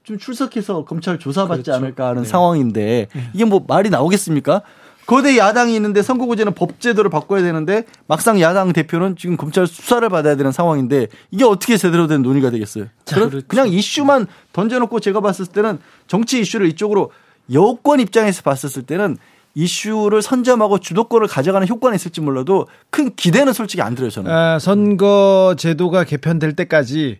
좀 0.03 0.18
출석해서 0.18 0.85
검찰 0.85 1.18
조사받지 1.18 1.62
그렇죠. 1.64 1.77
않을까 1.77 2.09
하는 2.09 2.25
상황인데 2.25 3.09
이게 3.35 3.45
뭐 3.45 3.64
말이 3.66 3.91
나오겠습니까? 3.91 4.62
거대 5.07 5.37
야당이 5.37 5.75
있는데 5.77 6.03
선거구제는 6.03 6.55
법제도를 6.55 7.11
바꿔야 7.11 7.43
되는데 7.43 7.85
막상 8.07 8.41
야당 8.41 8.73
대표는 8.73 9.16
지금 9.16 9.37
검찰 9.37 9.66
수사를 9.66 10.07
받아야 10.09 10.37
되는 10.37 10.53
상황인데 10.53 11.09
이게 11.31 11.45
어떻게 11.45 11.77
제대로 11.77 12.07
된 12.07 12.23
논의가 12.23 12.51
되겠어요? 12.51 12.87
그런- 13.09 13.29
그렇죠. 13.31 13.47
그냥 13.49 13.68
이슈만 13.68 14.27
던져놓고 14.53 15.01
제가 15.01 15.21
봤을 15.21 15.47
때는 15.47 15.79
정치 16.07 16.41
이슈를 16.41 16.66
이쪽으로 16.68 17.11
여권 17.53 18.01
입장에서 18.01 18.43
봤었을 18.43 18.83
때는 18.85 19.16
이슈를 19.55 20.22
선점하고 20.22 20.78
주도권을 20.78 21.26
가져가는 21.26 21.66
효과는 21.66 21.96
있을지 21.96 22.20
몰라도 22.20 22.66
큰 22.90 23.14
기대는 23.14 23.53
솔직히 23.53 23.82
안 23.82 23.94
들어요 23.94 24.11
저는. 24.11 24.30
아, 24.30 24.59
선거 24.59 25.55
제도가 25.59 26.05
개편될 26.05 26.55
때까지 26.55 27.18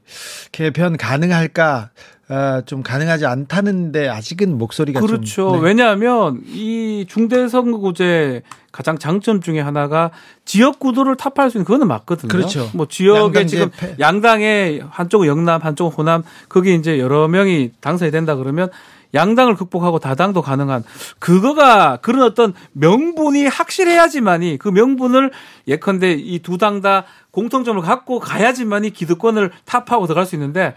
개편 0.53 0.97
가능할까? 0.97 1.91
아, 2.33 2.63
좀 2.65 2.85
가능하지 2.85 3.27
않다는데 3.27 4.09
아직은 4.09 4.57
목소리가 4.57 5.01
그렇죠. 5.01 5.51
좀 5.51 5.61
네. 5.61 5.67
왜냐하면 5.67 6.41
이 6.47 7.05
중대선거구제 7.09 8.43
가장 8.71 8.99
장점 8.99 9.41
중에 9.41 9.59
하나가 9.59 10.13
지역 10.45 10.79
구도를 10.79 11.17
타파할 11.17 11.51
수 11.51 11.59
있는 11.59 11.65
그거는 11.65 11.89
맞거든요. 11.89 12.29
그렇죠. 12.29 12.71
뭐 12.73 12.87
지역에 12.87 13.47
지금 13.47 13.73
재패. 13.73 13.97
양당에 13.99 14.81
한쪽은 14.91 15.27
영남, 15.27 15.61
한쪽은 15.61 15.93
호남 15.93 16.23
거기 16.49 16.77
이제 16.77 17.01
여러 17.01 17.27
명이 17.27 17.73
당선이 17.81 18.13
된다 18.13 18.37
그러면 18.37 18.69
양당을 19.15 19.57
극복하고 19.57 19.99
다당도 19.99 20.43
가능한 20.43 20.85
그거가 21.19 21.97
그런 21.97 22.23
어떤 22.23 22.55
명분이 22.73 23.47
확실해야지만이 23.47 24.59
그 24.59 24.69
명분을 24.69 25.31
예컨대 25.69 26.13
이 26.13 26.39
두 26.41 26.59
당 26.59 26.81
다 26.81 27.05
공통점을 27.33 27.81
갖고 27.83 28.19
가야지만이 28.21 28.91
기득권을 28.91 29.51
타파하고 29.65 30.07
들어갈 30.07 30.27
수 30.27 30.35
있는데 30.37 30.75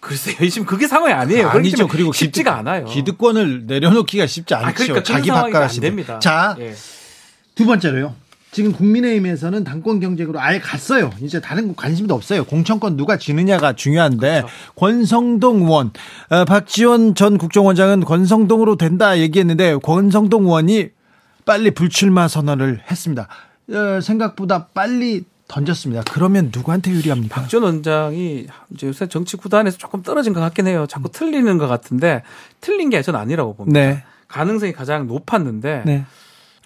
글쎄요, 0.00 0.48
지금 0.48 0.66
그게 0.66 0.86
상황이 0.86 1.12
아니에요. 1.12 1.48
아니죠. 1.48 1.86
그리고 1.88 2.12
쉽지가 2.12 2.52
기득- 2.52 2.58
않아요. 2.58 2.84
기득권을 2.86 3.64
내려놓기가 3.66 4.26
쉽지 4.26 4.54
않죠. 4.54 4.66
아, 4.66 4.72
그러니까 4.72 5.02
자기. 5.02 5.30
안 5.30 5.68
됩니다. 5.80 6.18
자, 6.20 6.56
예. 6.58 6.74
두 7.54 7.66
번째로요. 7.66 8.14
지금 8.52 8.72
국민의힘에서는 8.72 9.62
당권 9.62 10.00
경쟁으로 10.00 10.40
아예 10.40 10.58
갔어요. 10.58 11.10
이제 11.20 11.40
다른 11.40 11.68
거 11.68 11.74
관심도 11.74 12.14
없어요. 12.14 12.44
공천권 12.44 12.96
누가 12.96 13.16
지느냐가 13.16 13.74
중요한데 13.74 14.42
그렇죠. 14.42 14.48
권성동 14.74 15.62
의원, 15.62 15.92
어, 16.30 16.44
박지원 16.44 17.14
전 17.14 17.38
국정원장은 17.38 18.04
권성동으로 18.04 18.76
된다 18.76 19.18
얘기했는데 19.18 19.76
권성동 19.76 20.44
의원이 20.44 20.88
빨리 21.44 21.70
불출마 21.70 22.26
선언을 22.26 22.82
했습니다. 22.90 23.28
어, 23.70 24.00
생각보다 24.00 24.66
빨리 24.66 25.24
던졌습니다. 25.46 26.02
그러면 26.10 26.50
누구한테 26.54 26.90
유리합니까? 26.90 27.40
박지원 27.40 27.64
원장이 27.64 28.46
이제 28.74 28.86
요새 28.86 29.06
정치 29.08 29.36
구단에서 29.36 29.78
조금 29.78 30.02
떨어진 30.02 30.32
것 30.32 30.40
같긴 30.40 30.66
해요. 30.66 30.86
자꾸 30.88 31.10
틀리는 31.10 31.58
것 31.58 31.68
같은데 31.68 32.22
틀린 32.60 32.90
게 32.90 33.02
저는 33.02 33.18
아니라고 33.18 33.54
봅니다. 33.54 33.78
네, 33.78 34.04
가능성이 34.28 34.72
가장 34.72 35.06
높았는데 35.06 35.82
네. 35.86 36.04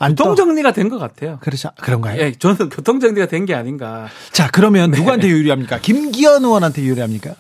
교통 0.01 0.35
정리가 0.37 0.73
된 0.73 0.89
것 0.89 0.99
같아요. 0.99 1.39
그렇죠. 1.41 1.71
그런가요? 1.81 2.21
예, 2.21 2.33
저는 2.33 2.69
교통 2.69 3.01
정리가 3.01 3.27
된 3.27 3.45
게 3.47 3.55
아닌가. 3.55 4.09
자, 4.33 4.49
그러면 4.53 4.91
네. 4.91 4.99
누구한테 4.99 5.29
유리합니까? 5.29 5.79
김기현 5.81 6.45
의원한테 6.45 6.83
유리합니까? 6.83 7.35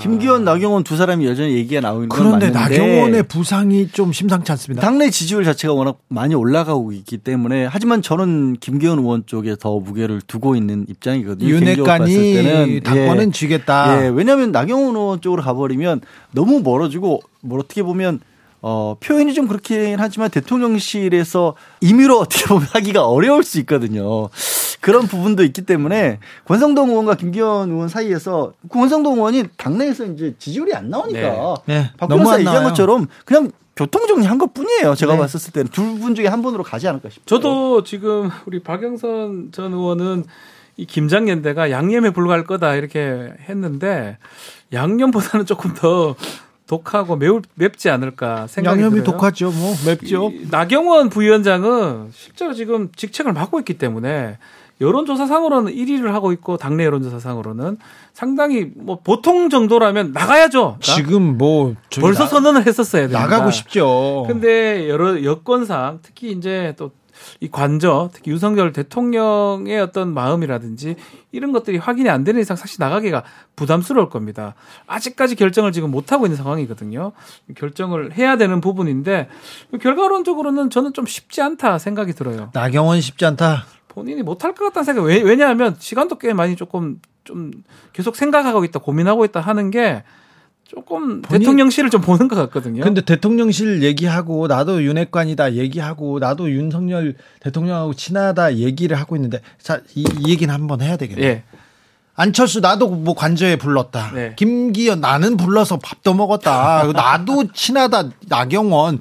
김기현, 0.00 0.44
나경원 0.44 0.84
두 0.84 0.96
사람이 0.96 1.26
여전히 1.26 1.54
얘기가 1.54 1.80
나오는 1.80 2.08
건 2.08 2.18
그런데 2.18 2.50
맞는데 2.50 2.78
나경원의 2.78 3.22
부상이 3.24 3.88
좀 3.88 4.12
심상치 4.12 4.50
않습니다. 4.52 4.80
당내 4.80 5.10
지지율 5.10 5.44
자체가 5.44 5.74
워낙 5.74 5.98
많이 6.08 6.34
올라가고 6.34 6.92
있기 6.92 7.18
때문에 7.18 7.66
하지만 7.66 8.00
저는 8.02 8.56
김기현 8.60 8.98
의원 8.98 9.24
쪽에 9.26 9.56
더 9.58 9.78
무게를 9.78 10.20
두고 10.26 10.56
있는 10.56 10.86
입장이거든요. 10.88 11.48
윤핵관이 11.48 12.14
때는. 12.34 12.80
당권은 12.82 13.28
예. 13.28 13.32
쥐겠다. 13.32 14.04
예, 14.04 14.08
왜냐하면 14.08 14.52
나경원 14.52 14.94
의원 14.96 15.20
쪽으로 15.20 15.42
가버리면 15.42 16.00
너무 16.32 16.60
멀어지고 16.60 17.20
뭐 17.42 17.58
어떻게 17.58 17.82
보면 17.82 18.20
어, 18.62 18.96
표현이 19.00 19.32
좀 19.34 19.46
그렇긴 19.48 19.96
하지만 19.98 20.28
대통령실에서 20.30 21.54
임의로 21.80 22.18
어떻게 22.18 22.44
보면 22.46 22.66
하기가 22.72 23.06
어려울 23.06 23.42
수 23.42 23.58
있거든요. 23.60 24.28
그런 24.80 25.06
부분도 25.06 25.44
있기 25.44 25.62
때문에 25.62 26.18
권성동 26.46 26.90
의원과 26.90 27.14
김기현 27.16 27.70
의원 27.70 27.88
사이에서 27.88 28.52
권성동 28.70 29.14
의원이 29.16 29.44
당내에서 29.56 30.04
이제 30.06 30.34
지지율이 30.38 30.74
안 30.74 30.90
나오니까 30.90 31.20
네. 31.66 31.74
네, 31.74 31.90
박 31.98 32.08
너무 32.08 32.20
변호사 32.20 32.34
안 32.34 32.40
얘기한 32.40 32.54
나와요. 32.56 32.68
것처럼 32.70 33.06
그냥 33.24 33.50
교통정리 33.76 34.26
한 34.26 34.36
것 34.38 34.52
뿐이에요. 34.52 34.94
제가 34.94 35.14
네. 35.14 35.18
봤었을 35.20 35.52
때는 35.52 35.68
둘 35.70 35.98
분 36.00 36.14
중에 36.14 36.26
한 36.26 36.42
분으로 36.42 36.62
가지 36.62 36.86
않을까 36.88 37.08
싶어요. 37.08 37.24
저도 37.26 37.82
지금 37.84 38.30
우리 38.46 38.60
박영선 38.62 39.50
전 39.52 39.72
의원은 39.72 40.24
이 40.76 40.86
김장연대가 40.86 41.70
양념에 41.70 42.10
불과할 42.10 42.44
거다 42.44 42.74
이렇게 42.74 43.32
했는데 43.48 44.18
양념보다는 44.72 45.44
조금 45.46 45.74
더 45.74 46.14
독하고 46.74 47.16
매우 47.16 47.40
맵지 47.56 47.90
않을까 47.90 48.46
생각이 48.46 48.78
양념이 48.80 49.00
들어요. 49.00 49.04
독하죠. 49.12 49.50
뭐 49.50 49.74
맵죠. 49.84 50.30
이 50.32 50.46
나경원 50.52 51.08
부위원장은 51.08 52.10
실제로 52.12 52.54
지금 52.54 52.90
직책을 52.94 53.32
맡고 53.32 53.58
있기 53.58 53.74
때문에 53.76 54.38
여론조사상으로는 54.80 55.74
1위를 55.74 56.12
하고 56.12 56.30
있고 56.32 56.56
당내 56.56 56.84
여론조사상으로는 56.84 57.76
상당히 58.14 58.70
뭐 58.76 59.00
보통 59.02 59.50
정도라면 59.50 60.12
나가야죠. 60.12 60.76
그러니까 60.80 60.94
지금 60.94 61.36
뭐 61.38 61.74
벌써 62.00 62.22
나- 62.22 62.28
선언을 62.30 62.64
했었어야 62.66 63.02
됩니다. 63.02 63.20
나가고 63.20 63.50
싶죠. 63.50 64.24
근데 64.28 64.88
여러 64.88 65.22
여건상 65.24 65.98
특히 66.02 66.30
이제 66.30 66.74
또 66.78 66.92
이 67.40 67.48
관저 67.50 68.10
특히 68.12 68.30
윤석열 68.30 68.72
대통령의 68.72 69.80
어떤 69.80 70.12
마음이라든지 70.14 70.96
이런 71.32 71.52
것들이 71.52 71.78
확인이 71.78 72.08
안 72.10 72.24
되는 72.24 72.40
이상 72.40 72.56
사실 72.56 72.76
나가기가 72.80 73.24
부담스러울 73.56 74.08
겁니다. 74.08 74.54
아직까지 74.86 75.36
결정을 75.36 75.72
지금 75.72 75.90
못 75.90 76.12
하고 76.12 76.26
있는 76.26 76.36
상황이거든요. 76.36 77.12
결정을 77.56 78.16
해야 78.16 78.36
되는 78.36 78.60
부분인데 78.60 79.28
결과론적으로는 79.80 80.70
저는 80.70 80.92
좀 80.92 81.06
쉽지 81.06 81.42
않다 81.42 81.78
생각이 81.78 82.12
들어요. 82.12 82.50
나경원 82.52 83.00
쉽지 83.00 83.24
않다. 83.26 83.64
본인이 83.88 84.22
못할 84.22 84.54
것 84.54 84.64
같다는 84.66 84.84
생각. 84.84 85.02
왜, 85.02 85.20
왜냐하면 85.20 85.76
시간도 85.78 86.18
꽤 86.18 86.32
많이 86.32 86.56
조금 86.56 87.00
좀 87.24 87.50
계속 87.92 88.16
생각하고 88.16 88.64
있다, 88.64 88.78
고민하고 88.80 89.24
있다 89.24 89.40
하는 89.40 89.70
게 89.70 90.02
조금 90.70 91.20
본인- 91.20 91.40
대통령실을 91.40 91.90
좀 91.90 92.00
보는 92.00 92.28
것 92.28 92.36
같거든요. 92.36 92.84
근데 92.84 93.00
대통령실 93.00 93.82
얘기하고 93.82 94.46
나도 94.46 94.84
윤핵관이다 94.84 95.54
얘기하고 95.54 96.20
나도 96.20 96.48
윤석열 96.52 97.16
대통령하고 97.40 97.94
친하다 97.94 98.56
얘기를 98.58 98.96
하고 98.96 99.16
있는데 99.16 99.40
자, 99.60 99.80
이, 99.96 100.04
이 100.20 100.30
얘기는 100.30 100.52
한번 100.54 100.80
해야 100.80 100.96
되겠네. 100.96 101.22
예. 101.26 101.42
안철수 102.14 102.60
나도 102.60 102.88
뭐 102.88 103.14
관저에 103.14 103.56
불렀다. 103.56 104.12
네. 104.14 104.34
김기현 104.36 105.00
나는 105.00 105.36
불러서 105.36 105.78
밥도 105.78 106.14
먹었다. 106.14 106.84
나도 106.92 107.50
친하다. 107.54 108.10
나경원 108.28 109.00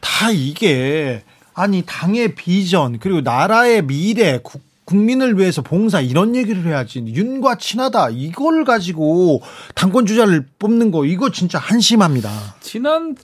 다 0.00 0.30
이게 0.30 1.22
아니 1.54 1.82
당의 1.86 2.34
비전 2.34 2.98
그리고 2.98 3.22
나라의 3.22 3.86
미래 3.86 4.38
국, 4.42 4.60
국민을 4.86 5.36
위해서 5.38 5.60
봉사 5.62 6.00
이런 6.00 6.34
얘기를 6.34 6.64
해야지. 6.64 7.00
윤과 7.00 7.58
친하다 7.58 8.10
이걸 8.10 8.64
가지고 8.64 9.42
당권 9.74 10.06
주자를 10.06 10.46
뽑는 10.58 10.90
거 10.90 11.04
이거 11.04 11.30
진짜 11.30 11.58
한심합니다. 11.58 12.30
지난 12.60 13.14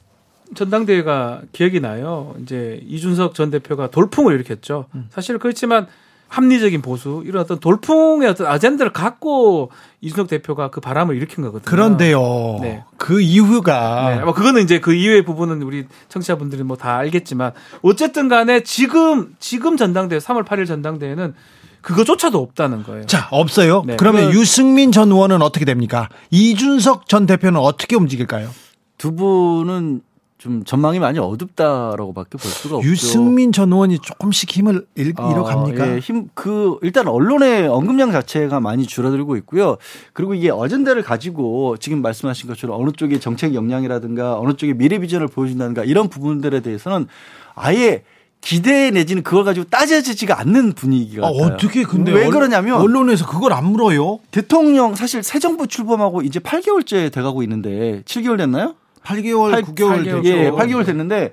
전당대회가 0.55 1.43
기억이 1.53 1.81
나요. 1.81 2.35
이제 2.43 2.83
이준석 2.87 3.35
전 3.35 3.51
대표가 3.51 3.91
돌풍을 3.91 4.35
일으켰죠. 4.35 4.87
사실 5.09 5.39
그렇지만 5.39 5.87
합리적인 6.33 6.81
보수 6.81 7.23
이런 7.27 7.43
어떤 7.43 7.61
돌풍의 7.61 8.27
어떤 8.29 8.47
아젠다를 8.47 8.93
갖고 8.93 9.71
이준석 10.01 10.29
대표가 10.29 10.71
그 10.71 10.81
바람을 10.81 11.15
일으킨 11.15 11.45
거거든요. 11.45 11.69
그런데요. 11.71 12.59
네. 12.63 12.85
그 12.97 13.21
이유가 13.21 14.15
네, 14.17 14.25
뭐 14.25 14.33
그거는 14.33 14.63
이제 14.63 14.81
그 14.81 14.95
이후의 14.95 15.25
부분은 15.27 15.61
우리 15.63 15.87
청취자분들이 16.09 16.63
뭐 16.63 16.77
다 16.77 16.97
알겠지만 16.97 17.53
어쨌든 17.83 18.29
간에 18.29 18.63
지금 18.63 19.35
지금 19.39 19.77
전당대회 19.77 20.19
3월 20.19 20.45
8일 20.47 20.67
전당대회는 20.67 21.35
그거조차도 21.83 22.39
없다는 22.39 22.83
거예요. 22.85 23.05
자 23.07 23.29
없어요. 23.31 23.83
네, 23.87 23.97
그러면 23.97 24.31
그- 24.31 24.39
유승민 24.41 24.91
전 24.91 25.11
의원은 25.13 25.43
어떻게 25.43 25.65
됩니까? 25.67 26.09
이준석 26.31 27.09
전 27.09 27.27
대표는 27.27 27.61
어떻게 27.61 27.95
움직일까요? 27.97 28.49
두 28.97 29.15
분은 29.15 30.01
좀 30.43 30.65
전망이 30.65 30.99
많이 30.99 31.21
어둡다라고밖에 31.21 32.31
볼 32.37 32.41
수가 32.51 32.77
없죠. 32.79 32.89
유승민 32.91 33.53
전 33.53 33.71
의원이 33.73 34.01
조금씩 34.01 34.51
힘을 34.51 34.85
잃, 34.97 35.13
아, 35.17 35.31
잃어갑니까? 35.31 35.95
예, 35.95 35.99
힘, 36.01 36.31
그, 36.35 36.79
일단 36.83 37.07
언론의 37.07 37.69
언급량 37.69 38.11
자체가 38.11 38.59
많이 38.59 38.85
줄어들고 38.85 39.37
있고요. 39.37 39.77
그리고 40.13 40.35
이게 40.35 40.51
어젠다를 40.51 41.05
가지고 41.05 41.77
지금 41.77 42.03
말씀하신 42.03 42.49
것처럼 42.49 42.81
어느 42.81 42.91
쪽의 42.91 43.21
정책 43.21 43.55
역량이라든가 43.55 44.37
어느 44.41 44.55
쪽의 44.55 44.75
미래 44.75 44.99
비전을 44.99 45.29
보여준다든가 45.29 45.85
이런 45.85 46.09
부분들에 46.09 46.59
대해서는 46.59 47.07
아예 47.55 48.03
기대 48.41 48.91
내지는 48.91 49.23
그걸 49.23 49.45
가지고 49.45 49.67
따져지지가 49.71 50.41
않는 50.41 50.73
분위기가 50.73 51.29
아, 51.29 51.31
어떻게 51.31 51.85
근데 51.85 52.11
왜 52.11 52.25
언- 52.25 52.33
그러냐면 52.33 52.81
언론에서 52.81 53.29
그걸 53.29 53.53
안 53.53 53.67
물어요? 53.67 54.19
대통령 54.33 54.97
사실 54.97 55.23
새 55.23 55.39
정부 55.39 55.69
출범하고 55.69 56.23
이제 56.23 56.41
8개월째 56.41 57.13
돼가고 57.13 57.45
있는데 57.45 58.03
7개월 58.07 58.39
됐나요? 58.39 58.75
8개월, 59.05 59.51
팔- 59.53 59.63
9개월 59.63 59.89
팔 59.89 60.03
개월 60.05 60.23
됐죠. 60.23 60.29
예, 60.29 60.51
8개월 60.51 60.87
됐는데 60.87 61.33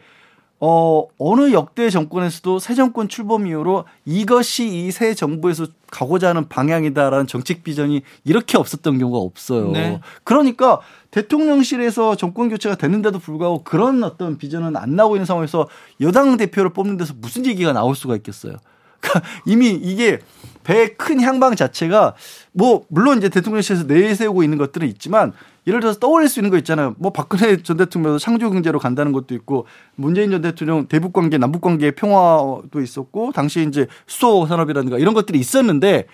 어 0.62 1.06
어느 1.18 1.54
역대 1.54 1.90
정권에서도 1.90 2.60
새 2.60 2.76
정권 2.76 3.08
출범 3.08 3.48
이후로 3.48 3.86
이것이 4.06 4.68
이 4.68 4.92
새 4.92 5.14
정부에서 5.14 5.68
가고자 5.90 6.30
하는 6.30 6.50
방향이다라는 6.50 7.28
정책 7.28 7.64
비전이 7.64 8.02
이렇게 8.26 8.58
없었던 8.58 8.98
경우가 9.00 9.20
없어요. 9.20 9.72
네. 9.72 10.02
그러니까 10.26 10.82
대통령실에서 11.12 12.16
정권 12.16 12.50
교체가 12.50 12.76
됐는데도 12.76 13.20
불구하고 13.20 13.64
그런 13.64 14.04
어떤 14.04 14.38
비전은 14.38 14.76
안 14.76 14.96
나오고 14.98 15.16
있는 15.16 15.26
상황에서 15.26 15.68
여당 16.02 16.36
대표를 16.38 16.74
뽑는 16.74 16.98
데서 16.98 17.14
무슨 17.18 17.46
얘기가 17.46 17.72
나올 17.72 17.96
수가 17.96 18.16
있겠어요. 18.18 18.58
그러니까 19.00 19.30
이미 19.46 19.70
이게 19.70 20.20
배의 20.64 20.96
큰 20.98 21.22
향방 21.22 21.56
자체가 21.56 22.16
뭐 22.52 22.86
물론 22.90 23.18
이제 23.18 23.30
대통령실에서 23.30 23.86
내세우고 23.86 24.44
있는 24.44 24.58
것들은 24.58 24.88
있지만 24.88 25.34
예를 25.68 25.80
들어서 25.80 26.00
떠올릴 26.00 26.30
수 26.30 26.40
있는 26.40 26.50
거 26.50 26.58
있잖아요. 26.58 26.96
뭐 26.98 27.12
박근혜 27.12 27.62
전 27.62 27.78
대통령도 27.78 28.20
창조 28.20 28.50
경제로 28.50 28.80
간다는 28.80 29.12
것도 29.12 29.36
있고 29.36 29.66
문재인 29.96 30.32
전 30.32 30.42
대통령 30.42 30.88
대북 30.88 31.14
관계 31.14 31.38
남북 31.38 31.62
관계 31.62 31.92
평화도 31.92 32.82
있었고 32.82 33.32
당시 33.34 33.66
이제 33.68 33.88
수소 34.08 34.48
산업이라든가 34.48 34.98
이런 34.98 35.14
것들이 35.14 35.40
있었는데 35.40 36.06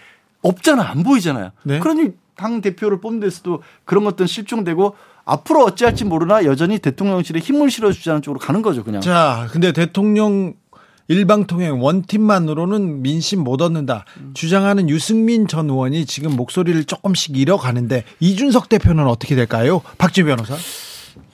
없잖아 0.41 0.89
안 0.89 1.03
보이잖아요. 1.03 1.51
네. 1.63 1.79
그러니 1.79 2.11
당 2.35 2.61
대표를 2.61 2.99
뽑는 2.99 3.21
데서도 3.21 3.63
그런 3.85 4.03
것들은 4.03 4.27
실종되고 4.27 4.95
앞으로 5.23 5.63
어찌할지 5.63 6.05
모르나 6.05 6.45
여전히 6.45 6.79
대통령실에 6.79 7.39
힘을 7.39 7.71
실어주자는 7.71 8.21
쪽으로 8.21 8.39
가는 8.39 8.61
거죠 8.61 8.83
그냥. 8.83 9.01
자, 9.01 9.47
근데 9.51 9.71
대통령 9.71 10.53
일방통행 11.08 11.82
원팀만으로는 11.82 13.01
민심 13.01 13.43
못 13.43 13.62
얻는다. 13.62 14.06
주장하는 14.34 14.89
유승민 14.89 15.47
전 15.47 15.70
의원이 15.70 16.06
지금 16.06 16.36
목소리를 16.36 16.84
조금씩 16.86 17.38
잃어가는데 17.38 18.03
이준석 18.20 18.70
대표는 18.70 19.08
어떻게 19.08 19.36
될까요? 19.36 19.82
박지 19.97 20.24
변호사. 20.24 20.56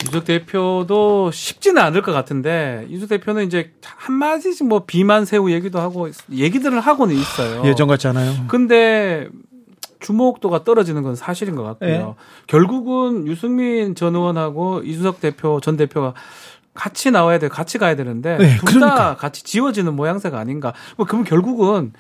이준석 0.02 0.26
대표도 0.26 1.32
쉽지는 1.32 1.82
않을 1.82 2.02
것 2.02 2.12
같은데 2.12 2.86
이준석 2.90 3.10
대표는 3.10 3.48
이제 3.48 3.72
한 3.84 4.16
마디씩 4.16 4.68
뭐 4.68 4.84
비만 4.86 5.26
세우 5.26 5.52
얘기도 5.52 5.80
하고 5.80 6.10
얘기들을 6.32 6.80
하고는 6.80 7.16
있어요. 7.16 7.64
예전 7.66 7.88
같지 7.88 8.08
않아요? 8.08 8.34
근데 8.48 9.30
주목도가 10.02 10.64
떨어지는 10.64 11.04
건 11.04 11.16
사실인 11.16 11.56
것 11.56 11.64
같고요. 11.64 11.90
예. 11.90 12.06
결국은 12.48 13.28
유승민 13.28 13.96
전 13.96 14.16
의원하고 14.16 14.82
이준석 14.84 15.22
대표 15.22 15.60
전 15.62 15.78
대표가 15.78 16.14
같이 16.74 17.12
나와야 17.12 17.38
돼, 17.40 17.48
같이 17.50 17.78
가야 17.78 17.96
되는데 17.96 18.38
네, 18.38 18.58
둘다 18.58 18.72
그러니까. 18.72 19.16
같이 19.18 19.44
지워지는 19.44 19.94
모양새가 19.96 20.40
아닌가. 20.40 20.74
뭐 20.98 21.06
그러면 21.06 21.26
결국은 21.26 21.94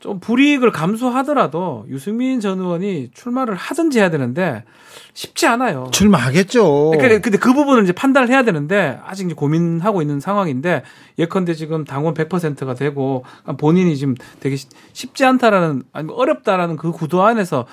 좀 0.00 0.18
불이익을 0.18 0.72
감수하더라도 0.72 1.84
유승민 1.90 2.40
전 2.40 2.58
의원이 2.58 3.10
출마를 3.12 3.54
하든지 3.54 3.98
해야 3.98 4.08
되는데 4.08 4.64
쉽지 5.12 5.46
않아요. 5.46 5.88
출마하겠죠. 5.92 6.92
그러니까 6.92 7.20
근데 7.20 7.36
그 7.36 7.52
부분을 7.52 7.82
이제 7.84 7.92
판단을 7.92 8.30
해야 8.30 8.42
되는데 8.42 8.98
아직 9.04 9.26
이제 9.26 9.34
고민하고 9.34 10.00
있는 10.00 10.18
상황인데 10.18 10.82
예컨대 11.18 11.52
지금 11.54 11.84
당원 11.84 12.14
100%가 12.14 12.74
되고 12.74 13.24
본인이 13.58 13.94
지금 13.98 14.14
되게 14.40 14.56
쉽- 14.56 14.70
쉽지 14.94 15.24
않다라는 15.26 15.82
아니면 15.92 16.16
어렵다라는 16.16 16.76
그 16.76 16.92
구도 16.92 17.22
안에서 17.24 17.66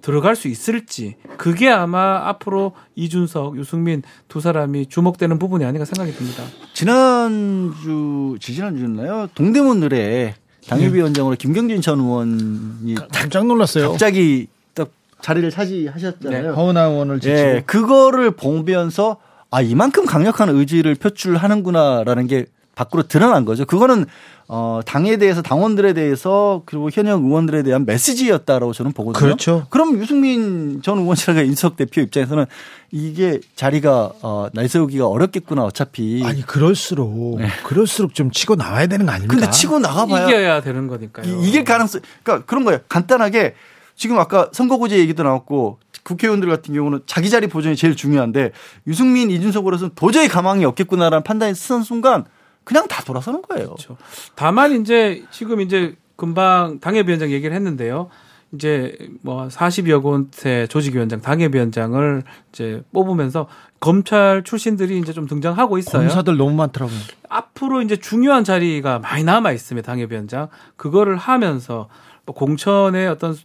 들어갈 0.00 0.36
수 0.36 0.48
있을지 0.48 1.16
그게 1.36 1.68
아마 1.68 2.26
앞으로 2.28 2.72
이준석, 2.94 3.58
유승민 3.58 4.02
두 4.28 4.40
사람이 4.40 4.86
주목되는 4.86 5.38
부분이 5.38 5.64
아닌가 5.66 5.84
생각이 5.84 6.12
듭니다. 6.16 6.42
지난주 6.72 8.36
지지난주였나요? 8.40 9.28
동대문 9.34 9.82
을에 9.82 10.34
당협위원장으로 10.68 11.36
김경진 11.36 11.80
전 11.80 12.00
의원이 12.00 12.94
깜짝 13.12 13.46
놀랐어요. 13.46 13.90
갑자기 13.90 14.46
딱 14.74 14.88
자리를 15.20 15.50
차지하셨잖아요. 15.50 16.52
허은하 16.52 16.82
의원을. 16.84 17.20
예, 17.24 17.62
그거를 17.66 18.30
보면서 18.32 19.18
아 19.50 19.60
이만큼 19.60 20.06
강력한 20.06 20.48
의지를 20.48 20.94
표출하는구나라는 20.94 22.26
게 22.26 22.46
밖으로 22.74 23.04
드러난 23.04 23.44
거죠. 23.44 23.64
그거는 23.64 24.06
어 24.46 24.80
당에 24.84 25.16
대해서 25.16 25.40
당원들에 25.40 25.94
대해서 25.94 26.62
그리고 26.66 26.90
현역 26.92 27.22
의원들에 27.24 27.62
대한 27.62 27.86
메시지였다라고 27.86 28.72
저는 28.74 28.92
보거든요. 28.92 29.18
그렇죠. 29.18 29.66
그럼 29.70 29.96
유승민 29.98 30.82
전 30.82 30.98
의원이라가 30.98 31.42
인석 31.42 31.76
대표 31.76 32.02
입장에서는 32.02 32.44
이게 32.90 33.40
자리가 33.56 34.12
어 34.22 34.48
날세우기가 34.52 35.06
어렵겠구나 35.08 35.62
어차피. 35.64 36.22
아니 36.24 36.42
그럴수록 36.42 37.38
그럴수록 37.64 38.14
좀 38.14 38.30
치고 38.30 38.56
나와야 38.56 38.86
되는 38.86 39.06
거 39.06 39.12
아닙니까? 39.12 39.34
근데 39.34 39.50
치고 39.50 39.78
나가봐야 39.78 40.26
이겨야 40.28 40.60
되는 40.60 40.88
거니까요. 40.88 41.26
이- 41.26 41.48
이길 41.48 41.64
가능성, 41.64 42.02
그러니까 42.22 42.46
그런 42.46 42.64
거예요. 42.64 42.80
간단하게 42.88 43.54
지금 43.96 44.18
아까 44.18 44.50
선거구제 44.52 44.98
얘기도 44.98 45.22
나왔고 45.22 45.78
국회의원들 46.02 46.48
같은 46.50 46.74
경우는 46.74 47.00
자기 47.06 47.30
자리 47.30 47.46
보존이 47.46 47.76
제일 47.76 47.96
중요한데 47.96 48.50
유승민, 48.86 49.30
이준석으로서는 49.30 49.92
도저히 49.94 50.28
가망이 50.28 50.64
없겠구나라는 50.66 51.22
판단이 51.24 51.54
쓴 51.54 51.82
순간 51.82 52.24
그냥 52.64 52.88
다 52.88 53.02
돌아서는 53.02 53.42
거예요. 53.42 53.66
그렇죠. 53.66 53.96
다만 54.34 54.80
이제 54.80 55.24
지금 55.30 55.60
이제 55.60 55.96
금방 56.16 56.80
당협위원장 56.80 57.30
얘기를 57.30 57.54
했는데요. 57.54 58.08
이제 58.54 58.96
뭐 59.22 59.48
40여 59.48 60.02
곳의 60.02 60.68
조직위원장, 60.68 61.20
당협위원장을 61.20 62.22
이제 62.52 62.82
뽑으면서 62.92 63.48
검찰 63.80 64.44
출신들이 64.44 64.98
이제 64.98 65.12
좀 65.12 65.26
등장하고 65.26 65.76
있어요. 65.78 66.02
검사들 66.02 66.36
너무 66.36 66.54
많더라고요. 66.54 66.98
앞으로 67.28 67.82
이제 67.82 67.96
중요한 67.96 68.44
자리가 68.44 69.00
많이 69.00 69.24
남아 69.24 69.52
있습니다. 69.52 69.84
당협위원장. 69.84 70.48
그거를 70.76 71.16
하면서 71.16 71.88
뭐 72.26 72.34
공천의 72.34 73.08
어떤 73.08 73.36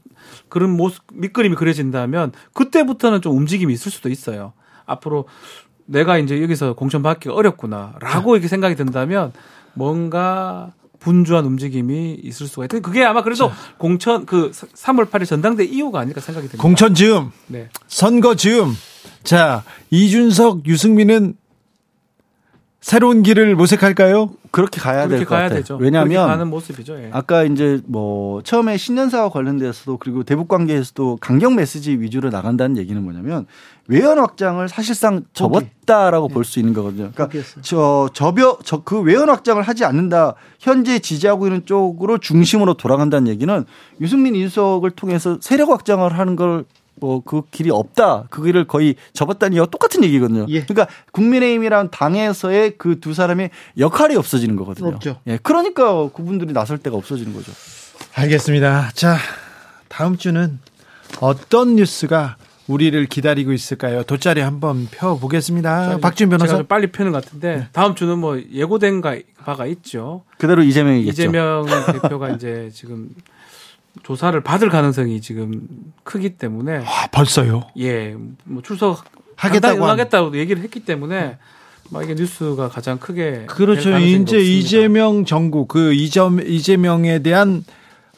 그런 0.47 0.69
모습 0.77 1.03
밑그림이 1.13 1.55
그려진다면 1.55 2.31
그때부터는 2.53 3.21
좀 3.21 3.35
움직임이 3.35 3.73
있을 3.73 3.91
수도 3.91 4.09
있어요. 4.09 4.53
앞으로 4.85 5.25
내가 5.89 6.17
이제 6.17 6.41
여기서 6.41 6.73
공천 6.73 7.01
받기가 7.01 7.33
어렵구나라고 7.33 8.35
이렇게 8.35 8.47
생각이 8.47 8.75
든다면 8.75 9.33
뭔가 9.73 10.71
분주한 10.99 11.45
움직임이 11.45 12.13
있을 12.21 12.47
수가 12.47 12.65
있다. 12.65 12.79
그게 12.79 13.03
아마 13.03 13.23
그래도 13.23 13.51
공천 13.77 14.25
그 14.25 14.51
3월 14.51 15.09
8일 15.09 15.25
전당대 15.25 15.63
이유가 15.63 15.99
아닐까 15.99 16.21
생각이 16.21 16.47
듭니다. 16.47 16.61
공천 16.61 16.93
즈음, 16.93 17.31
네. 17.47 17.69
선거 17.87 18.35
즈음. 18.35 18.73
자, 19.23 19.63
이준석, 19.89 20.65
유승민은 20.67 21.35
새로운 22.81 23.23
길을 23.23 23.55
모색할까요? 23.57 24.31
그렇게 24.51 24.79
가야 24.79 25.01
될 25.01 25.09
그렇게 25.09 25.25
것 25.25 25.35
가야 25.35 25.43
같아요. 25.43 25.59
되죠. 25.59 25.75
왜냐하면. 25.75 26.49
예. 26.89 27.09
아까 27.11 27.43
이제 27.43 27.81
뭐 27.85 28.41
처음에 28.41 28.77
신년사와 28.77 29.29
관련돼서도 29.29 29.97
그리고 29.97 30.23
대북 30.23 30.47
관계에서도 30.47 31.17
강경 31.19 31.55
메시지 31.55 31.99
위주로 31.99 32.29
나간다는 32.29 32.77
얘기는 32.77 33.01
뭐냐면 33.03 33.45
외연 33.87 34.17
확장을 34.17 34.67
사실상 34.69 35.23
접었다라고 35.33 36.29
볼 36.29 36.45
수 36.45 36.59
있는 36.59 36.73
거거든요. 36.73 37.11
그러니까 37.13 37.39
저 37.61 38.09
저벼 38.13 38.57
저그 38.63 39.01
외연 39.01 39.29
확장을 39.29 39.61
하지 39.61 39.83
않는다. 39.83 40.35
현재 40.59 40.99
지지하고 40.99 41.47
있는 41.47 41.65
쪽으로 41.65 42.17
중심으로 42.17 42.75
돌아간다는 42.75 43.27
얘기는 43.27 43.65
유승민 43.99 44.35
인석을 44.35 44.91
통해서 44.91 45.37
세력 45.41 45.69
확장을 45.69 46.17
하는 46.17 46.35
걸 46.37 46.63
뭐 46.99 47.21
그 47.21 47.41
길이 47.51 47.69
없다. 47.71 48.25
그 48.29 48.43
길을 48.43 48.67
거의 48.67 48.95
접었다는 49.13 49.53
얘기와 49.53 49.65
똑같은 49.67 50.03
얘기거든요. 50.03 50.45
예. 50.49 50.63
그러니까 50.63 50.87
국민의힘이란 51.11 51.89
당에서의 51.91 52.77
그 52.77 52.99
두 52.99 53.13
사람의 53.13 53.49
역할이 53.77 54.15
없어지는 54.15 54.55
거거든요. 54.55 54.89
없죠. 54.89 55.17
예. 55.27 55.37
그러니까 55.41 56.09
그분들이 56.09 56.53
나설 56.53 56.77
때가 56.77 56.95
없어지는 56.97 57.33
거죠. 57.33 57.51
알겠습니다. 58.13 58.91
자, 58.93 59.17
다음 59.87 60.17
주는 60.17 60.59
어떤 61.21 61.75
뉴스가 61.75 62.35
우리를 62.67 63.03
기다리고 63.07 63.51
있을까요? 63.51 64.03
돗자리 64.03 64.41
한번 64.41 64.87
펴 64.91 65.17
보겠습니다. 65.17 65.97
박준 66.01 66.29
변호사. 66.29 66.47
제가 66.47 66.57
좀 66.59 66.67
빨리 66.67 66.87
펴는 66.91 67.11
것 67.11 67.23
같은데 67.25 67.67
다음 67.71 67.95
주는 67.95 68.19
뭐 68.19 68.39
예고된 68.39 69.01
가- 69.01 69.17
바가 69.43 69.65
있죠. 69.67 70.23
그대로 70.37 70.61
이재명이겠죠. 70.61 71.11
이재명 71.23 71.65
대표가 72.01 72.29
이제 72.29 72.69
지금 72.73 73.09
조사를 74.03 74.39
받을 74.41 74.69
가능성이 74.69 75.21
지금 75.21 75.67
크기 76.03 76.37
때문에 76.37 76.77
아, 76.85 77.07
벌써요. 77.11 77.63
예, 77.77 78.15
뭐 78.43 78.61
출석 78.61 79.03
하겠다고 79.35 79.83
한- 79.83 79.91
하겠다고 79.91 80.37
얘기를 80.37 80.61
했기 80.61 80.81
때문에 80.81 81.37
막 81.91 82.03
이게 82.03 82.13
뉴스가 82.13 82.69
가장 82.69 82.99
크게 82.99 83.45
그렇죠. 83.47 83.97
이제. 83.97 84.37
이재명 84.39 85.25
정국 85.25 85.67
그 85.67 85.93
이점 85.93 86.39
이재명에 86.39 87.19
대한 87.19 87.63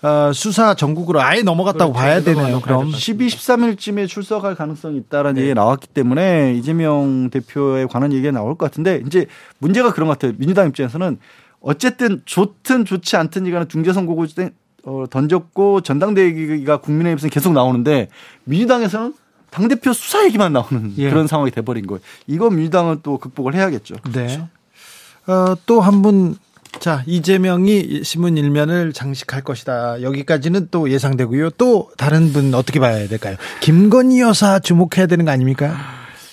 어, 0.03 0.31
수사 0.33 0.73
전국으로 0.73 1.21
아예 1.21 1.43
넘어갔다고 1.43 1.93
그렇죠. 1.93 2.03
봐야 2.03 2.21
되네요. 2.21 2.59
그럼 2.61 2.91
같습니다. 2.91 2.97
12, 2.97 3.27
13일쯤에 3.27 4.07
출석할 4.07 4.55
가능성이 4.55 4.97
있다라는 4.97 5.35
네. 5.35 5.41
얘기가 5.41 5.61
나왔기 5.61 5.87
때문에 5.89 6.55
이재명 6.55 7.29
대표에 7.29 7.85
관한 7.85 8.11
얘기가 8.11 8.31
나올 8.31 8.55
것 8.57 8.65
같은데 8.65 9.03
이제 9.05 9.27
문제가 9.59 9.93
그런 9.93 10.07
것 10.07 10.17
같아요. 10.17 10.33
민주당 10.39 10.67
입장에서는 10.69 11.19
어쨌든 11.61 12.23
좋든 12.25 12.85
좋지 12.85 13.15
않든 13.15 13.45
이간에 13.45 13.67
중재 13.67 13.93
선거구 13.93 14.25
어, 14.85 15.05
던졌고 15.09 15.81
전당대회가 15.81 16.77
국민의힘에서 16.77 17.29
계속 17.29 17.53
나오는데 17.53 18.09
민주당에서는 18.45 19.13
당대표 19.49 19.93
수사 19.93 20.23
얘기만 20.25 20.53
나오는 20.53 20.93
예. 20.97 21.09
그런 21.09 21.27
상황이 21.27 21.51
돼버린 21.51 21.85
거예요. 21.85 22.01
이거 22.27 22.49
민주당은 22.49 23.01
또 23.03 23.17
극복을 23.17 23.53
해야겠죠. 23.53 23.95
네. 24.13 24.41
어, 25.27 25.55
또 25.65 25.81
한 25.81 26.01
분. 26.01 26.35
자, 26.79 27.03
이재명이 27.05 28.03
신문 28.05 28.37
일면을 28.37 28.93
장식할 28.93 29.43
것이다. 29.43 30.01
여기까지는 30.03 30.69
또 30.71 30.89
예상되고요. 30.89 31.49
또 31.51 31.91
다른 31.97 32.31
분 32.31 32.53
어떻게 32.55 32.79
봐야 32.79 33.09
될까요? 33.09 33.35
김건희 33.59 34.21
여사 34.21 34.57
주목해야 34.59 35.05
되는 35.07 35.25
거 35.25 35.31
아닙니까? 35.31 35.75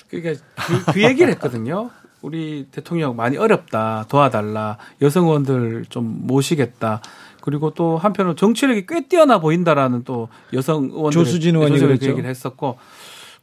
그러니까 0.09 0.41
그, 0.55 0.93
그 0.93 1.03
얘기를 1.03 1.29
했거든요. 1.33 1.89
우리 2.21 2.67
대통령 2.71 3.17
많이 3.17 3.35
어렵다. 3.35 4.05
도와달라. 4.07 4.77
여성 5.01 5.25
의원들 5.25 5.85
좀 5.89 6.21
모시겠다. 6.25 7.01
그리고 7.41 7.71
또 7.71 7.97
한편으로 7.97 8.35
정치력이 8.35 8.85
꽤 8.87 9.07
뛰어나 9.07 9.39
보인다라는 9.39 10.03
또 10.03 10.27
여성 10.53 10.85
의원들 10.85 11.11
조수진 11.11 11.55
의원이 11.55 11.79
그. 11.79 11.91
얘기를 11.91 12.25
했었고 12.29 12.77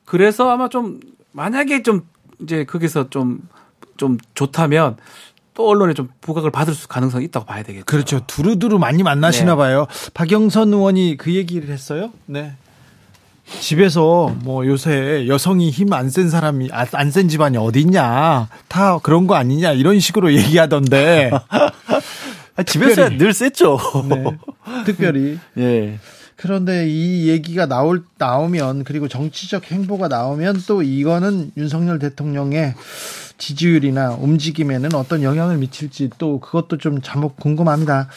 그래서 0.04 0.50
아마 0.50 0.68
좀 0.68 1.00
만약에 1.32 1.82
좀 1.82 2.02
이제 2.40 2.64
거기서 2.64 3.08
좀좀 3.10 4.18
좋다면 4.34 4.96
또 5.54 5.68
언론에 5.68 5.94
좀 5.94 6.08
부각을 6.20 6.50
받을 6.50 6.74
수 6.74 6.86
가능성이 6.86 7.24
있다고 7.26 7.46
봐야 7.46 7.62
되겠죠. 7.62 7.86
그렇죠. 7.86 8.20
두루두루 8.26 8.78
많이 8.78 9.02
만나시나 9.02 9.52
네. 9.52 9.56
봐요. 9.56 9.86
박영선 10.12 10.72
의원이 10.74 11.16
그 11.16 11.34
얘기를 11.34 11.70
했어요. 11.70 12.10
네. 12.26 12.52
집에서 13.60 14.34
뭐 14.42 14.66
요새 14.66 15.26
여성이 15.28 15.70
힘 15.70 15.92
안 15.92 16.10
센 16.10 16.28
사람이 16.28 16.68
안 16.72 17.10
센 17.10 17.28
집안이 17.28 17.56
어디 17.56 17.80
있냐 17.82 18.48
다 18.68 18.98
그런 18.98 19.26
거 19.28 19.36
아니냐 19.36 19.70
이런 19.72 20.00
식으로 20.00 20.32
얘기하던데 20.36 21.30
아, 22.56 22.62
집에서야 22.62 23.10
늘 23.18 23.32
셌죠. 23.32 23.78
네. 24.08 24.24
특별히 24.84 25.38
예. 25.58 25.98
그런데 26.36 26.86
이 26.88 27.28
얘기가 27.28 27.66
나올 27.66 28.04
나오면 28.18 28.84
그리고 28.84 29.08
정치적 29.08 29.70
행보가 29.70 30.08
나오면 30.08 30.62
또 30.66 30.82
이거는 30.82 31.52
윤석열 31.56 31.98
대통령의 31.98 32.74
지지율이나 33.38 34.12
움직임에는 34.12 34.94
어떤 34.94 35.22
영향을 35.22 35.58
미칠지 35.58 36.10
또 36.18 36.40
그것도 36.40 36.78
좀 36.78 37.00
잠깐 37.02 37.30
궁금합니다. 37.36 38.08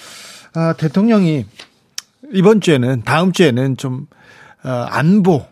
아, 0.54 0.74
대통령이 0.74 1.46
이번 2.34 2.62
주에는 2.62 3.04
다음 3.04 3.32
주에는 3.32 3.78
좀 3.78 4.08
어, 4.64 4.70
안보, 4.70 5.46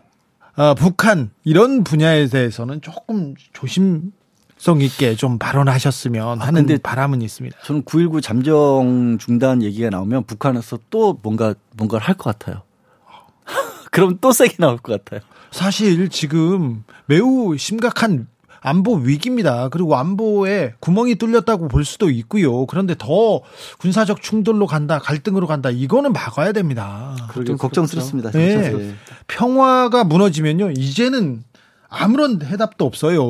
어, 0.56 0.74
북한 0.74 1.30
이런 1.44 1.84
분야에 1.84 2.26
대해서는 2.26 2.82
조금 2.82 3.34
조심 3.52 4.12
성 4.58 4.80
있게 4.80 5.14
좀 5.14 5.38
발언하셨으면 5.38 6.40
하는 6.40 6.66
근데 6.66 6.78
바람은 6.82 7.22
있습니다. 7.22 7.56
저는 7.64 7.82
9.19 7.84 8.22
잠정 8.22 9.16
중단 9.18 9.62
얘기가 9.62 9.88
나오면 9.90 10.24
북한에서 10.24 10.78
또 10.90 11.18
뭔가 11.22 11.54
뭔가를 11.76 12.06
할 12.06 12.14
것 12.16 12.36
같아요. 12.38 12.62
그럼 13.90 14.18
또 14.20 14.32
세게 14.32 14.56
나올 14.58 14.76
것 14.78 15.04
같아요. 15.04 15.26
사실 15.50 16.08
지금 16.08 16.84
매우 17.06 17.56
심각한 17.56 18.26
안보 18.60 18.96
위기입니다. 18.96 19.68
그리고 19.68 19.96
안보에 19.96 20.74
구멍이 20.80 21.14
뚫렸다고 21.14 21.68
볼 21.68 21.84
수도 21.84 22.10
있고요. 22.10 22.66
그런데 22.66 22.96
더 22.98 23.40
군사적 23.78 24.20
충돌로 24.20 24.66
간다, 24.66 24.98
갈등으로 24.98 25.46
간다. 25.46 25.70
이거는 25.70 26.12
막아야 26.12 26.50
됩니다. 26.52 27.14
좀 27.46 27.56
걱정스럽습니다. 27.56 28.32
네. 28.32 28.50
진짜. 28.70 28.80
예. 28.84 28.94
평화가 29.28 30.02
무너지면요. 30.04 30.72
이제는 30.72 31.44
아무런 31.90 32.42
해답도 32.42 32.84
없어요. 32.84 33.24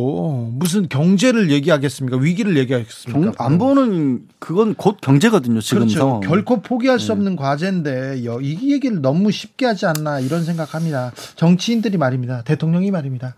무슨 0.53 0.89
경제를 0.89 1.51
얘기하겠습니까? 1.53 2.17
위기를 2.17 2.57
얘기하겠습니까? 2.57 3.33
경- 3.33 3.35
안보는 3.39 4.27
그건 4.41 4.75
곧 4.75 4.99
경제거든요. 5.01 5.61
지금 5.61 5.81
그렇죠. 5.83 5.99
상황. 5.99 6.21
결코 6.21 6.61
포기할 6.61 6.99
네. 6.99 7.05
수 7.05 7.13
없는 7.13 7.37
과제인데 7.37 8.25
여- 8.25 8.41
이 8.41 8.73
얘기를 8.73 9.01
너무 9.01 9.31
쉽게 9.31 9.65
하지 9.67 9.87
않나 9.87 10.19
이런 10.19 10.45
생각합니다. 10.45 11.13
정치인들이 11.37 11.99
말입니다. 11.99 12.43
대통령이 12.43 12.91
말입니다. 12.91 13.37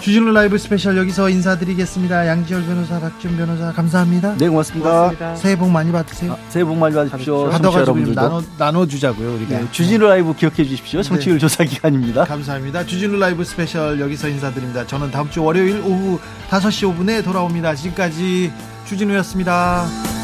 주진우 0.00 0.32
라이브 0.32 0.56
스페셜 0.56 0.96
여기서 0.96 1.28
인사드리겠습니다. 1.28 2.26
양지열 2.26 2.64
변호사, 2.64 2.98
박지훈 2.98 3.36
변호사 3.36 3.70
감사합니다. 3.72 4.34
네, 4.38 4.48
고맙습니다. 4.48 5.36
새해 5.36 5.56
복 5.56 5.70
많이 5.70 5.92
받으세요. 5.92 6.32
아, 6.32 6.36
새해 6.48 6.64
복 6.64 6.78
많이 6.78 6.94
받으십시오. 6.94 7.50
받아가지고. 7.50 8.14
나눠 8.14 8.42
나눠주자고요 8.56 9.34
우리가. 9.34 9.58
네, 9.58 9.66
주진우 9.70 10.06
라이브 10.06 10.34
기억해 10.34 10.64
주십시오. 10.64 11.02
청취율 11.02 11.38
조사 11.38 11.64
기간입니다. 11.64 12.24
감사합니다. 12.24 12.84
주진우 12.86 13.18
라이브 13.18 13.44
스페셜 13.44 14.00
여기서 14.00 14.28
인사드립니다. 14.28 14.86
저는 14.86 15.10
다음 15.10 15.28
주 15.30 15.44
월요일 15.44 15.80
오후 15.82 16.18
5시 16.48 16.96
5분에 16.96 17.22
돌아옵니다. 17.22 17.74
지금까지 17.74 18.50
주진우였습니다. 18.86 20.19